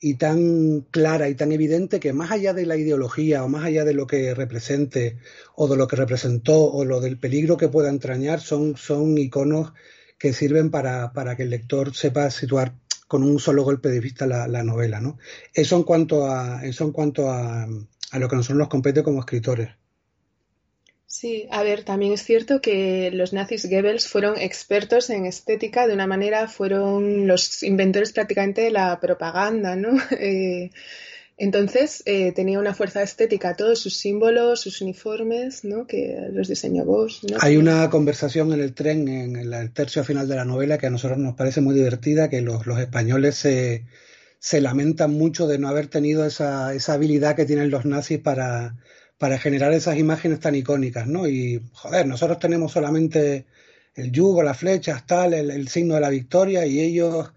y 0.00 0.14
tan 0.14 0.80
clara 0.90 1.28
y 1.28 1.34
tan 1.34 1.52
evidente 1.52 2.00
que 2.00 2.12
más 2.12 2.30
allá 2.30 2.52
de 2.52 2.66
la 2.66 2.76
ideología 2.76 3.44
o 3.44 3.48
más 3.48 3.64
allá 3.64 3.84
de 3.84 3.94
lo 3.94 4.06
que 4.06 4.34
represente 4.34 5.18
o 5.54 5.68
de 5.68 5.76
lo 5.76 5.88
que 5.88 5.96
representó 5.96 6.64
o 6.72 6.84
lo 6.84 7.00
del 7.00 7.18
peligro 7.18 7.56
que 7.56 7.68
pueda 7.68 7.88
entrañar, 7.88 8.40
son, 8.40 8.76
son 8.76 9.16
iconos 9.16 9.72
que 10.18 10.32
sirven 10.32 10.70
para, 10.70 11.12
para 11.12 11.36
que 11.36 11.44
el 11.44 11.50
lector 11.50 11.94
sepa 11.94 12.30
situar 12.30 12.74
con 13.08 13.22
un 13.22 13.38
solo 13.38 13.62
golpe 13.62 13.88
de 13.90 14.00
vista 14.00 14.26
la, 14.26 14.48
la 14.48 14.64
novela, 14.64 15.00
¿no? 15.00 15.18
Eso 15.54 15.76
en 15.76 15.84
cuanto 15.84 16.28
a, 16.28 16.64
eso 16.64 16.84
en 16.84 16.92
cuanto 16.92 17.30
a, 17.30 17.64
a 17.64 18.18
lo 18.18 18.28
que 18.28 18.36
nosotros 18.36 18.58
nos 18.58 18.68
compete 18.68 19.02
como 19.02 19.20
escritores. 19.20 19.70
Sí, 21.08 21.46
a 21.52 21.62
ver, 21.62 21.84
también 21.84 22.12
es 22.12 22.24
cierto 22.24 22.60
que 22.60 23.10
los 23.12 23.32
nazis 23.32 23.70
Goebbels 23.70 24.08
fueron 24.08 24.36
expertos 24.38 25.08
en 25.08 25.24
estética, 25.24 25.86
de 25.86 25.94
una 25.94 26.08
manera 26.08 26.48
fueron 26.48 27.28
los 27.28 27.62
inventores 27.62 28.12
prácticamente 28.12 28.62
de 28.62 28.72
la 28.72 28.98
propaganda, 29.00 29.76
¿no? 29.76 29.90
Eh, 30.18 30.70
entonces 31.38 32.02
eh, 32.06 32.32
tenía 32.32 32.58
una 32.58 32.74
fuerza 32.74 33.02
estética, 33.02 33.54
todos 33.54 33.78
sus 33.78 33.98
símbolos, 33.98 34.60
sus 34.60 34.80
uniformes, 34.80 35.64
¿no? 35.64 35.86
Que 35.86 36.28
los 36.32 36.48
diseñó 36.48 36.84
vos. 36.84 37.20
Hay 37.40 37.56
una 37.56 37.88
conversación 37.90 38.52
en 38.52 38.60
el 38.60 38.72
tren, 38.72 39.06
en 39.06 39.36
el 39.36 39.72
tercio 39.72 40.02
final 40.02 40.26
de 40.26 40.36
la 40.36 40.46
novela, 40.46 40.78
que 40.78 40.86
a 40.86 40.90
nosotros 40.90 41.18
nos 41.18 41.34
parece 41.34 41.60
muy 41.60 41.74
divertida, 41.74 42.30
que 42.30 42.40
los, 42.40 42.66
españoles 42.78 43.36
se, 43.36 44.60
lamentan 44.60 45.12
mucho 45.12 45.46
de 45.46 45.58
no 45.58 45.68
haber 45.68 45.88
tenido 45.88 46.24
esa 46.24 46.72
habilidad 46.88 47.36
que 47.36 47.44
tienen 47.44 47.70
los 47.70 47.84
nazis 47.84 48.18
para 48.18 48.76
para 49.18 49.38
generar 49.38 49.72
esas 49.72 49.98
imágenes 49.98 50.40
tan 50.40 50.54
icónicas, 50.54 51.06
¿no? 51.06 51.28
Y, 51.28 51.62
joder, 51.72 52.06
nosotros 52.06 52.38
tenemos 52.38 52.72
solamente 52.72 53.46
el 53.94 54.12
yugo, 54.12 54.42
las 54.42 54.58
flechas, 54.58 55.06
tal, 55.06 55.34
el, 55.34 55.68
signo 55.68 55.94
de 55.94 56.00
la 56.02 56.10
victoria, 56.10 56.66
y 56.66 56.80
ellos, 56.80 57.32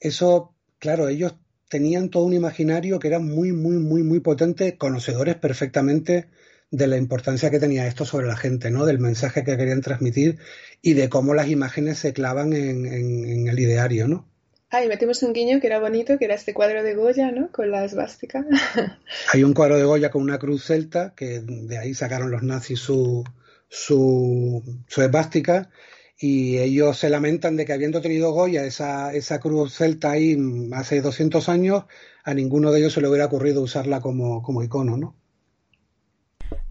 eso, 0.00 0.54
claro, 0.78 1.08
ellos 1.08 1.34
tenían 1.68 2.08
todo 2.10 2.24
un 2.24 2.32
imaginario 2.32 2.98
que 2.98 3.08
era 3.08 3.18
muy, 3.18 3.52
muy, 3.52 3.76
muy, 3.76 4.02
muy 4.02 4.20
potente, 4.20 4.78
conocedores 4.78 5.36
perfectamente 5.36 6.28
de 6.70 6.86
la 6.86 6.96
importancia 6.96 7.50
que 7.50 7.60
tenía 7.60 7.86
esto 7.86 8.04
sobre 8.06 8.26
la 8.26 8.36
gente, 8.36 8.70
¿no? 8.70 8.86
Del 8.86 8.98
mensaje 8.98 9.44
que 9.44 9.56
querían 9.56 9.82
transmitir 9.82 10.38
y 10.82 10.94
de 10.94 11.08
cómo 11.08 11.34
las 11.34 11.48
imágenes 11.48 11.98
se 11.98 12.12
clavan 12.12 12.52
en, 12.54 12.86
en 12.86 13.48
el 13.48 13.58
ideario, 13.58 14.08
¿no? 14.08 14.29
Ah, 14.72 14.84
y 14.84 14.88
metimos 14.88 15.20
un 15.24 15.32
guiño 15.32 15.60
que 15.60 15.66
era 15.66 15.80
bonito, 15.80 16.16
que 16.16 16.26
era 16.26 16.34
este 16.34 16.54
cuadro 16.54 16.84
de 16.84 16.94
Goya, 16.94 17.32
¿no? 17.32 17.50
Con 17.50 17.72
la 17.72 17.84
esvástica. 17.84 18.46
Hay 19.32 19.42
un 19.42 19.52
cuadro 19.52 19.76
de 19.76 19.82
Goya 19.84 20.12
con 20.12 20.22
una 20.22 20.38
cruz 20.38 20.64
celta, 20.64 21.12
que 21.16 21.40
de 21.40 21.76
ahí 21.76 21.92
sacaron 21.92 22.30
los 22.30 22.44
nazis 22.44 22.78
su, 22.78 23.24
su, 23.68 24.62
su 24.86 25.02
esvástica, 25.02 25.70
y 26.16 26.58
ellos 26.58 26.98
se 26.98 27.10
lamentan 27.10 27.56
de 27.56 27.64
que 27.64 27.72
habiendo 27.72 28.00
tenido 28.00 28.30
Goya 28.30 28.64
esa, 28.64 29.12
esa 29.12 29.40
cruz 29.40 29.74
celta 29.74 30.12
ahí 30.12 30.38
hace 30.72 31.00
200 31.00 31.48
años, 31.48 31.84
a 32.22 32.32
ninguno 32.34 32.70
de 32.70 32.78
ellos 32.78 32.92
se 32.92 33.00
le 33.00 33.08
hubiera 33.08 33.26
ocurrido 33.26 33.62
usarla 33.62 34.00
como, 34.00 34.40
como 34.40 34.62
icono, 34.62 34.96
¿no? 34.96 35.19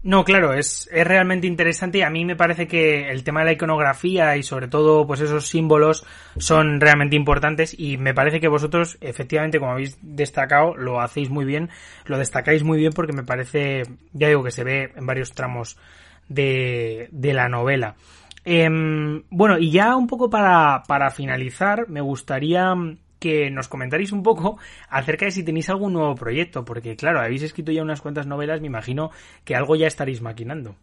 No, 0.02 0.24
claro, 0.24 0.54
es, 0.54 0.88
es 0.90 1.06
realmente 1.06 1.46
interesante 1.46 1.98
y 1.98 2.02
a 2.02 2.08
mí 2.08 2.24
me 2.24 2.34
parece 2.34 2.66
que 2.66 3.10
el 3.10 3.22
tema 3.22 3.40
de 3.40 3.46
la 3.46 3.52
iconografía 3.52 4.34
y 4.38 4.42
sobre 4.42 4.66
todo 4.66 5.06
pues 5.06 5.20
esos 5.20 5.48
símbolos 5.48 6.06
son 6.38 6.80
realmente 6.80 7.16
importantes 7.16 7.78
y 7.78 7.98
me 7.98 8.14
parece 8.14 8.40
que 8.40 8.48
vosotros 8.48 8.96
efectivamente 9.02 9.58
como 9.58 9.72
habéis 9.72 9.98
destacado 10.00 10.74
lo 10.74 11.02
hacéis 11.02 11.28
muy 11.28 11.44
bien, 11.44 11.68
lo 12.06 12.16
destacáis 12.16 12.64
muy 12.64 12.78
bien 12.78 12.94
porque 12.94 13.12
me 13.12 13.24
parece, 13.24 13.82
ya 14.14 14.28
digo 14.28 14.42
que 14.42 14.50
se 14.50 14.64
ve 14.64 14.90
en 14.96 15.04
varios 15.04 15.32
tramos 15.32 15.76
de, 16.28 17.08
de 17.12 17.34
la 17.34 17.50
novela. 17.50 17.94
Em, 18.44 19.22
bueno, 19.28 19.58
y 19.58 19.70
ya 19.70 19.96
un 19.96 20.06
poco 20.06 20.30
para, 20.30 20.82
para 20.86 21.10
finalizar, 21.10 21.90
me 21.90 22.00
gustaría 22.00 22.74
que 23.20 23.50
nos 23.50 23.68
comentaréis 23.68 24.10
un 24.10 24.24
poco 24.24 24.58
acerca 24.88 25.26
de 25.26 25.30
si 25.30 25.44
tenéis 25.44 25.68
algún 25.68 25.92
nuevo 25.92 26.16
proyecto, 26.16 26.64
porque 26.64 26.96
claro, 26.96 27.20
habéis 27.20 27.42
escrito 27.42 27.70
ya 27.70 27.82
unas 27.82 28.00
cuantas 28.00 28.26
novelas, 28.26 28.60
me 28.60 28.66
imagino 28.66 29.10
que 29.44 29.54
algo 29.54 29.76
ya 29.76 29.86
estaréis 29.86 30.22
maquinando. 30.22 30.74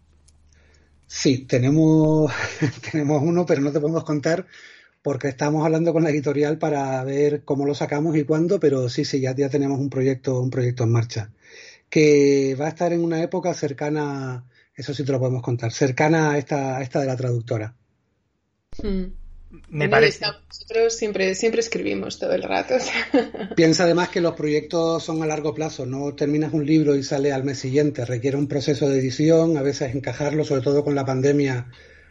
Sí, 1.08 1.46
tenemos, 1.46 2.32
tenemos 2.92 3.22
uno, 3.24 3.46
pero 3.46 3.62
no 3.62 3.72
te 3.72 3.80
podemos 3.80 4.04
contar 4.04 4.46
porque 5.02 5.30
estamos 5.30 5.66
hablando 5.66 5.94
con 5.94 6.04
la 6.04 6.10
editorial 6.10 6.58
para 6.58 7.04
ver 7.04 7.44
cómo 7.44 7.66
lo 7.66 7.74
sacamos 7.74 8.16
y 8.18 8.24
cuándo, 8.24 8.60
pero 8.60 8.88
sí, 8.90 9.04
sí, 9.04 9.20
ya, 9.20 9.34
ya 9.36 9.50
tenemos 9.50 9.80
un 9.80 9.90
proyecto, 9.90 10.40
un 10.40 10.50
proyecto 10.50 10.84
en 10.84 10.92
marcha, 10.92 11.32
que 11.90 12.56
va 12.60 12.66
a 12.66 12.70
estar 12.70 12.92
en 12.94 13.04
una 13.04 13.24
época 13.24 13.54
cercana, 13.54 14.46
eso 14.76 14.94
sí 14.94 15.06
te 15.06 15.12
lo 15.12 15.20
podemos 15.20 15.42
contar, 15.42 15.72
cercana 15.72 16.32
a 16.32 16.38
esta, 16.38 16.78
a 16.78 16.82
esta 16.82 17.00
de 17.00 17.08
la 17.08 17.16
traductora. 17.16 17.74
Hmm 18.82 19.27
me 19.70 19.88
parece. 19.88 20.26
Nosotros 20.26 20.96
siempre, 20.96 21.34
siempre 21.36 21.62
escribimos 21.62 22.20
todo 22.20 22.34
el 22.34 22.44
rato. 22.44 22.76
Piensa 23.56 23.84
además 23.84 24.10
que 24.10 24.22
los 24.22 24.34
proyectos 24.34 25.04
son 25.04 25.24
a 25.24 25.26
largo 25.26 25.54
plazo, 25.54 25.86
no 25.86 26.14
terminas 26.16 26.54
un 26.54 26.66
libro 26.66 26.96
y 26.96 27.04
sale 27.04 27.32
al 27.32 27.44
mes 27.44 27.60
siguiente, 27.60 28.06
requiere 28.06 28.38
un 28.38 28.48
proceso 28.48 28.90
de 28.90 29.00
edición, 29.00 29.58
a 29.58 29.62
veces 29.62 29.96
encajarlo, 29.96 30.44
sobre 30.44 30.62
todo 30.62 30.84
con 30.84 30.96
la 30.96 31.06
pandemia, 31.06 31.68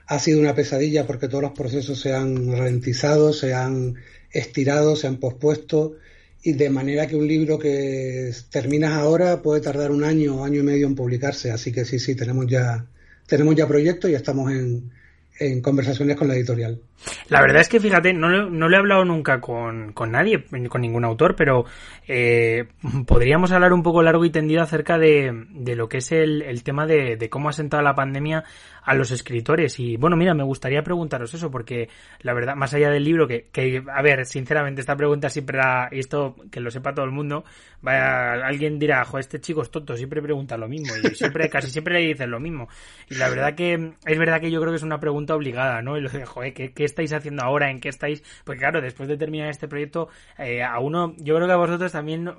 ha 0.07 0.19
sido 0.19 0.41
una 0.41 0.55
pesadilla 0.55 1.07
porque 1.07 1.29
todos 1.29 1.43
los 1.43 1.53
procesos 1.53 2.01
se 2.01 2.15
han 2.15 2.53
ralentizado, 2.53 3.33
se 3.33 3.53
han 3.55 3.97
estirado, 4.31 4.97
se 4.97 5.07
han 5.07 5.17
pospuesto 5.17 5.97
y 6.43 6.53
de 6.53 6.71
manera 6.71 7.07
que 7.07 7.17
un 7.17 7.27
libro 7.27 7.59
que 7.59 8.33
terminas 8.51 8.93
ahora 8.93 9.43
puede 9.43 9.61
tardar 9.61 9.91
un 9.91 10.05
año 10.05 10.37
o 10.37 10.45
año 10.45 10.61
y 10.61 10.63
medio 10.63 10.87
en 10.87 10.95
publicarse, 10.95 11.51
así 11.51 11.73
que 11.73 11.85
sí, 11.85 11.99
sí, 11.99 12.15
tenemos 12.15 12.47
ya 12.47 12.87
tenemos 13.27 13.57
ya 13.57 13.67
proyectos 13.67 14.11
y 14.11 14.15
estamos 14.15 14.53
en, 14.53 14.93
en 15.41 15.61
conversaciones 15.61 16.17
con 16.17 16.29
la 16.29 16.37
editorial. 16.37 16.81
La 17.29 17.41
verdad 17.41 17.61
es 17.61 17.69
que, 17.69 17.81
fíjate, 17.81 18.13
no, 18.13 18.51
no 18.51 18.69
le 18.69 18.77
he 18.77 18.79
hablado 18.79 19.05
nunca 19.05 19.41
con, 19.41 19.93
con 19.93 20.13
nadie, 20.13 20.45
con 20.69 20.81
ningún 20.81 21.05
autor, 21.05 21.37
pero 21.37 21.65
eh, 22.09 22.69
podríamos 23.07 23.53
hablar 23.53 23.73
un 23.73 23.83
poco 23.83 24.03
largo 24.03 24.25
y 24.25 24.31
tendido 24.31 24.63
acerca 24.63 24.99
de, 24.99 25.47
de 25.51 25.77
lo 25.77 25.89
que 25.89 25.99
es 25.99 26.13
el, 26.13 26.43
el 26.43 26.63
tema 26.63 26.87
de, 26.87 27.17
de, 27.17 27.29
cómo 27.29 27.49
ha 27.49 27.53
sentado 27.53 27.83
la 27.83 27.95
pandemia 27.95 28.45
a 28.83 28.95
los 28.95 29.11
escritores. 29.11 29.79
Y 29.81 29.97
bueno, 29.97 30.17
mira, 30.17 30.33
me 30.35 30.45
gustaría 30.45 30.83
preguntaros 30.83 31.35
eso, 31.35 31.51
porque 31.51 31.89
la 32.21 32.33
verdad, 32.33 32.55
más 32.55 32.73
allá 32.75 32.91
del 32.91 33.05
libro, 33.05 33.27
que, 33.27 33.47
que 33.53 33.83
a 33.93 34.03
ver, 34.03 34.25
sinceramente, 34.25 34.81
esta 34.81 34.97
pregunta 34.97 35.29
siempre 35.29 35.59
la, 35.59 35.89
y 35.91 35.99
esto 35.99 36.37
que 36.51 36.61
lo 36.61 36.71
sepa 36.71 36.95
todo 36.95 37.05
el 37.05 37.11
mundo, 37.11 37.45
vaya, 37.83 38.33
alguien 38.47 38.79
dirá, 38.79 39.05
jo, 39.05 39.19
este 39.19 39.41
chico 39.41 39.63
es 39.63 39.71
tonto, 39.71 39.97
siempre 39.97 40.23
pregunta 40.23 40.57
lo 40.57 40.69
mismo, 40.69 40.95
y 40.97 41.15
siempre, 41.15 41.49
casi 41.51 41.71
siempre 41.71 41.95
le 41.95 42.07
dicen 42.07 42.31
lo 42.31 42.39
mismo. 42.39 42.69
Y 43.11 43.17
la 43.17 43.29
verdad 43.29 43.55
que, 43.55 43.93
es 44.07 44.19
verdad 44.19 44.41
que 44.41 44.51
yo 44.51 44.61
creo 44.61 44.73
que 44.73 44.77
es 44.77 44.85
una 44.85 45.01
pregunta 45.01 45.35
obligada, 45.35 45.83
¿no? 45.83 45.99
Y 45.99 46.03
lo 46.03 46.09
de, 46.09 46.25
joder, 46.25 46.55
¿qué, 46.55 46.73
¿qué, 46.73 46.85
estáis 46.87 47.13
haciendo 47.13 47.43
ahora? 47.43 47.71
¿En 47.71 47.81
qué 47.81 47.89
estáis? 47.89 48.23
Porque 48.45 48.61
claro, 48.61 48.81
después 48.81 49.09
de 49.09 49.17
terminar 49.17 49.51
este 49.51 49.69
proyecto, 49.69 50.09
eh, 50.39 50.63
a 50.63 50.79
uno, 50.81 51.15
yo 51.19 51.37
creo 51.37 51.47
que 51.47 51.53
a 51.53 51.57
vosotros 51.57 51.93
también 51.93 52.31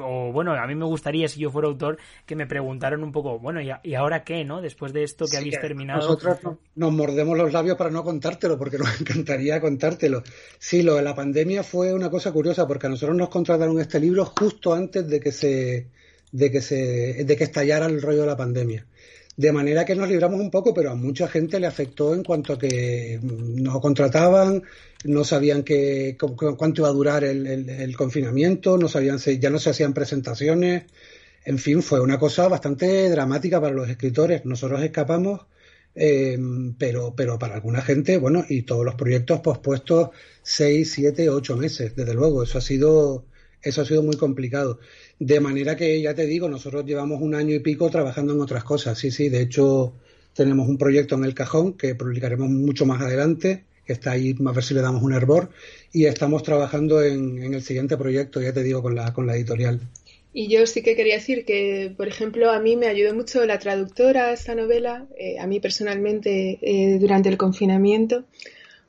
o 0.00 0.32
bueno, 0.32 0.52
a 0.52 0.66
mí 0.66 0.74
me 0.74 0.84
gustaría, 0.84 1.28
si 1.28 1.40
yo 1.40 1.50
fuera 1.50 1.68
autor, 1.68 1.98
que 2.24 2.34
me 2.34 2.46
preguntaran 2.46 3.02
un 3.02 3.12
poco, 3.12 3.38
bueno, 3.38 3.60
¿y, 3.60 3.94
ahora 3.94 4.24
qué, 4.24 4.44
no? 4.44 4.60
Después 4.60 4.92
de 4.92 5.02
esto 5.02 5.26
que 5.26 5.36
habéis 5.36 5.60
terminado. 5.60 6.00
Nosotros 6.00 6.38
nos 6.74 6.92
mordemos 6.92 7.36
los 7.36 7.52
labios 7.52 7.76
para 7.76 7.90
no 7.90 8.02
contártelo, 8.02 8.58
porque 8.58 8.78
nos 8.78 8.88
encantaría 9.00 9.60
contártelo. 9.60 10.22
Sí, 10.58 10.82
lo 10.82 10.94
de 10.94 11.02
la 11.02 11.14
pandemia 11.14 11.62
fue 11.62 11.92
una 11.92 12.10
cosa 12.10 12.32
curiosa, 12.32 12.66
porque 12.66 12.86
a 12.86 12.90
nosotros 12.90 13.16
nos 13.16 13.28
contrataron 13.28 13.78
este 13.80 14.00
libro 14.00 14.24
justo 14.24 14.74
antes 14.74 15.08
de 15.08 15.20
que 15.20 15.32
se, 15.32 15.88
de 16.32 16.50
que 16.50 16.60
se, 16.60 17.24
de 17.24 17.36
que 17.36 17.44
estallara 17.44 17.86
el 17.86 18.02
rollo 18.02 18.22
de 18.22 18.26
la 18.26 18.36
pandemia. 18.36 18.86
De 19.36 19.52
manera 19.52 19.84
que 19.84 19.94
nos 19.94 20.08
libramos 20.08 20.40
un 20.40 20.50
poco, 20.50 20.72
pero 20.72 20.90
a 20.90 20.94
mucha 20.94 21.28
gente 21.28 21.60
le 21.60 21.66
afectó 21.66 22.14
en 22.14 22.24
cuanto 22.24 22.54
a 22.54 22.58
que 22.58 23.20
nos 23.22 23.80
contrataban, 23.80 24.62
no 25.04 25.24
sabían 25.24 25.62
que, 25.62 26.16
cuánto 26.18 26.80
iba 26.80 26.88
a 26.88 26.92
durar 26.92 27.22
el, 27.24 27.96
confinamiento, 27.96 28.78
no 28.78 28.88
sabían 28.88 29.18
ya 29.18 29.50
no 29.50 29.58
se 29.58 29.70
hacían 29.70 29.92
presentaciones. 29.92 30.84
En 31.44 31.58
fin, 31.58 31.82
fue 31.82 32.00
una 32.00 32.18
cosa 32.18 32.48
bastante 32.48 33.10
dramática 33.10 33.60
para 33.60 33.74
los 33.74 33.88
escritores. 33.90 34.44
Nosotros 34.46 34.82
escapamos, 34.82 35.46
eh, 35.94 36.38
pero, 36.78 37.14
pero 37.14 37.38
para 37.38 37.56
alguna 37.56 37.82
gente, 37.82 38.16
bueno, 38.18 38.44
y 38.48 38.62
todos 38.62 38.84
los 38.84 38.94
proyectos 38.94 39.40
pospuestos 39.40 40.10
seis, 40.42 40.92
siete, 40.92 41.28
ocho 41.28 41.56
meses, 41.56 41.94
desde 41.94 42.14
luego. 42.14 42.42
Eso 42.42 42.58
ha 42.58 42.62
sido, 42.62 43.26
eso 43.62 43.82
ha 43.82 43.84
sido 43.84 44.02
muy 44.02 44.16
complicado. 44.16 44.80
De 45.18 45.40
manera 45.40 45.76
que, 45.76 46.00
ya 46.00 46.14
te 46.14 46.26
digo, 46.26 46.48
nosotros 46.48 46.84
llevamos 46.84 47.22
un 47.22 47.34
año 47.34 47.54
y 47.54 47.60
pico 47.60 47.88
trabajando 47.88 48.34
en 48.34 48.40
otras 48.40 48.64
cosas. 48.64 48.98
Sí, 48.98 49.10
sí, 49.10 49.28
de 49.28 49.40
hecho 49.40 49.94
tenemos 50.34 50.68
un 50.68 50.76
proyecto 50.76 51.14
en 51.14 51.24
el 51.24 51.34
cajón 51.34 51.72
que 51.72 51.94
publicaremos 51.94 52.48
mucho 52.48 52.84
más 52.84 53.00
adelante, 53.00 53.64
que 53.86 53.94
está 53.94 54.10
ahí, 54.10 54.34
a 54.44 54.52
ver 54.52 54.62
si 54.62 54.74
le 54.74 54.82
damos 54.82 55.02
un 55.02 55.14
hervor, 55.14 55.48
y 55.92 56.04
estamos 56.04 56.42
trabajando 56.42 57.02
en, 57.02 57.54
el 57.54 57.62
siguiente 57.62 57.96
proyecto, 57.96 58.42
ya 58.42 58.52
te 58.52 58.62
digo, 58.62 58.82
con 58.82 58.94
la, 58.94 59.14
con 59.14 59.26
la 59.26 59.36
editorial. 59.36 59.80
Y 60.34 60.48
yo 60.48 60.66
sí 60.66 60.82
que 60.82 60.94
quería 60.96 61.14
decir 61.14 61.46
que, 61.46 61.94
por 61.96 62.08
ejemplo, 62.08 62.50
a 62.50 62.60
mí 62.60 62.76
me 62.76 62.88
ayudó 62.88 63.14
mucho 63.14 63.46
la 63.46 63.58
traductora 63.58 64.26
a 64.26 64.32
esta 64.34 64.54
novela, 64.54 65.06
eh, 65.18 65.38
a 65.38 65.46
mí 65.46 65.60
personalmente, 65.60 66.58
eh, 66.60 66.98
durante 67.00 67.30
el 67.30 67.38
confinamiento, 67.38 68.26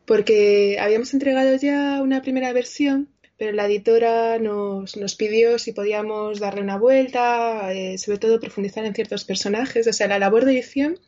porque 0.06 0.78
habíamos 0.80 1.14
entregado 1.14 1.56
ya 1.56 2.02
una 2.02 2.22
primera 2.22 2.52
versión 2.52 3.08
pero 3.38 3.52
la 3.52 3.66
editora 3.68 4.40
nos, 4.40 4.98
nos 4.98 5.16
pidió 5.16 5.60
si 5.60 5.72
podíamos 5.72 6.40
darle 6.40 6.62
una 6.62 6.78
vuelta, 6.78 7.72
eh, 7.74 7.98
sobre 7.98 8.18
todo 8.18 8.40
profundizar 8.40 8.84
en 8.86 8.96
ciertos 8.96 9.26
personajes. 9.26 9.86
O 9.88 9.94
sea, 9.94 10.08
la 10.08 10.18
labor 10.20 10.46
de 10.46 10.54
edición, 10.54 11.00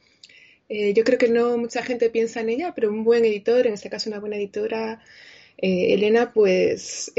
eh, 0.70 0.94
yo 0.94 1.04
creo 1.04 1.18
que 1.18 1.30
no 1.30 1.58
mucha 1.58 1.84
gente 1.84 2.10
piensa 2.12 2.42
en 2.42 2.50
ella, 2.50 2.74
pero 2.76 2.90
un 2.90 3.04
buen 3.04 3.26
editor, 3.26 3.66
en 3.66 3.74
este 3.74 3.90
caso 3.90 4.10
una 4.10 4.20
buena 4.20 4.36
editora, 4.38 5.02
eh, 5.58 5.94
Elena, 5.96 6.32
pues 6.32 7.12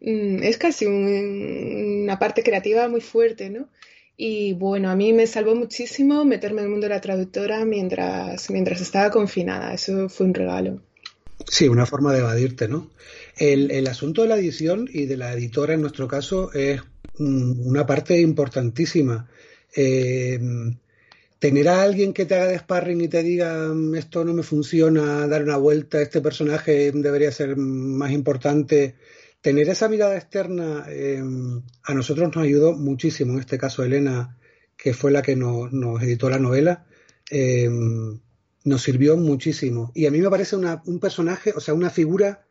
mm, 0.00 0.42
es 0.42 0.58
casi 0.58 0.86
una 0.86 2.18
parte 2.18 2.42
creativa 2.42 2.88
muy 2.88 3.00
fuerte, 3.00 3.50
¿no? 3.50 3.68
Y 4.16 4.52
bueno, 4.54 4.90
a 4.90 4.96
mí 4.96 5.12
me 5.12 5.26
salvó 5.26 5.54
muchísimo 5.54 6.24
meterme 6.24 6.60
en 6.60 6.66
el 6.66 6.70
mundo 6.70 6.84
de 6.86 6.94
la 6.94 7.00
traductora 7.00 7.64
mientras, 7.64 8.50
mientras 8.50 8.80
estaba 8.80 9.10
confinada. 9.10 9.74
Eso 9.74 10.08
fue 10.08 10.26
un 10.26 10.34
regalo. 10.34 10.80
Sí, 11.48 11.68
una 11.68 11.86
forma 11.86 12.12
de 12.12 12.20
evadirte, 12.20 12.68
¿no? 12.68 12.90
El, 13.36 13.70
el, 13.70 13.86
asunto 13.88 14.22
de 14.22 14.28
la 14.28 14.36
edición 14.36 14.88
y 14.92 15.06
de 15.06 15.16
la 15.16 15.32
editora 15.32 15.74
en 15.74 15.80
nuestro 15.80 16.06
caso 16.06 16.52
es 16.52 16.80
una 17.18 17.86
parte 17.86 18.20
importantísima. 18.20 19.28
Eh, 19.74 20.38
tener 21.38 21.68
a 21.68 21.82
alguien 21.82 22.12
que 22.12 22.26
te 22.26 22.34
haga 22.34 22.46
de 22.46 22.58
sparring 22.58 23.02
y 23.02 23.08
te 23.08 23.22
diga 23.22 23.70
esto 23.96 24.24
no 24.24 24.32
me 24.32 24.42
funciona, 24.42 25.26
dar 25.26 25.42
una 25.42 25.56
vuelta, 25.56 26.00
este 26.00 26.20
personaje 26.20 26.92
debería 26.92 27.30
ser 27.30 27.56
más 27.56 28.12
importante. 28.12 28.96
Tener 29.40 29.68
esa 29.68 29.88
mirada 29.88 30.16
externa 30.16 30.86
eh, 30.88 31.22
a 31.82 31.94
nosotros 31.94 32.34
nos 32.34 32.44
ayudó 32.44 32.72
muchísimo. 32.72 33.34
En 33.34 33.40
este 33.40 33.58
caso, 33.58 33.84
Elena, 33.84 34.38
que 34.76 34.94
fue 34.94 35.10
la 35.10 35.20
que 35.20 35.36
nos, 35.36 35.70
nos 35.70 36.02
editó 36.02 36.30
la 36.30 36.38
novela, 36.38 36.86
eh, 37.30 37.68
nos 38.64 38.82
sirvió 38.82 39.18
muchísimo. 39.18 39.92
Y 39.94 40.06
a 40.06 40.10
mí 40.10 40.20
me 40.20 40.30
parece 40.30 40.56
una, 40.56 40.82
un 40.86 40.98
personaje, 40.98 41.52
o 41.54 41.60
sea, 41.60 41.74
una 41.74 41.90
figura 41.90 42.43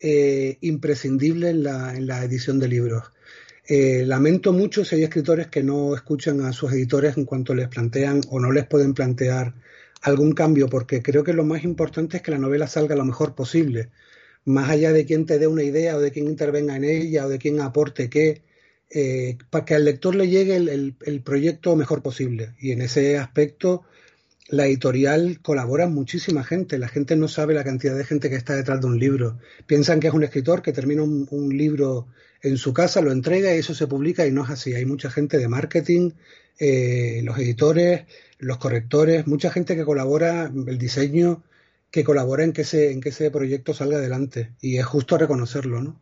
eh, 0.00 0.58
imprescindible 0.60 1.50
en 1.50 1.62
la, 1.62 1.94
en 1.94 2.06
la, 2.06 2.22
edición 2.24 2.58
de 2.58 2.68
libros. 2.68 3.04
Eh, 3.66 4.04
lamento 4.06 4.52
mucho 4.52 4.84
si 4.84 4.96
hay 4.96 5.04
escritores 5.04 5.48
que 5.48 5.62
no 5.62 5.94
escuchan 5.94 6.40
a 6.42 6.52
sus 6.52 6.72
editores 6.72 7.16
en 7.16 7.24
cuanto 7.24 7.54
les 7.54 7.68
plantean 7.68 8.20
o 8.30 8.38
no 8.38 8.52
les 8.52 8.66
pueden 8.66 8.94
plantear 8.94 9.54
algún 10.02 10.32
cambio, 10.32 10.68
porque 10.68 11.02
creo 11.02 11.24
que 11.24 11.32
lo 11.32 11.44
más 11.44 11.64
importante 11.64 12.18
es 12.18 12.22
que 12.22 12.30
la 12.30 12.38
novela 12.38 12.66
salga 12.66 12.94
lo 12.94 13.04
mejor 13.04 13.34
posible, 13.34 13.90
más 14.44 14.70
allá 14.70 14.92
de 14.92 15.04
quién 15.04 15.26
te 15.26 15.38
dé 15.38 15.46
una 15.46 15.64
idea 15.64 15.96
o 15.96 16.00
de 16.00 16.12
quién 16.12 16.26
intervenga 16.26 16.76
en 16.76 16.84
ella 16.84 17.26
o 17.26 17.28
de 17.28 17.38
quién 17.38 17.60
aporte 17.60 18.08
qué, 18.10 18.42
eh, 18.90 19.36
para 19.50 19.64
que 19.64 19.74
al 19.74 19.84
lector 19.84 20.14
le 20.14 20.28
llegue 20.28 20.56
el, 20.56 20.68
el, 20.68 20.96
el 21.04 21.22
proyecto 21.22 21.74
mejor 21.74 22.02
posible. 22.02 22.54
Y 22.60 22.70
en 22.72 22.82
ese 22.82 23.18
aspecto 23.18 23.84
la 24.48 24.66
editorial 24.66 25.40
colabora 25.42 25.88
muchísima 25.88 26.44
gente. 26.44 26.78
La 26.78 26.88
gente 26.88 27.16
no 27.16 27.28
sabe 27.28 27.54
la 27.54 27.64
cantidad 27.64 27.96
de 27.96 28.04
gente 28.04 28.30
que 28.30 28.36
está 28.36 28.54
detrás 28.54 28.80
de 28.80 28.86
un 28.86 28.98
libro. 28.98 29.38
Piensan 29.66 30.00
que 30.00 30.08
es 30.08 30.14
un 30.14 30.24
escritor 30.24 30.62
que 30.62 30.72
termina 30.72 31.02
un, 31.02 31.56
libro 31.56 32.08
en 32.42 32.56
su 32.58 32.72
casa, 32.72 33.00
lo 33.00 33.12
entrega 33.12 33.54
y 33.54 33.58
eso 33.58 33.74
se 33.74 33.86
publica 33.86 34.26
y 34.26 34.32
no 34.32 34.44
es 34.44 34.50
así. 34.50 34.74
Hay 34.74 34.84
mucha 34.86 35.10
gente 35.10 35.38
de 35.38 35.48
marketing, 35.48 36.12
eh, 36.58 37.20
los 37.24 37.38
editores, 37.38 38.04
los 38.38 38.58
correctores, 38.58 39.26
mucha 39.26 39.50
gente 39.50 39.76
que 39.76 39.84
colabora, 39.84 40.52
el 40.66 40.78
diseño, 40.78 41.42
que 41.90 42.04
colabora 42.04 42.44
en 42.44 42.52
que 42.52 42.62
ese, 42.62 42.92
en 42.92 43.00
que 43.00 43.08
ese 43.10 43.30
proyecto 43.30 43.74
salga 43.74 43.98
adelante. 43.98 44.52
Y 44.60 44.78
es 44.78 44.84
justo 44.84 45.18
reconocerlo, 45.18 45.82
¿no? 45.82 46.00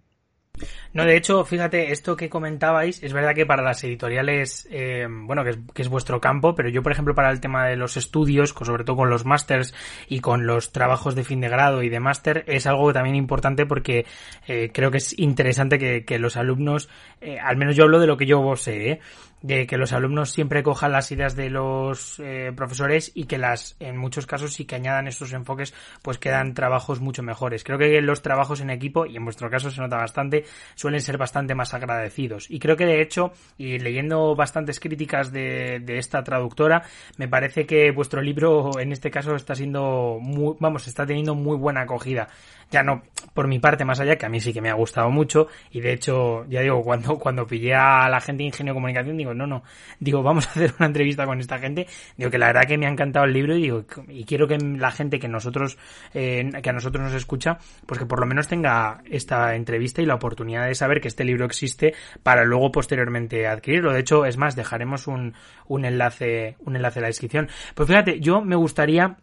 No, 0.93 1.05
de 1.05 1.17
hecho, 1.17 1.45
fíjate, 1.45 1.91
esto 1.91 2.17
que 2.17 2.29
comentabais, 2.29 3.03
es 3.03 3.13
verdad 3.13 3.35
que 3.35 3.45
para 3.45 3.63
las 3.63 3.83
editoriales, 3.83 4.69
eh, 4.71 5.07
bueno, 5.11 5.43
que 5.43 5.83
es, 5.83 5.89
vuestro 5.89 6.21
campo, 6.21 6.55
pero 6.55 6.69
yo, 6.69 6.83
por 6.83 6.93
ejemplo, 6.93 7.15
para 7.15 7.33
el 7.33 7.41
tema 7.41 7.67
de 7.67 7.77
los 7.77 7.97
estudios, 7.97 8.51
sobre 8.51 8.85
todo 8.85 8.97
con 8.97 9.11
los 9.11 9.25
másters 9.25 9.75
y 10.09 10.21
con 10.21 10.47
los 10.47 10.71
trabajos 10.71 11.17
de 11.17 11.25
fin 11.25 11.41
de 11.41 11.49
grado 11.49 11.83
y 11.83 11.89
de 11.89 11.99
máster, 11.99 12.45
es 12.47 12.69
algo 12.69 12.93
también 12.93 13.17
importante 13.17 13.67
porque 13.67 14.07
eh, 14.47 14.71
creo 14.73 14.93
que 14.93 14.99
es 14.99 15.19
interesante 15.19 15.79
que, 15.79 16.05
que 16.05 16.21
los 16.21 16.37
alumnos, 16.37 16.89
eh, 17.21 17.41
al 17.41 17.57
menos 17.57 17.75
yo 17.75 17.85
hablo 17.85 17.99
de 17.99 18.07
lo 18.07 18.17
que 18.17 18.27
yo 18.27 18.55
sé, 18.55 18.91
¿eh? 18.91 19.01
De 19.45 19.67
que 19.67 19.77
los 19.77 19.93
alumnos 19.93 20.31
siempre 20.31 20.63
cojan 20.63 20.93
las 20.93 21.13
ideas 21.13 21.37
de 21.37 21.51
los 21.51 22.19
eh, 22.19 22.51
profesores 22.57 23.13
y 23.15 23.27
que 23.27 23.37
las, 23.37 23.77
en 23.79 23.99
muchos 23.99 24.25
casos, 24.25 24.55
sí 24.55 24.65
que 24.65 24.77
añadan 24.77 25.07
estos 25.07 25.35
enfoques, 25.35 25.75
pues 26.01 26.17
quedan 26.17 26.55
trabajos 26.55 27.01
mucho 27.01 27.23
mejores. 27.23 27.63
Creo 27.63 27.77
que 27.77 28.01
los 28.01 28.23
trabajos 28.23 28.63
en 28.63 28.71
equipo, 28.71 29.05
y 29.05 29.19
en 29.19 29.25
vuestro 29.25 29.51
caso 29.51 29.71
se 29.71 29.83
nota 29.83 29.99
bastante, 29.99 30.47
suelen 30.77 31.03
ser 31.03 31.19
bastante 31.19 31.55
más 31.55 31.75
agradecidos. 31.75 32.51
Y 32.51 32.59
creo 32.59 32.79
que 32.79 32.87
de 32.87 33.03
hecho, 33.03 33.33
y 33.59 33.79
leyendo 33.79 34.35
bastantes 34.35 34.81
críticas 34.81 35.31
de, 35.31 35.79
de 35.79 35.99
esta 35.99 36.25
traductora, 36.25 36.83
me 37.19 37.29
parece 37.29 37.67
que 37.67 37.91
vuestro 37.91 38.23
libro 38.23 38.71
en 38.81 38.93
este 38.93 39.11
caso 39.11 39.37
está 39.37 39.55
siendo 39.55 40.17
muy, 40.23 40.57
vamos, 40.59 40.89
está 40.89 41.05
teniendo 41.05 41.35
muy 41.35 41.59
buena 41.59 41.83
acogida 41.83 42.31
ya 42.71 42.83
no 42.83 43.03
por 43.35 43.49
mi 43.49 43.59
parte 43.59 43.85
más 43.85 44.01
allá, 44.01 44.17
que 44.17 44.27
a 44.27 44.29
mí 44.29 44.41
sí 44.41 44.53
que 44.53 44.61
me 44.61 44.71
ha 44.71 44.75
gustado 44.75 45.11
mucho, 45.11 45.49
y 45.71 45.81
de 45.81 45.93
hecho, 45.93 46.47
ya 46.49 46.61
digo, 46.61 46.83
cuando, 46.83 47.19
cuando 47.19 47.47
pillé 47.47 47.75
a 47.75 48.09
la 48.09 48.21
gente 48.21 48.43
de 48.43 48.47
Ingenio 48.47 48.75
Comunicación, 48.75 49.17
digo, 49.17 49.35
no, 49.35 49.47
no, 49.47 49.65
digo, 49.99 50.23
vamos 50.23 50.47
a 50.47 50.51
hacer 50.51 50.73
una 50.79 50.87
entrevista 50.87 51.27
con 51.27 51.41
esta 51.41 51.59
gente, 51.59 51.87
digo 52.17 52.31
que 52.31 52.39
la 52.39 52.47
verdad 52.47 52.63
que 52.67 52.79
me 52.79 52.87
ha 52.87 52.91
encantado 52.91 53.27
el 53.27 53.33
libro 53.33 53.57
y 53.57 53.63
digo, 53.63 53.85
y 54.09 54.25
quiero 54.25 54.47
que 54.47 54.57
la 54.59 54.93
gente 54.93 55.19
que 55.19 55.29
nosotros, 55.29 55.77
eh, 56.15 56.49
que 56.63 56.71
a 56.71 56.73
nosotros 56.73 57.03
nos 57.03 57.15
escucha, 57.15 57.59
pues 57.87 57.99
que 57.99 58.07
por 58.07 58.21
lo 58.21 58.27
menos 58.27 58.47
tenga 58.47 59.03
esta 59.11 59.57
entrevista 59.57 60.01
y 60.01 60.07
la 60.07 60.15
oportunidad 60.15 60.67
de 60.67 60.75
saber 60.75 61.01
que 61.01 61.09
este 61.09 61.25
libro 61.25 61.45
existe 61.45 61.95
para 62.23 62.45
luego 62.45 62.71
posteriormente 62.71 63.47
adquirirlo. 63.47 63.93
De 63.93 64.01
hecho, 64.01 64.25
es 64.27 64.37
más, 64.37 64.55
dejaremos 64.55 65.07
un, 65.07 65.35
un 65.67 65.85
enlace, 65.85 66.57
un 66.61 66.77
enlace 66.77 67.01
en 67.01 67.03
la 67.03 67.09
descripción. 67.09 67.49
Pues 67.75 67.89
fíjate, 67.89 68.21
yo 68.21 68.43
me 68.43 68.57
gustaría 68.57 69.17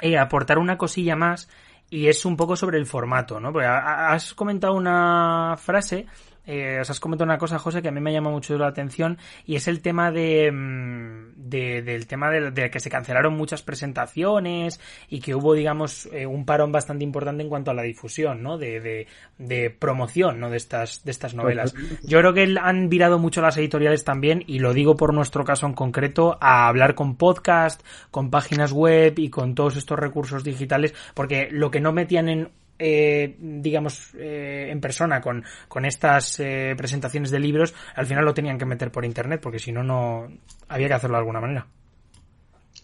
eh, 0.00 0.18
aportar 0.18 0.58
una 0.58 0.78
cosilla 0.78 1.14
más 1.16 1.48
y 1.94 2.08
es 2.08 2.24
un 2.24 2.36
poco 2.36 2.56
sobre 2.56 2.76
el 2.76 2.86
formato, 2.86 3.38
¿no? 3.38 3.52
Porque 3.52 3.68
has 3.68 4.34
comentado 4.34 4.74
una 4.74 5.56
frase 5.56 6.06
eh, 6.46 6.78
os 6.80 6.90
has 6.90 7.00
comentado 7.00 7.24
una 7.24 7.38
cosa, 7.38 7.58
José, 7.58 7.80
que 7.82 7.88
a 7.88 7.92
mí 7.92 8.00
me 8.00 8.12
llama 8.12 8.30
mucho 8.30 8.56
la 8.58 8.68
atención 8.68 9.18
y 9.46 9.56
es 9.56 9.68
el 9.68 9.80
tema 9.80 10.10
de, 10.10 10.50
mm, 10.52 11.32
de 11.36 11.82
del 11.82 12.06
tema 12.06 12.30
de, 12.30 12.70
que 12.70 12.80
se 12.80 12.90
cancelaron 12.90 13.34
muchas 13.36 13.62
presentaciones 13.62 14.80
y 15.08 15.20
que 15.20 15.34
hubo, 15.34 15.54
digamos, 15.54 16.06
eh, 16.12 16.26
un 16.26 16.44
parón 16.44 16.72
bastante 16.72 17.04
importante 17.04 17.42
en 17.42 17.48
cuanto 17.48 17.70
a 17.70 17.74
la 17.74 17.82
difusión, 17.82 18.42
¿no? 18.42 18.58
De, 18.58 18.80
de, 18.80 19.06
de, 19.38 19.70
promoción, 19.70 20.40
¿no? 20.40 20.50
De 20.50 20.56
estas, 20.56 21.04
de 21.04 21.10
estas 21.10 21.34
novelas. 21.34 21.74
Yo 22.02 22.18
creo 22.20 22.34
que 22.34 22.54
han 22.60 22.88
virado 22.88 23.18
mucho 23.18 23.40
las 23.40 23.56
editoriales 23.56 24.04
también 24.04 24.44
y 24.46 24.58
lo 24.58 24.74
digo 24.74 24.96
por 24.96 25.14
nuestro 25.14 25.44
caso 25.44 25.66
en 25.66 25.72
concreto 25.72 26.36
a 26.40 26.68
hablar 26.68 26.94
con 26.94 27.16
podcast, 27.16 27.82
con 28.10 28.30
páginas 28.30 28.72
web 28.72 29.18
y 29.18 29.30
con 29.30 29.54
todos 29.54 29.76
estos 29.76 29.98
recursos 29.98 30.44
digitales 30.44 30.94
porque 31.14 31.48
lo 31.50 31.70
que 31.70 31.80
no 31.80 31.92
metían 31.92 32.28
en 32.28 32.50
eh, 32.78 33.36
digamos, 33.38 34.10
eh, 34.18 34.68
en 34.70 34.80
persona 34.80 35.20
con, 35.20 35.44
con 35.68 35.84
estas 35.84 36.40
eh, 36.40 36.74
presentaciones 36.76 37.30
de 37.30 37.38
libros, 37.38 37.72
al 37.94 38.06
final 38.06 38.24
lo 38.24 38.34
tenían 38.34 38.58
que 38.58 38.66
meter 38.66 38.90
por 38.90 39.04
internet, 39.04 39.40
porque 39.40 39.60
si 39.60 39.70
no, 39.70 39.84
no 39.84 40.26
había 40.68 40.88
que 40.88 40.94
hacerlo 40.94 41.16
de 41.16 41.20
alguna 41.20 41.40
manera. 41.40 41.66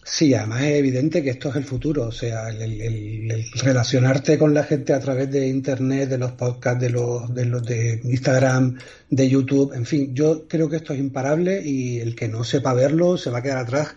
Sí, 0.03 0.33
además 0.33 0.61
es 0.61 0.79
evidente 0.79 1.21
que 1.21 1.29
esto 1.31 1.49
es 1.49 1.57
el 1.57 1.65
futuro, 1.65 2.07
o 2.07 2.11
sea, 2.11 2.49
el, 2.49 3.45
relacionarte 3.61 4.37
con 4.37 4.53
la 4.53 4.63
gente 4.63 4.93
a 4.93 4.99
través 4.99 5.29
de 5.29 5.47
internet, 5.47 6.09
de 6.09 6.17
los 6.17 6.31
podcasts, 6.31 6.81
de 6.81 6.89
los, 6.89 7.33
de 7.35 7.45
los 7.45 7.63
de 7.63 7.99
Instagram, 8.03 8.79
de 9.09 9.29
YouTube, 9.29 9.73
en 9.73 9.85
fin, 9.85 10.15
yo 10.15 10.47
creo 10.47 10.69
que 10.69 10.77
esto 10.77 10.93
es 10.93 10.99
imparable 10.99 11.61
y 11.63 11.99
el 11.99 12.15
que 12.15 12.29
no 12.29 12.43
sepa 12.43 12.73
verlo 12.73 13.17
se 13.17 13.29
va 13.29 13.39
a 13.39 13.43
quedar 13.43 13.59
atrás 13.59 13.95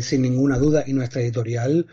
sin 0.00 0.22
ninguna 0.22 0.58
duda 0.58 0.82
y 0.84 0.92
nuestra 0.92 1.22
editorial 1.22 1.86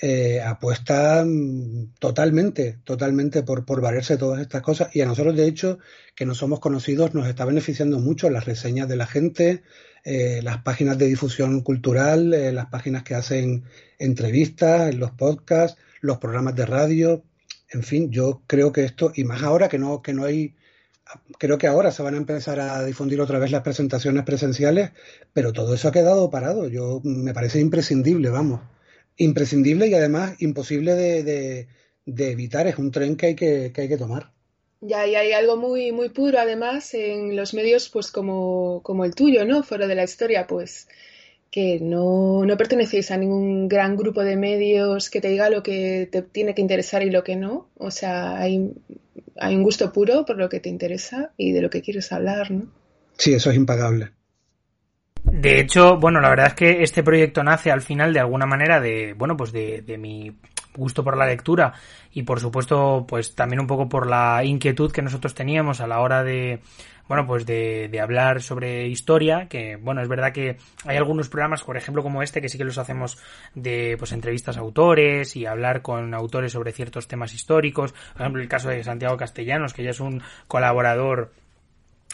eh, 0.00 0.40
apuesta 0.42 1.24
mm, 1.24 1.94
totalmente, 1.98 2.78
totalmente 2.84 3.42
por, 3.42 3.64
por 3.64 3.80
variarse 3.80 4.16
todas 4.16 4.40
estas 4.40 4.62
cosas. 4.62 4.94
Y 4.94 5.00
a 5.00 5.06
nosotros, 5.06 5.36
de 5.36 5.46
hecho, 5.46 5.78
que 6.14 6.26
no 6.26 6.34
somos 6.34 6.60
conocidos, 6.60 7.14
nos 7.14 7.28
está 7.28 7.44
beneficiando 7.44 7.98
mucho 7.98 8.28
las 8.30 8.44
reseñas 8.44 8.88
de 8.88 8.96
la 8.96 9.06
gente, 9.06 9.62
eh, 10.04 10.40
las 10.42 10.58
páginas 10.62 10.98
de 10.98 11.06
difusión 11.06 11.60
cultural, 11.60 12.34
eh, 12.34 12.52
las 12.52 12.66
páginas 12.66 13.04
que 13.04 13.14
hacen 13.14 13.64
entrevistas, 13.98 14.94
los 14.94 15.12
podcasts, 15.12 15.78
los 16.00 16.18
programas 16.18 16.56
de 16.56 16.66
radio. 16.66 17.22
En 17.70 17.82
fin, 17.82 18.10
yo 18.10 18.42
creo 18.46 18.72
que 18.72 18.84
esto, 18.84 19.12
y 19.14 19.24
más 19.24 19.42
ahora 19.42 19.68
que 19.68 19.78
no, 19.78 20.02
que 20.02 20.12
no 20.12 20.24
hay 20.24 20.54
creo 21.38 21.58
que 21.58 21.66
ahora 21.66 21.92
se 21.92 22.02
van 22.02 22.14
a 22.14 22.16
empezar 22.16 22.58
a 22.60 22.84
difundir 22.84 23.20
otra 23.20 23.38
vez 23.38 23.50
las 23.50 23.62
presentaciones 23.62 24.24
presenciales, 24.24 24.90
pero 25.32 25.52
todo 25.52 25.74
eso 25.74 25.88
ha 25.88 25.92
quedado 25.92 26.30
parado. 26.30 26.68
Yo 26.68 27.00
me 27.04 27.34
parece 27.34 27.60
imprescindible, 27.60 28.30
vamos 28.30 28.60
imprescindible 29.16 29.86
y 29.88 29.94
además 29.94 30.40
imposible 30.40 30.94
de, 30.94 31.68
evitar. 32.06 32.66
Es 32.66 32.78
un 32.78 32.90
tren 32.90 33.16
que 33.16 33.26
hay 33.26 33.34
que, 33.34 33.72
hay 33.76 33.88
que 33.88 33.96
tomar. 33.96 34.32
Ya, 34.80 35.06
y 35.06 35.14
hay 35.14 35.32
algo 35.32 35.56
muy, 35.56 35.92
muy 35.92 36.10
puro 36.10 36.38
además 36.38 36.92
en 36.92 37.36
los 37.36 37.54
medios 37.54 37.88
pues 37.88 38.10
como, 38.10 38.82
como 38.82 39.04
el 39.04 39.14
tuyo, 39.14 39.44
¿no? 39.46 39.62
Fuera 39.62 39.86
de 39.86 39.94
la 39.94 40.04
historia, 40.04 40.46
pues 40.46 40.88
que 41.54 41.78
no, 41.80 42.44
no 42.44 42.56
pertenecéis 42.56 43.12
a 43.12 43.16
ningún 43.16 43.68
gran 43.68 43.96
grupo 43.96 44.24
de 44.24 44.36
medios 44.36 45.08
que 45.08 45.20
te 45.20 45.28
diga 45.28 45.48
lo 45.50 45.62
que 45.62 46.08
te 46.10 46.20
tiene 46.20 46.52
que 46.52 46.60
interesar 46.60 47.04
y 47.04 47.10
lo 47.10 47.22
que 47.22 47.36
no. 47.36 47.68
O 47.76 47.92
sea, 47.92 48.40
hay, 48.40 48.72
hay 49.36 49.54
un 49.54 49.62
gusto 49.62 49.92
puro 49.92 50.26
por 50.26 50.36
lo 50.36 50.48
que 50.48 50.58
te 50.58 50.68
interesa 50.68 51.32
y 51.36 51.52
de 51.52 51.62
lo 51.62 51.70
que 51.70 51.80
quieres 51.80 52.10
hablar, 52.10 52.50
¿no? 52.50 52.66
Sí, 53.16 53.34
eso 53.34 53.50
es 53.50 53.56
impagable. 53.56 54.10
De 55.24 55.58
hecho, 55.58 55.98
bueno, 55.98 56.20
la 56.20 56.28
verdad 56.28 56.48
es 56.48 56.54
que 56.54 56.82
este 56.82 57.02
proyecto 57.02 57.42
nace 57.42 57.70
al 57.70 57.82
final 57.82 58.12
de 58.12 58.20
alguna 58.20 58.46
manera 58.46 58.80
de, 58.80 59.14
bueno, 59.14 59.36
pues 59.36 59.52
de, 59.52 59.82
de 59.82 59.98
mi 59.98 60.36
gusto 60.76 61.04
por 61.04 61.16
la 61.16 61.26
lectura 61.26 61.72
y 62.12 62.22
por 62.22 62.40
supuesto, 62.40 63.04
pues 63.08 63.34
también 63.34 63.60
un 63.60 63.66
poco 63.66 63.88
por 63.88 64.06
la 64.06 64.44
inquietud 64.44 64.92
que 64.92 65.02
nosotros 65.02 65.34
teníamos 65.34 65.80
a 65.80 65.86
la 65.86 66.00
hora 66.00 66.22
de, 66.22 66.60
bueno, 67.08 67.26
pues 67.26 67.46
de, 67.46 67.88
de, 67.88 68.00
hablar 68.00 68.42
sobre 68.42 68.86
historia, 68.86 69.48
que 69.48 69.76
bueno, 69.76 70.02
es 70.02 70.08
verdad 70.08 70.32
que 70.32 70.56
hay 70.84 70.96
algunos 70.96 71.28
programas, 71.28 71.62
por 71.62 71.76
ejemplo, 71.76 72.02
como 72.02 72.22
este, 72.22 72.40
que 72.40 72.48
sí 72.48 72.58
que 72.58 72.64
los 72.64 72.78
hacemos 72.78 73.18
de 73.54 73.96
pues 73.98 74.12
entrevistas 74.12 74.56
a 74.56 74.60
autores 74.60 75.36
y 75.36 75.46
hablar 75.46 75.82
con 75.82 76.14
autores 76.14 76.52
sobre 76.52 76.72
ciertos 76.72 77.08
temas 77.08 77.34
históricos, 77.34 77.92
por 78.12 78.22
ejemplo, 78.22 78.42
el 78.42 78.48
caso 78.48 78.68
de 78.68 78.84
Santiago 78.84 79.16
Castellanos, 79.16 79.74
que 79.74 79.84
ya 79.84 79.90
es 79.90 80.00
un 80.00 80.22
colaborador 80.48 81.32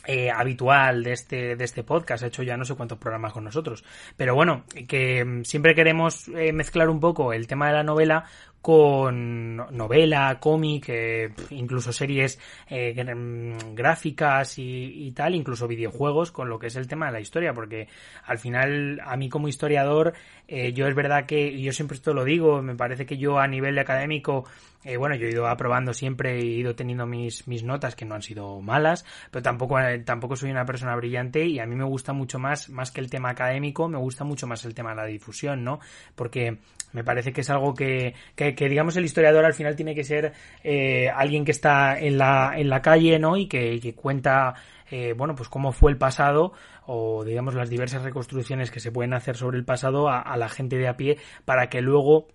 eh, 0.07 0.31
habitual 0.31 1.03
de 1.03 1.13
este, 1.13 1.57
de 1.57 1.65
este 1.65 1.85
podcast, 1.85 2.25
ha 2.25 2.29
hecho 2.29 2.43
ya 2.43 2.57
no 2.57 2.65
sé 2.65 2.75
cuántos 2.75 2.99
programas 2.99 3.33
con 3.33 3.45
nosotros. 3.45 3.85
Pero 4.17 4.35
bueno, 4.35 4.65
que 4.89 5.25
mm, 5.25 5.45
siempre 5.45 5.75
queremos 5.75 6.29
eh, 6.29 6.53
mezclar 6.53 6.89
un 6.89 7.01
poco 7.01 7.33
el 7.33 7.47
tema 7.47 7.69
de 7.69 7.75
la 7.75 7.83
novela 7.83 8.25
con 8.63 9.57
novela, 9.57 10.39
cómic, 10.39 10.87
eh, 10.89 11.33
incluso 11.51 11.93
series 11.93 12.39
eh, 12.69 12.93
mm, 12.93 13.75
gráficas 13.75 14.59
y, 14.59 15.07
y, 15.07 15.13
tal, 15.13 15.35
incluso 15.35 15.67
videojuegos 15.67 16.31
con 16.31 16.51
lo 16.51 16.59
que 16.59 16.67
es 16.67 16.77
el 16.77 16.87
tema 16.87 17.07
de 17.07 17.13
la 17.13 17.21
historia, 17.21 17.55
porque 17.55 17.89
al 18.25 18.39
final 18.39 19.01
a 19.05 19.17
mí 19.17 19.31
como 19.31 19.49
historiador, 19.49 20.13
eh, 20.47 20.73
yo 20.75 20.87
es 20.87 20.95
verdad 20.95 21.25
que, 21.25 21.59
yo 21.61 21.73
siempre 21.73 21.97
esto 21.97 22.13
lo 22.13 22.25
digo, 22.25 22.61
me 22.61 22.75
parece 22.75 23.07
que 23.07 23.17
yo 23.17 23.39
a 23.39 23.49
nivel 23.49 23.79
académico, 23.79 24.45
eh, 24.83 24.97
bueno, 24.97 25.15
yo 25.15 25.27
he 25.27 25.31
ido 25.31 25.47
aprobando 25.47 25.93
siempre, 25.93 26.39
he 26.39 26.45
ido 26.45 26.75
teniendo 26.75 27.07
mis, 27.07 27.47
mis 27.47 27.63
notas 27.63 27.95
que 27.95 28.07
no 28.07 28.15
han 28.15 28.23
sido 28.23 28.63
malas, 28.63 29.05
pero 29.31 29.43
tampoco, 29.43 29.77
tampoco 30.07 30.37
soy 30.37 30.51
una 30.51 30.65
persona 30.65 30.97
brillante 30.97 31.45
y 31.45 31.59
a 31.59 31.67
mí 31.67 31.77
me 31.77 31.85
gusta 31.85 32.15
mucho 32.15 32.39
más, 32.39 32.71
más 32.71 32.91
que 32.91 33.01
el 33.01 33.11
tema 33.11 33.31
académico, 33.31 33.89
me 33.89 33.99
gusta 33.99 34.25
mucho 34.25 34.47
más 34.47 34.65
el 34.65 34.75
tema 34.75 34.91
de 34.91 34.97
la 34.97 35.05
difusión, 35.05 35.65
¿no? 35.65 35.81
Porque 36.15 36.59
me 36.93 37.05
parece 37.05 37.33
que 37.33 37.43
es 37.43 37.51
algo 37.51 37.75
que, 37.75 38.15
que, 38.35 38.55
que 38.55 38.69
digamos, 38.71 38.97
el 38.97 39.05
historiador 39.05 39.45
al 39.45 39.55
final 39.55 39.77
tiene 39.77 39.95
que 39.95 40.03
ser 40.05 40.33
eh, 40.65 41.11
alguien 41.11 41.45
que 41.45 41.53
está 41.53 41.99
en 41.99 42.17
la, 42.17 42.55
en 42.57 42.71
la 42.71 42.81
calle, 42.81 43.19
¿no? 43.19 43.37
Y 43.37 43.49
que, 43.49 43.79
que 43.81 43.95
cuenta, 43.95 44.55
eh, 44.91 45.13
bueno, 45.13 45.35
pues 45.35 45.51
cómo 45.51 45.73
fue 45.73 45.91
el 45.91 45.99
pasado 45.99 46.53
o, 46.87 47.23
digamos, 47.23 47.55
las 47.55 47.69
diversas 47.69 48.03
reconstrucciones 48.03 48.71
que 48.71 48.81
se 48.81 48.91
pueden 48.91 49.13
hacer 49.13 49.37
sobre 49.37 49.59
el 49.59 49.65
pasado 49.67 50.09
a, 50.09 50.21
a 50.21 50.39
la 50.39 50.49
gente 50.49 50.77
de 50.79 50.89
a 50.89 50.97
pie 50.97 51.19
para 51.45 51.69
que 51.69 51.83
luego 51.83 52.29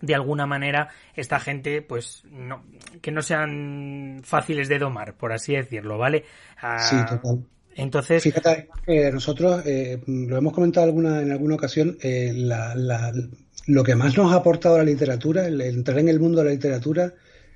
de 0.00 0.14
alguna 0.14 0.46
manera 0.46 0.88
esta 1.14 1.40
gente 1.40 1.82
pues 1.82 2.22
no 2.30 2.62
que 3.00 3.10
no 3.10 3.22
sean 3.22 4.20
fáciles 4.22 4.68
de 4.68 4.78
domar 4.78 5.14
por 5.14 5.32
así 5.32 5.54
decirlo 5.54 5.98
vale 5.98 6.24
ah, 6.60 6.78
sí 6.78 6.96
total 7.08 7.44
entonces 7.74 8.22
fíjate 8.22 8.68
que 8.84 9.10
nosotros 9.12 9.62
eh, 9.66 10.00
lo 10.06 10.36
hemos 10.36 10.52
comentado 10.52 10.86
alguna 10.86 11.22
en 11.22 11.32
alguna 11.32 11.54
ocasión 11.54 11.96
eh, 12.02 12.32
la, 12.34 12.74
la, 12.74 13.12
lo 13.66 13.82
que 13.82 13.96
más 13.96 14.16
nos 14.16 14.32
ha 14.32 14.36
aportado 14.36 14.78
la 14.78 14.84
literatura, 14.84 15.46
el 15.46 15.60
entrar 15.60 15.98
en 15.98 16.08
el 16.08 16.20
mundo 16.20 16.38
de 16.38 16.44
la 16.46 16.50
literatura, 16.52 17.14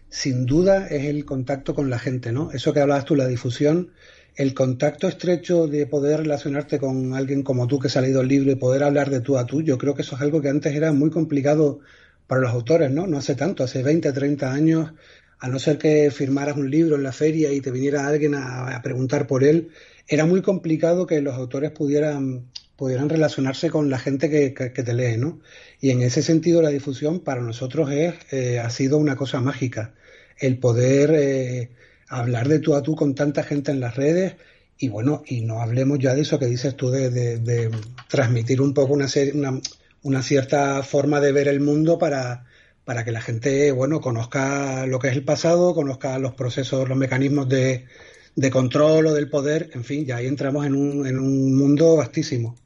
sin 0.09 0.45
duda 0.45 0.89
es 0.89 1.05
el 1.05 1.25
contacto 1.25 1.75
con 1.75 1.89
la 1.89 1.99
gente, 1.99 2.33
¿no? 2.33 2.51
Eso 2.51 2.73
que 2.73 2.81
hablabas 2.81 3.05
tú, 3.05 3.15
la 3.15 3.29
difusión, 3.29 3.91
el 4.35 4.55
contacto 4.55 5.07
estrecho 5.07 5.69
de 5.69 5.87
poder 5.87 6.21
relacionarte 6.21 6.79
con 6.79 7.15
alguien 7.15 7.43
como 7.43 7.69
tú 7.69 7.79
que 7.79 7.89
se 7.89 7.99
ha 7.99 8.03
leído 8.03 8.23
el 8.23 8.29
libro 8.29 8.51
y 8.51 8.57
poder 8.57 8.83
hablar 8.83 9.09
de 9.09 9.21
tú 9.21 9.39
a 9.39 9.47
tú, 9.47 9.63
yo 9.63 9.79
creo 9.79 9.95
que 9.95 10.03
eso 10.03 10.17
es 10.17 10.23
algo 10.23 10.41
que 10.41 10.49
antes 10.49 10.75
era 10.75 10.93
muy 10.93 11.11
complicado 11.11 11.81
para 12.31 12.43
los 12.43 12.53
autores, 12.53 12.93
¿no? 12.93 13.09
No 13.09 13.19
hace 13.19 13.35
tanto, 13.35 13.65
hace 13.65 13.83
20, 13.83 14.13
30 14.13 14.53
años 14.53 14.93
a 15.41 15.49
no 15.49 15.59
ser 15.59 15.79
que 15.79 16.13
firmaras 16.13 16.57
un 16.57 16.71
libro 16.71 16.95
en 16.95 17.03
la 17.03 17.11
feria 17.11 17.53
y 17.53 17.61
te 17.61 17.73
viniera 17.73 18.07
alguien 18.07 18.37
a, 18.37 18.81
preguntar 18.85 19.27
por 19.27 19.43
él, 19.43 19.71
era 20.07 20.27
muy 20.27 20.41
complicado 20.41 21.09
que 21.09 21.21
los 21.23 21.35
autores 21.35 21.73
pudieran, 21.73 22.47
pudieran 22.77 23.09
relacionarse 23.09 23.69
con 23.69 23.91
la 23.91 23.99
gente 23.99 24.31
que, 24.31 24.71
te 24.71 24.95
lee, 24.95 25.17
¿no? 25.17 25.41
Y 25.81 25.91
en 25.91 26.03
ese 26.03 26.23
sentido 26.23 26.63
la 26.63 26.69
difusión 26.69 27.19
para 27.19 27.41
nosotros 27.41 27.91
es, 27.91 28.15
eh, 28.31 28.61
ha 28.61 28.71
sido 28.71 28.99
una 28.99 29.17
cosa 29.17 29.41
mágica. 29.41 29.95
El 30.39 30.59
poder 30.59 31.11
eh, 31.13 31.71
hablar 32.07 32.47
de 32.47 32.61
tú 32.61 32.77
a 32.77 32.83
tú 32.85 32.95
con 32.95 33.17
tanta 33.17 33.43
gente 33.43 33.73
en 33.73 33.81
las 33.81 33.97
redes 33.97 34.37
y 34.79 34.89
bueno, 34.89 35.25
y 35.27 35.41
no 35.41 35.61
hablemos 35.63 35.99
ya 35.99 36.15
de 36.15 36.21
eso 36.21 36.39
que 36.39 36.47
dices 36.47 36.77
tú 36.77 36.91
de, 36.91 37.73
transmitir 38.09 38.61
un 38.61 38.73
poco 38.73 38.93
una, 38.93 39.09
una, 39.35 39.61
una 40.03 40.23
cierta 40.23 40.83
forma 40.83 41.21
de 41.21 41.33
ver 41.33 41.49
el 41.49 41.61
mundo 41.61 41.99
para 41.99 42.45
para 42.91 43.05
que 43.05 43.13
la 43.13 43.21
gente, 43.21 43.71
bueno, 43.71 44.01
conozca 44.01 44.85
lo 44.85 44.99
que 44.99 45.07
es 45.07 45.17
el 45.17 45.23
pasado, 45.23 45.75
conozca 45.77 46.19
los 46.19 46.35
procesos, 46.35 46.89
los 46.89 46.99
mecanismos 46.99 47.49
de, 47.49 47.87
control 48.51 49.07
o 49.07 49.15
del 49.15 49.31
poder, 49.31 49.71
en 49.75 49.85
fin, 49.85 50.05
ya 50.05 50.17
ahí 50.17 50.27
entramos 50.27 50.67
en 50.67 50.75
un, 50.75 51.07
en 51.07 51.17
un 51.19 51.57
mundo 51.57 51.97
vastísimo. 51.97 52.57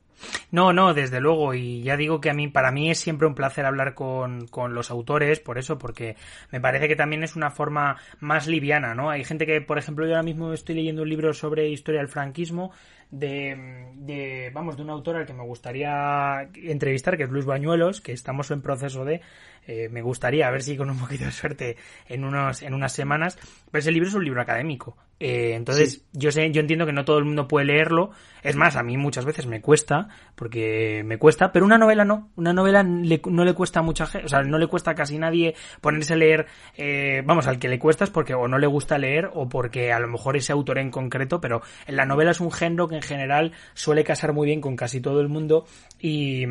No, 0.51 0.73
no, 0.73 0.95
desde 0.95 1.21
luego, 1.21 1.53
y 1.53 1.83
ya 1.83 1.99
digo 1.99 2.23
que 2.23 2.31
a 2.31 2.33
mí, 2.33 2.49
para 2.49 2.71
mí 2.71 2.91
es 2.91 2.99
siempre 2.99 3.27
un 3.27 3.35
placer 3.35 3.67
hablar 3.67 3.93
con, 3.95 4.47
con, 4.47 4.73
los 4.73 4.91
autores, 4.91 5.41
por 5.41 5.59
eso, 5.59 5.77
porque 5.77 6.17
me 6.51 6.61
parece 6.61 6.89
que 6.89 6.97
también 6.97 7.23
es 7.23 7.37
una 7.37 7.51
forma 7.51 7.99
más 8.21 8.47
liviana, 8.47 8.95
¿no? 8.95 9.11
Hay 9.11 9.25
gente 9.25 9.45
que, 9.45 9.61
por 9.61 9.77
ejemplo, 9.77 10.07
yo 10.07 10.13
ahora 10.13 10.23
mismo 10.23 10.55
estoy 10.55 10.77
leyendo 10.77 11.03
un 11.03 11.11
libro 11.11 11.35
sobre 11.35 11.69
historia 11.69 12.01
del 12.01 12.09
franquismo 12.09 12.73
de, 13.15 13.93
de, 13.95 14.51
vamos, 14.53 14.77
de 14.77 14.83
un 14.83 14.91
autor 14.91 15.17
al 15.17 15.27
que 15.27 15.33
me 15.33 15.45
gustaría 15.45 16.49
entrevistar, 16.55 17.17
que 17.17 17.25
es 17.25 17.31
Luis 17.31 17.45
Bañuelos, 17.47 18.01
que 18.01 18.13
estamos 18.13 18.51
en 18.51 18.61
proceso 18.61 19.05
de, 19.05 19.21
eh, 19.67 19.89
me 19.89 20.03
gustaría, 20.03 20.49
a 20.49 20.51
ver 20.51 20.63
si 20.63 20.77
con 20.77 20.91
un 20.91 20.99
poquito 20.99 21.25
de 21.25 21.31
suerte 21.31 21.77
en, 22.09 22.25
unos, 22.25 22.63
en 22.63 22.75
unas 22.75 22.93
semanas, 22.93 23.39
pero 23.71 23.81
ese 23.81 23.93
libro 23.93 24.09
es 24.09 24.15
un 24.15 24.25
libro 24.25 24.41
académico. 24.41 24.97
Eh, 25.21 25.55
entonces, 25.55 26.05
yo 26.13 26.33
sé, 26.33 26.51
yo 26.51 26.61
entiendo 26.61 26.87
que 26.87 26.93
no 26.93 27.05
todo 27.05 27.19
el 27.19 27.25
mundo 27.25 27.47
puede 27.47 27.67
leerlo. 27.67 28.11
Es 28.43 28.57
más, 28.57 28.77
a 28.77 28.83
mí 28.83 28.97
muchas 28.97 29.25
veces 29.25 29.47
me 29.47 29.61
cuesta, 29.61 30.09
porque 30.35 31.03
me 31.05 31.19
cuesta, 31.19 31.53
pero 31.53 31.65
una 31.65 31.79
novela 31.79 32.05
no. 32.05 32.31
Una 32.37 32.53
novela 32.53 32.83
no 32.83 33.45
le 33.45 33.55
cuesta 33.55 33.81
a 33.81 33.83
mucha 33.83 34.07
gente, 34.07 34.27
o 34.27 34.29
sea, 34.29 34.43
no 34.43 34.59
le 34.59 34.67
cuesta 34.67 34.91
a 34.91 34.95
casi 34.95 35.19
nadie 35.19 35.55
ponerse 35.81 36.15
a 36.15 36.17
leer, 36.17 36.47
eh, 36.77 37.23
vamos, 37.25 37.47
al 37.47 37.59
que 37.59 37.69
le 37.69 37.79
cuesta 37.79 38.05
es 38.05 38.11
porque 38.11 38.35
o 38.35 38.49
no 38.49 38.59
le 38.59 38.67
gusta 38.67 38.99
leer 38.99 39.31
o 39.33 39.49
porque 39.49 39.93
a 39.93 39.99
lo 39.99 40.09
mejor 40.09 40.37
ese 40.37 40.53
autor 40.53 40.79
en 40.79 40.91
concreto, 40.91 41.41
pero 41.41 41.63
en 41.87 41.97
la 41.97 42.05
novela 42.05 42.33
es 42.33 42.41
un 42.41 42.51
género 42.51 42.89
que 42.89 42.97
en 42.97 43.03
general 43.05 43.53
suele 43.75 44.03
casar 44.05 44.33
muy 44.33 44.47
bien 44.47 44.61
con 44.61 44.77
casi 44.77 45.01
todo 45.01 45.21
el 45.21 45.29
mundo 45.29 45.67
y 46.01 46.47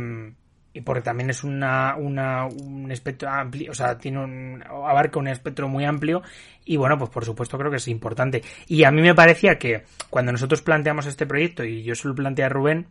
y 0.73 0.81
porque 0.81 1.01
también 1.03 1.29
es 1.29 1.43
una, 1.43 1.95
una, 1.95 2.47
un 2.47 2.91
espectro 2.91 3.29
amplio, 3.29 3.71
o 3.71 3.75
sea, 3.75 3.97
tiene 3.97 4.23
un, 4.23 4.63
abarca 4.67 5.19
un 5.19 5.27
espectro 5.27 5.67
muy 5.69 5.85
amplio 5.85 6.23
y 6.65 6.77
bueno, 6.77 6.97
pues 6.97 7.11
por 7.11 7.25
supuesto 7.25 7.57
creo 7.57 7.69
que 7.69 7.77
es 7.77 7.87
importante. 7.87 8.41
Y 8.67 8.83
a 8.83 8.91
mí 8.91 9.01
me 9.01 9.13
parecía 9.13 9.59
que 9.59 9.83
cuando 10.09 10.31
nosotros 10.31 10.63
planteamos 10.63 11.05
este 11.05 11.27
proyecto 11.27 11.63
y 11.63 11.83
yo 11.83 11.93
se 11.93 12.07
lo 12.07 12.15
planteé 12.15 12.45
a 12.45 12.49
Rubén, 12.49 12.87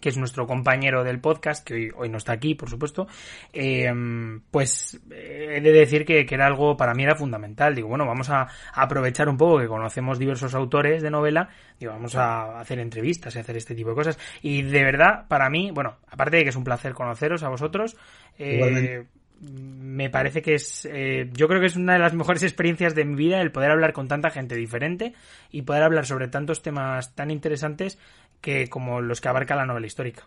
que 0.00 0.08
es 0.08 0.16
nuestro 0.16 0.46
compañero 0.46 1.04
del 1.04 1.20
podcast, 1.20 1.66
que 1.66 1.74
hoy, 1.74 1.90
hoy 1.94 2.08
no 2.08 2.16
está 2.16 2.32
aquí, 2.32 2.54
por 2.54 2.70
supuesto, 2.70 3.06
eh, 3.52 3.92
pues 4.50 4.98
he 5.56 5.60
de 5.60 5.72
decir 5.72 6.04
que, 6.04 6.26
que, 6.26 6.34
era 6.34 6.46
algo, 6.46 6.76
para 6.76 6.94
mí 6.94 7.02
era 7.02 7.14
fundamental. 7.14 7.74
Digo, 7.74 7.88
bueno, 7.88 8.06
vamos 8.06 8.30
a, 8.30 8.48
aprovechar 8.72 9.28
un 9.28 9.36
poco 9.36 9.58
que 9.58 9.66
conocemos 9.66 10.18
diversos 10.18 10.54
autores 10.54 11.02
de 11.02 11.10
novela, 11.10 11.48
digo, 11.78 11.92
vamos 11.92 12.14
a 12.16 12.60
hacer 12.60 12.78
entrevistas 12.78 13.34
y 13.34 13.38
hacer 13.38 13.56
este 13.56 13.74
tipo 13.74 13.90
de 13.90 13.94
cosas. 13.94 14.18
Y 14.42 14.62
de 14.62 14.84
verdad, 14.84 15.26
para 15.28 15.50
mí, 15.50 15.70
bueno, 15.70 15.96
aparte 16.08 16.38
de 16.38 16.42
que 16.44 16.50
es 16.50 16.56
un 16.56 16.64
placer 16.64 16.94
conoceros 16.94 17.42
a 17.42 17.48
vosotros, 17.48 17.96
eh, 18.38 19.04
me 19.40 20.10
parece 20.10 20.42
que 20.42 20.54
es, 20.54 20.86
eh, 20.90 21.30
yo 21.32 21.48
creo 21.48 21.60
que 21.60 21.66
es 21.66 21.76
una 21.76 21.94
de 21.94 21.98
las 21.98 22.14
mejores 22.14 22.42
experiencias 22.44 22.94
de 22.94 23.04
mi 23.04 23.14
vida 23.14 23.40
el 23.40 23.52
poder 23.52 23.70
hablar 23.70 23.92
con 23.92 24.08
tanta 24.08 24.30
gente 24.30 24.54
diferente 24.54 25.14
y 25.50 25.62
poder 25.62 25.82
hablar 25.82 26.06
sobre 26.06 26.28
tantos 26.28 26.62
temas 26.62 27.14
tan 27.14 27.30
interesantes 27.30 27.98
que 28.40 28.68
como 28.68 29.00
los 29.00 29.20
que 29.20 29.28
abarca 29.28 29.56
la 29.56 29.66
novela 29.66 29.86
histórica. 29.86 30.26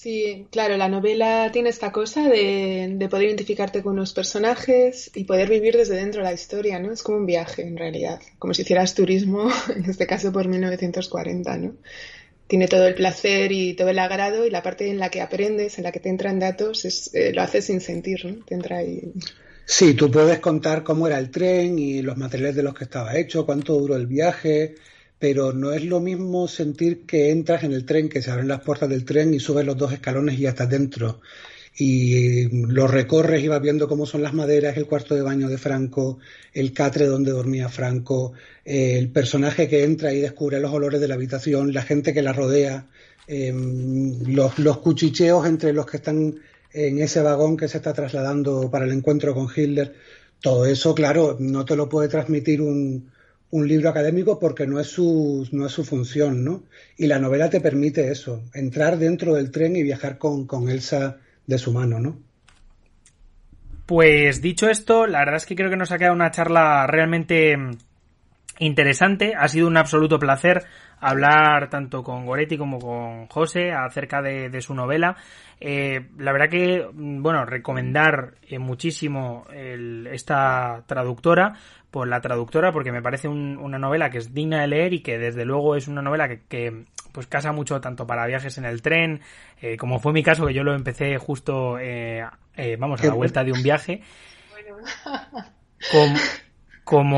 Sí, 0.00 0.46
claro, 0.52 0.76
la 0.76 0.88
novela 0.88 1.50
tiene 1.52 1.70
esta 1.70 1.90
cosa 1.90 2.28
de, 2.28 3.08
poder 3.10 3.26
identificarte 3.26 3.82
con 3.82 3.94
unos 3.94 4.12
personajes 4.12 5.10
y 5.12 5.24
poder 5.24 5.50
vivir 5.50 5.76
desde 5.76 5.96
dentro 5.96 6.20
de 6.22 6.28
la 6.28 6.32
historia, 6.32 6.78
¿no? 6.78 6.92
Es 6.92 7.02
como 7.02 7.18
un 7.18 7.26
viaje, 7.26 7.62
en 7.62 7.76
realidad, 7.76 8.20
como 8.38 8.54
si 8.54 8.62
hicieras 8.62 8.94
turismo, 8.94 9.50
en 9.74 9.90
este 9.90 10.06
caso 10.06 10.30
por 10.30 10.46
1940, 10.46 11.56
¿no? 11.56 11.74
Tiene 12.46 12.68
todo 12.68 12.86
el 12.86 12.94
placer 12.94 13.50
y 13.50 13.74
todo 13.74 13.88
el 13.88 13.98
agrado 13.98 14.46
y 14.46 14.50
la 14.50 14.62
parte 14.62 14.88
en 14.88 15.00
la 15.00 15.10
que 15.10 15.20
aprendes, 15.20 15.78
en 15.78 15.84
la 15.84 15.90
que 15.90 15.98
te 15.98 16.10
entran 16.10 16.38
datos, 16.38 16.84
es, 16.84 17.12
eh, 17.12 17.32
lo 17.32 17.42
haces 17.42 17.64
sin 17.64 17.80
sentir, 17.80 18.24
¿no? 18.24 18.44
Te 18.44 18.54
entra. 18.54 18.78
Sí, 19.64 19.94
tú 19.94 20.12
puedes 20.12 20.38
contar 20.38 20.84
cómo 20.84 21.08
era 21.08 21.18
el 21.18 21.32
tren 21.32 21.76
y 21.76 22.02
los 22.02 22.16
materiales 22.16 22.54
de 22.54 22.62
los 22.62 22.74
que 22.74 22.84
estaba 22.84 23.16
hecho, 23.16 23.44
cuánto 23.44 23.74
duró 23.74 23.96
el 23.96 24.06
viaje, 24.06 24.76
pero 25.18 25.52
no 25.52 25.72
es 25.72 25.84
lo 25.84 26.00
mismo 26.00 26.46
sentir 26.46 27.04
que 27.04 27.30
entras 27.30 27.64
en 27.64 27.72
el 27.72 27.84
tren, 27.84 28.08
que 28.08 28.22
se 28.22 28.30
abren 28.30 28.48
las 28.48 28.60
puertas 28.60 28.88
del 28.88 29.04
tren 29.04 29.34
y 29.34 29.40
subes 29.40 29.66
los 29.66 29.76
dos 29.76 29.92
escalones 29.92 30.38
y 30.38 30.42
ya 30.42 30.50
estás 30.50 30.70
dentro. 30.70 31.20
Y 31.76 32.48
lo 32.66 32.88
recorres 32.88 33.42
y 33.42 33.48
vas 33.48 33.62
viendo 33.62 33.88
cómo 33.88 34.06
son 34.06 34.22
las 34.22 34.34
maderas, 34.34 34.76
el 34.76 34.86
cuarto 34.86 35.14
de 35.14 35.22
baño 35.22 35.48
de 35.48 35.58
Franco, 35.58 36.18
el 36.52 36.72
catre 36.72 37.06
donde 37.06 37.30
dormía 37.30 37.68
Franco, 37.68 38.32
el 38.64 39.10
personaje 39.10 39.68
que 39.68 39.84
entra 39.84 40.12
y 40.12 40.20
descubre 40.20 40.60
los 40.60 40.72
olores 40.72 41.00
de 41.00 41.08
la 41.08 41.14
habitación, 41.14 41.72
la 41.72 41.82
gente 41.82 42.12
que 42.12 42.22
la 42.22 42.32
rodea, 42.32 42.86
em, 43.26 44.22
los, 44.26 44.58
los 44.58 44.78
cuchicheos 44.78 45.46
entre 45.46 45.72
los 45.72 45.86
que 45.86 45.98
están 45.98 46.36
en 46.72 46.98
ese 46.98 47.22
vagón 47.22 47.56
que 47.56 47.68
se 47.68 47.78
está 47.78 47.92
trasladando 47.92 48.70
para 48.70 48.84
el 48.84 48.92
encuentro 48.92 49.34
con 49.34 49.48
Hitler. 49.54 49.94
Todo 50.40 50.66
eso, 50.66 50.94
claro, 50.94 51.36
no 51.40 51.64
te 51.64 51.76
lo 51.76 51.88
puede 51.88 52.08
transmitir 52.08 52.60
un, 52.60 53.10
un 53.50 53.66
libro 53.66 53.88
académico 53.88 54.38
porque 54.38 54.66
no 54.66 54.78
es 54.78 54.88
su, 54.88 55.48
no 55.52 55.66
es 55.66 55.72
su 55.72 55.84
función, 55.84 56.44
¿no? 56.44 56.64
Y 56.96 57.06
la 57.06 57.18
novela 57.18 57.48
te 57.48 57.60
permite 57.60 58.10
eso, 58.10 58.42
entrar 58.54 58.98
dentro 58.98 59.34
del 59.34 59.50
tren 59.50 59.76
y 59.76 59.82
viajar 59.82 60.18
con, 60.18 60.46
con 60.46 60.68
Elsa 60.68 61.18
de 61.46 61.58
su 61.58 61.72
mano, 61.72 61.98
¿no? 61.98 62.18
Pues 63.86 64.42
dicho 64.42 64.68
esto, 64.68 65.06
la 65.06 65.20
verdad 65.20 65.36
es 65.36 65.46
que 65.46 65.56
creo 65.56 65.70
que 65.70 65.76
nos 65.76 65.92
ha 65.92 65.98
quedado 65.98 66.14
una 66.14 66.30
charla 66.30 66.86
realmente 66.86 67.56
interesante. 68.58 69.34
Ha 69.34 69.48
sido 69.48 69.66
un 69.66 69.76
absoluto 69.76 70.18
placer 70.18 70.64
hablar 71.00 71.70
tanto 71.70 72.02
con 72.02 72.26
Goretti 72.26 72.58
como 72.58 72.78
con 72.78 73.26
José 73.28 73.72
acerca 73.72 74.20
de, 74.20 74.60
su 74.60 74.74
novela. 74.74 75.16
Eh, 75.60 76.08
la 76.18 76.32
verdad 76.32 76.50
que, 76.50 76.86
bueno, 76.92 77.44
recomendar 77.44 78.34
eh, 78.42 78.58
muchísimo 78.58 79.46
esta 79.50 80.82
traductora 80.86 81.54
por 81.90 82.08
la 82.08 82.20
traductora 82.20 82.72
porque 82.72 82.92
me 82.92 83.02
parece 83.02 83.28
una 83.28 83.78
novela 83.78 84.10
que 84.10 84.18
es 84.18 84.34
digna 84.34 84.60
de 84.60 84.68
leer 84.68 84.92
y 84.92 85.00
que 85.00 85.18
desde 85.18 85.44
luego 85.44 85.76
es 85.76 85.88
una 85.88 86.02
novela 86.02 86.28
que, 86.28 86.84
pues 87.12 87.26
casa 87.26 87.52
mucho 87.52 87.80
tanto 87.80 88.06
para 88.06 88.26
viajes 88.26 88.58
en 88.58 88.64
el 88.64 88.82
tren 88.82 89.20
eh, 89.60 89.76
como 89.76 89.98
fue 89.98 90.12
mi 90.12 90.22
caso 90.22 90.46
que 90.46 90.54
yo 90.54 90.62
lo 90.64 90.74
empecé 90.74 91.16
justo 91.18 91.78
eh, 91.78 92.24
eh, 92.56 92.76
vamos 92.78 93.00
a 93.00 93.06
la 93.06 93.14
vuelta 93.14 93.44
de 93.44 93.52
un 93.52 93.62
viaje 93.62 94.02
bueno. 94.52 94.76
como 95.90 96.14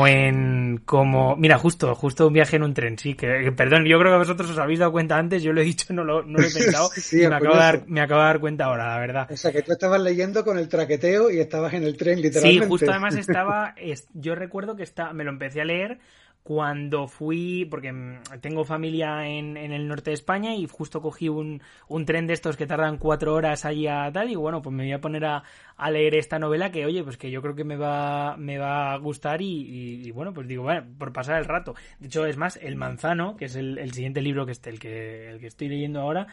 en 0.07 0.83
como 0.85 1.37
mira 1.37 1.59
justo 1.59 1.95
justo 1.95 2.27
un 2.27 2.33
viaje 2.33 2.57
en 2.57 2.63
un 2.63 2.75
tren 2.75 2.99
sí 2.99 3.15
que, 3.15 3.53
perdón 3.57 3.85
yo 3.85 3.99
creo 3.99 4.13
que 4.13 4.19
vosotros 4.19 4.51
os 4.51 4.59
habéis 4.59 4.79
dado 4.81 4.93
cuenta 4.93 5.17
antes 5.17 5.43
yo 5.43 5.53
lo 5.53 5.61
he 5.61 5.65
dicho 5.65 5.93
no 5.93 6.05
lo, 6.05 6.23
no 6.23 6.39
lo 6.39 6.47
he 6.47 6.51
pensado 6.53 6.91
y 7.13 7.17
me 7.17 7.27
acabo, 7.27 7.55
de 7.55 7.61
dar, 7.61 7.83
me 7.87 8.01
acabo 8.01 8.21
de 8.21 8.27
dar 8.27 8.41
cuenta 8.41 8.65
ahora 8.65 8.89
la 8.89 8.99
verdad. 8.99 9.31
O 9.31 9.37
sea 9.37 9.53
que 9.53 9.63
tú 9.63 9.73
estabas 9.73 10.01
leyendo 10.01 10.45
con 10.45 10.59
el 10.59 10.69
traqueteo 10.69 11.31
y 11.31 11.39
estabas 11.39 11.75
en 11.75 11.85
el 11.85 11.97
tren 11.97 12.21
literalmente 12.21 12.65
sí 12.65 12.69
justo 12.69 12.91
además 12.91 13.17
estaba 13.17 13.75
yo 14.15 14.35
recuerdo 14.35 14.77
que 14.77 14.83
está 14.83 15.13
me 15.13 15.25
lo 15.25 15.31
empecé 15.31 15.61
a 15.61 15.65
leer 15.65 15.99
cuando 16.43 17.07
fui, 17.07 17.67
porque 17.71 17.93
mm, 17.93 18.41
tengo 18.41 18.65
familia 18.65 19.27
en, 19.27 19.57
en, 19.57 19.73
el 19.73 19.87
norte 19.87 20.11
de 20.11 20.15
España 20.15 20.55
y 20.55 20.67
justo 20.67 21.03
cogí 21.03 21.29
un, 21.29 21.63
un, 21.89 22.05
tren 22.07 22.27
de 22.27 22.35
estos 22.35 22.57
que 22.57 22.67
tardan 22.67 22.99
cuatro 22.99 23.35
horas 23.35 23.65
allí 23.65 23.87
a 23.87 24.11
tal 24.13 24.31
y 24.31 24.37
bueno, 24.37 24.63
pues 24.63 24.75
me 24.75 24.85
voy 24.85 24.93
a 24.93 25.01
poner 25.01 25.25
a, 25.27 25.43
a 25.77 25.91
leer 25.91 26.15
esta 26.15 26.39
novela 26.39 26.71
que 26.71 26.87
oye, 26.87 27.05
pues 27.05 27.17
que 27.17 27.31
yo 27.31 27.43
creo 27.43 27.55
que 27.55 27.65
me 27.65 27.77
va, 27.77 28.37
me 28.37 28.59
va 28.59 28.93
a 28.93 28.97
gustar 28.99 29.43
y, 29.43 30.07
y, 30.07 30.11
bueno, 30.11 30.33
pues 30.33 30.49
digo, 30.49 30.63
bueno, 30.63 30.85
por 30.99 31.13
pasar 31.13 31.39
el 31.39 31.45
rato. 31.45 31.75
De 31.99 32.07
hecho, 32.07 32.27
es 32.27 32.37
más, 32.37 32.57
El 32.57 32.77
Manzano, 32.77 33.37
que 33.37 33.47
es 33.47 33.57
el, 33.57 33.79
el 33.79 33.93
siguiente 33.93 34.21
libro 34.21 34.47
que, 34.47 34.53
este, 34.53 34.71
el, 34.71 34.79
que, 34.79 35.31
el 35.31 35.41
que 35.41 35.47
estoy 35.47 35.69
leyendo 35.69 36.01
ahora, 36.01 36.27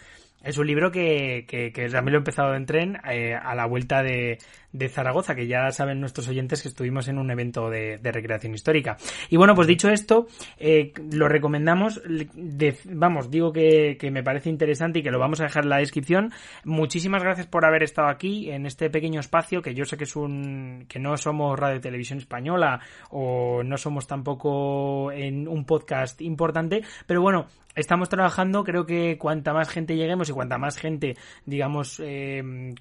es 0.44 0.58
un 0.58 0.68
libro 0.68 0.92
que, 0.92 1.46
que, 1.48 1.72
que, 1.72 1.90
también 1.90 2.14
lo 2.14 2.18
he 2.20 2.22
empezado 2.22 2.56
en 2.56 2.66
tren 2.66 2.98
eh, 3.10 3.34
a 3.34 3.56
la 3.56 3.66
vuelta 3.66 4.04
de, 4.04 4.38
de, 4.72 4.90
Zaragoza, 4.90 5.36
que 5.36 5.48
ya 5.48 5.72
saben 5.72 6.00
nuestros 6.00 6.28
oyentes 6.28 6.62
que 6.62 6.68
estuvimos 6.68 7.08
en 7.08 7.18
un 7.18 7.32
evento 7.32 7.70
de, 7.70 7.98
de 7.98 8.12
recreación 8.12 8.54
histórica. 8.54 8.98
Y 9.30 9.38
bueno, 9.38 9.56
pues 9.56 9.68
dicho 9.68 9.90
esto, 9.90 10.28
eh, 10.58 10.94
lo 11.12 11.28
recomendamos, 11.28 12.02
vamos, 12.86 13.32
digo 13.32 13.52
que, 13.52 13.98
me 14.12 14.24
parece 14.24 14.50
interesante 14.50 15.00
y 15.00 15.04
que 15.04 15.12
lo 15.12 15.20
vamos 15.20 15.42
a 15.42 15.44
dejar 15.44 15.64
en 15.64 15.70
la 15.70 15.78
descripción. 15.80 16.32
Muchísimas 16.64 17.24
gracias 17.24 17.48
por 17.48 17.66
haber 17.66 17.84
estado 17.84 18.08
aquí 18.08 18.52
en 18.52 18.66
este 18.66 18.90
pequeño 18.90 19.20
espacio, 19.20 19.62
que 19.62 19.74
yo 19.74 19.86
sé 19.86 19.98
que 19.98 20.06
es 20.06 20.16
un, 20.16 20.86
que 20.88 21.00
no 21.00 21.18
somos 21.18 21.60
Radio 21.60 21.82
Televisión 21.82 22.20
Española 22.20 22.80
o 23.10 23.64
no 23.64 23.78
somos 23.78 24.08
tampoco 24.08 25.12
en 25.12 25.48
un 25.48 25.66
podcast 25.66 26.22
importante, 26.22 26.84
pero 27.06 27.22
bueno, 27.22 27.48
estamos 27.78 28.10
trabajando, 28.10 28.64
creo 28.64 28.86
que 28.86 29.18
cuanta 29.18 29.54
más 29.54 29.70
gente 29.70 29.96
lleguemos 29.96 30.27
y 30.30 30.34
cuanta 30.34 30.58
más 30.58 30.78
gente, 30.78 31.16
digamos, 31.46 32.02
eh, 32.04 32.74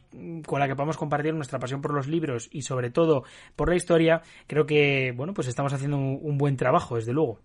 con 0.47 0.61
la 0.61 0.69
que 0.69 0.75
podamos 0.75 0.97
compartir 0.97 1.35
nuestra 1.35 1.59
pasión 1.59 1.81
por 1.81 1.95
los 1.95 2.07
libros 2.07 2.49
y 2.53 2.63
sobre 2.63 2.91
todo 2.91 3.25
por 3.55 3.69
la 3.69 3.77
historia, 3.77 4.23
creo 4.47 4.67
que, 4.67 5.13
bueno, 5.17 5.35
pues 5.35 5.49
estamos 5.49 5.73
haciendo 5.73 5.99
un 5.99 6.39
buen 6.39 6.57
trabajo, 6.57 6.97
desde 6.97 7.13
luego. 7.13 7.39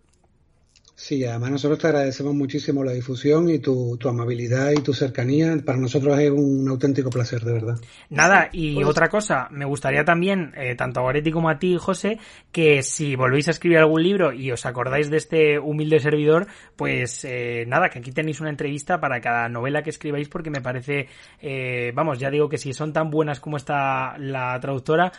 Sí, 1.02 1.26
además 1.26 1.50
nosotros 1.50 1.80
te 1.80 1.88
agradecemos 1.88 2.36
muchísimo 2.36 2.84
la 2.84 2.92
difusión 2.92 3.50
y 3.50 3.58
tu, 3.58 3.98
amabilidad 4.08 4.70
y 4.70 4.84
tu 4.84 4.94
cercanía. 4.94 5.58
Para 5.66 5.80
nosotros 5.80 6.20
es 6.20 6.30
un 6.30 6.70
auténtico 6.70 7.10
placer, 7.10 7.42
de 7.42 7.54
verdad. 7.54 7.76
Nada, 8.12 8.50
y 8.52 8.76
pues 8.76 8.86
otra 8.86 9.10
cosa, 9.10 9.48
me 9.50 9.66
gustaría 9.66 10.06
también, 10.06 10.54
eh, 10.56 10.76
tanto 10.76 11.00
a 11.00 11.04
Goretti 11.04 11.32
como 11.32 11.50
a 11.50 11.58
ti, 11.58 11.76
José, 11.80 12.20
que 12.52 12.84
si 12.84 13.16
volvéis 13.16 13.48
a 13.48 13.52
escribir 13.52 13.80
algún 13.80 14.04
libro 14.04 14.32
y 14.32 14.52
os 14.52 14.64
acordáis 14.68 15.10
de 15.10 15.18
este 15.18 15.58
humilde 15.58 16.00
servidor, 16.00 16.46
pues 16.76 17.26
eh, 17.26 17.66
nada, 17.68 17.90
que 17.90 17.98
aquí 17.98 18.12
tenéis 18.12 18.40
una 18.40 18.52
entrevista 18.52 19.00
para 19.00 19.20
cada 19.22 19.50
novela 19.50 19.82
que 19.82 19.90
escribáis 19.90 20.30
porque 20.30 20.52
me 20.52 20.62
parece, 20.62 21.08
eh, 21.42 21.92
vamos, 21.96 22.20
ya 22.20 22.30
digo 22.30 22.48
que 22.48 22.60
si 22.60 22.74
son 22.74 22.94
tan 22.94 23.10
buenas 23.10 23.40
como 23.40 23.58
está 23.58 24.20
la 24.20 24.60
traductora, 24.60 25.12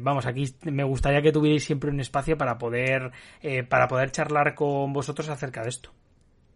vamos, 0.00 0.26
aquí 0.26 0.52
me 0.64 0.82
gustaría 0.82 1.22
que 1.22 1.30
tuvierais 1.30 1.62
siempre 1.62 1.90
un 1.90 2.00
espacio 2.00 2.36
para 2.36 2.58
poder, 2.58 3.12
para 3.68 3.86
poder 3.86 4.10
charlar 4.10 4.54
con 4.54 4.93
vosotros 4.94 5.28
acerca 5.28 5.62
de 5.62 5.68
esto. 5.68 5.90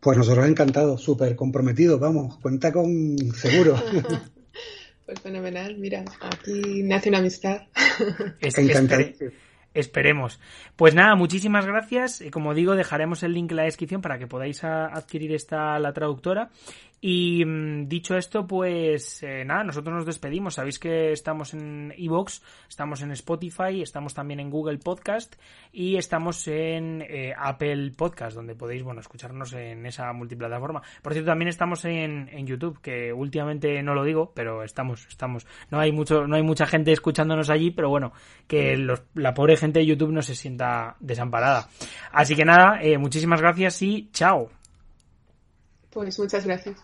Pues 0.01 0.16
nosotros 0.16 0.47
encantados, 0.47 1.03
súper 1.03 1.36
comprometidos, 1.36 2.01
vamos, 2.01 2.39
cuenta 2.39 2.72
con 2.72 3.18
seguro. 3.34 3.74
pues 5.07 5.20
fenomenal, 5.20 5.76
mira, 5.76 6.05
aquí 6.20 6.82
nace 6.84 7.11
una 7.11 7.18
amistad. 7.18 7.62
Es, 8.41 8.55
Esperemos. 9.74 10.41
Pues 10.76 10.95
nada, 10.95 11.14
muchísimas 11.14 11.66
gracias. 11.66 12.22
Como 12.32 12.55
digo, 12.55 12.74
dejaremos 12.74 13.22
el 13.22 13.34
link 13.34 13.51
en 13.51 13.59
la 13.59 13.62
descripción 13.64 14.01
para 14.01 14.18
que 14.18 14.26
podáis 14.26 14.64
adquirir 14.64 15.32
esta 15.32 15.78
la 15.78 15.93
traductora. 15.93 16.51
Y 17.01 17.45
mm, 17.45 17.89
dicho 17.89 18.17
esto, 18.17 18.47
pues 18.47 19.23
eh, 19.23 19.45
nada, 19.45 19.65
nosotros 19.65 19.95
nos 19.95 20.07
despedimos. 20.07 20.55
Sabéis 20.55 20.79
que 20.79 21.13
estamos 21.13 21.55
en 21.55 21.95
Evox, 21.97 22.43
estamos 22.69 23.03
en 23.03 23.13
Spotify, 23.13 23.83
estamos 23.83 24.15
también 24.15 24.41
en 24.41 24.51
Google 24.51 24.79
Podcast 24.79 25.37
y 25.73 25.97
estamos 25.97 26.49
en 26.49 27.03
eh, 27.03 27.33
Apple 27.39 27.93
Podcast, 27.97 28.35
donde 28.35 28.57
podéis, 28.57 28.83
bueno, 28.83 29.01
escucharnos 29.01 29.53
en 29.53 29.87
esa 29.87 30.13
multiplataforma. 30.13 30.83
Por 31.03 31.13
cierto, 31.13 31.31
también 31.31 31.49
estamos 31.49 31.85
en, 31.85 32.29
en 32.33 32.47
YouTube, 32.47 32.81
que 32.81 33.13
últimamente 33.13 33.81
no 33.83 33.95
lo 33.95 34.03
digo, 34.03 34.33
pero 34.35 34.65
estamos, 34.65 35.07
estamos. 35.07 35.47
No 35.71 35.79
hay 35.79 35.93
mucho, 35.93 36.27
no 36.27 36.35
hay 36.35 36.43
mucha 36.43 36.67
gente 36.67 36.91
escuchándonos 36.91 37.51
allí, 37.51 37.71
pero 37.71 37.91
bueno, 37.91 38.13
que 38.49 38.77
la 39.15 39.35
pobre 39.35 39.57
gente 39.57 39.79
de 39.79 39.87
YouTube 39.87 40.11
no 40.11 40.23
se 40.23 40.35
sienta 40.35 40.97
desamparada. 40.99 41.69
Así 42.11 42.35
que 42.35 42.45
nada, 42.45 42.81
eh, 42.83 42.99
muchísimas 42.99 43.41
gracias 43.41 43.83
y 43.83 44.11
chao. 44.13 44.58
Pues 45.91 46.18
muchas 46.18 46.45
gracias. 46.47 46.78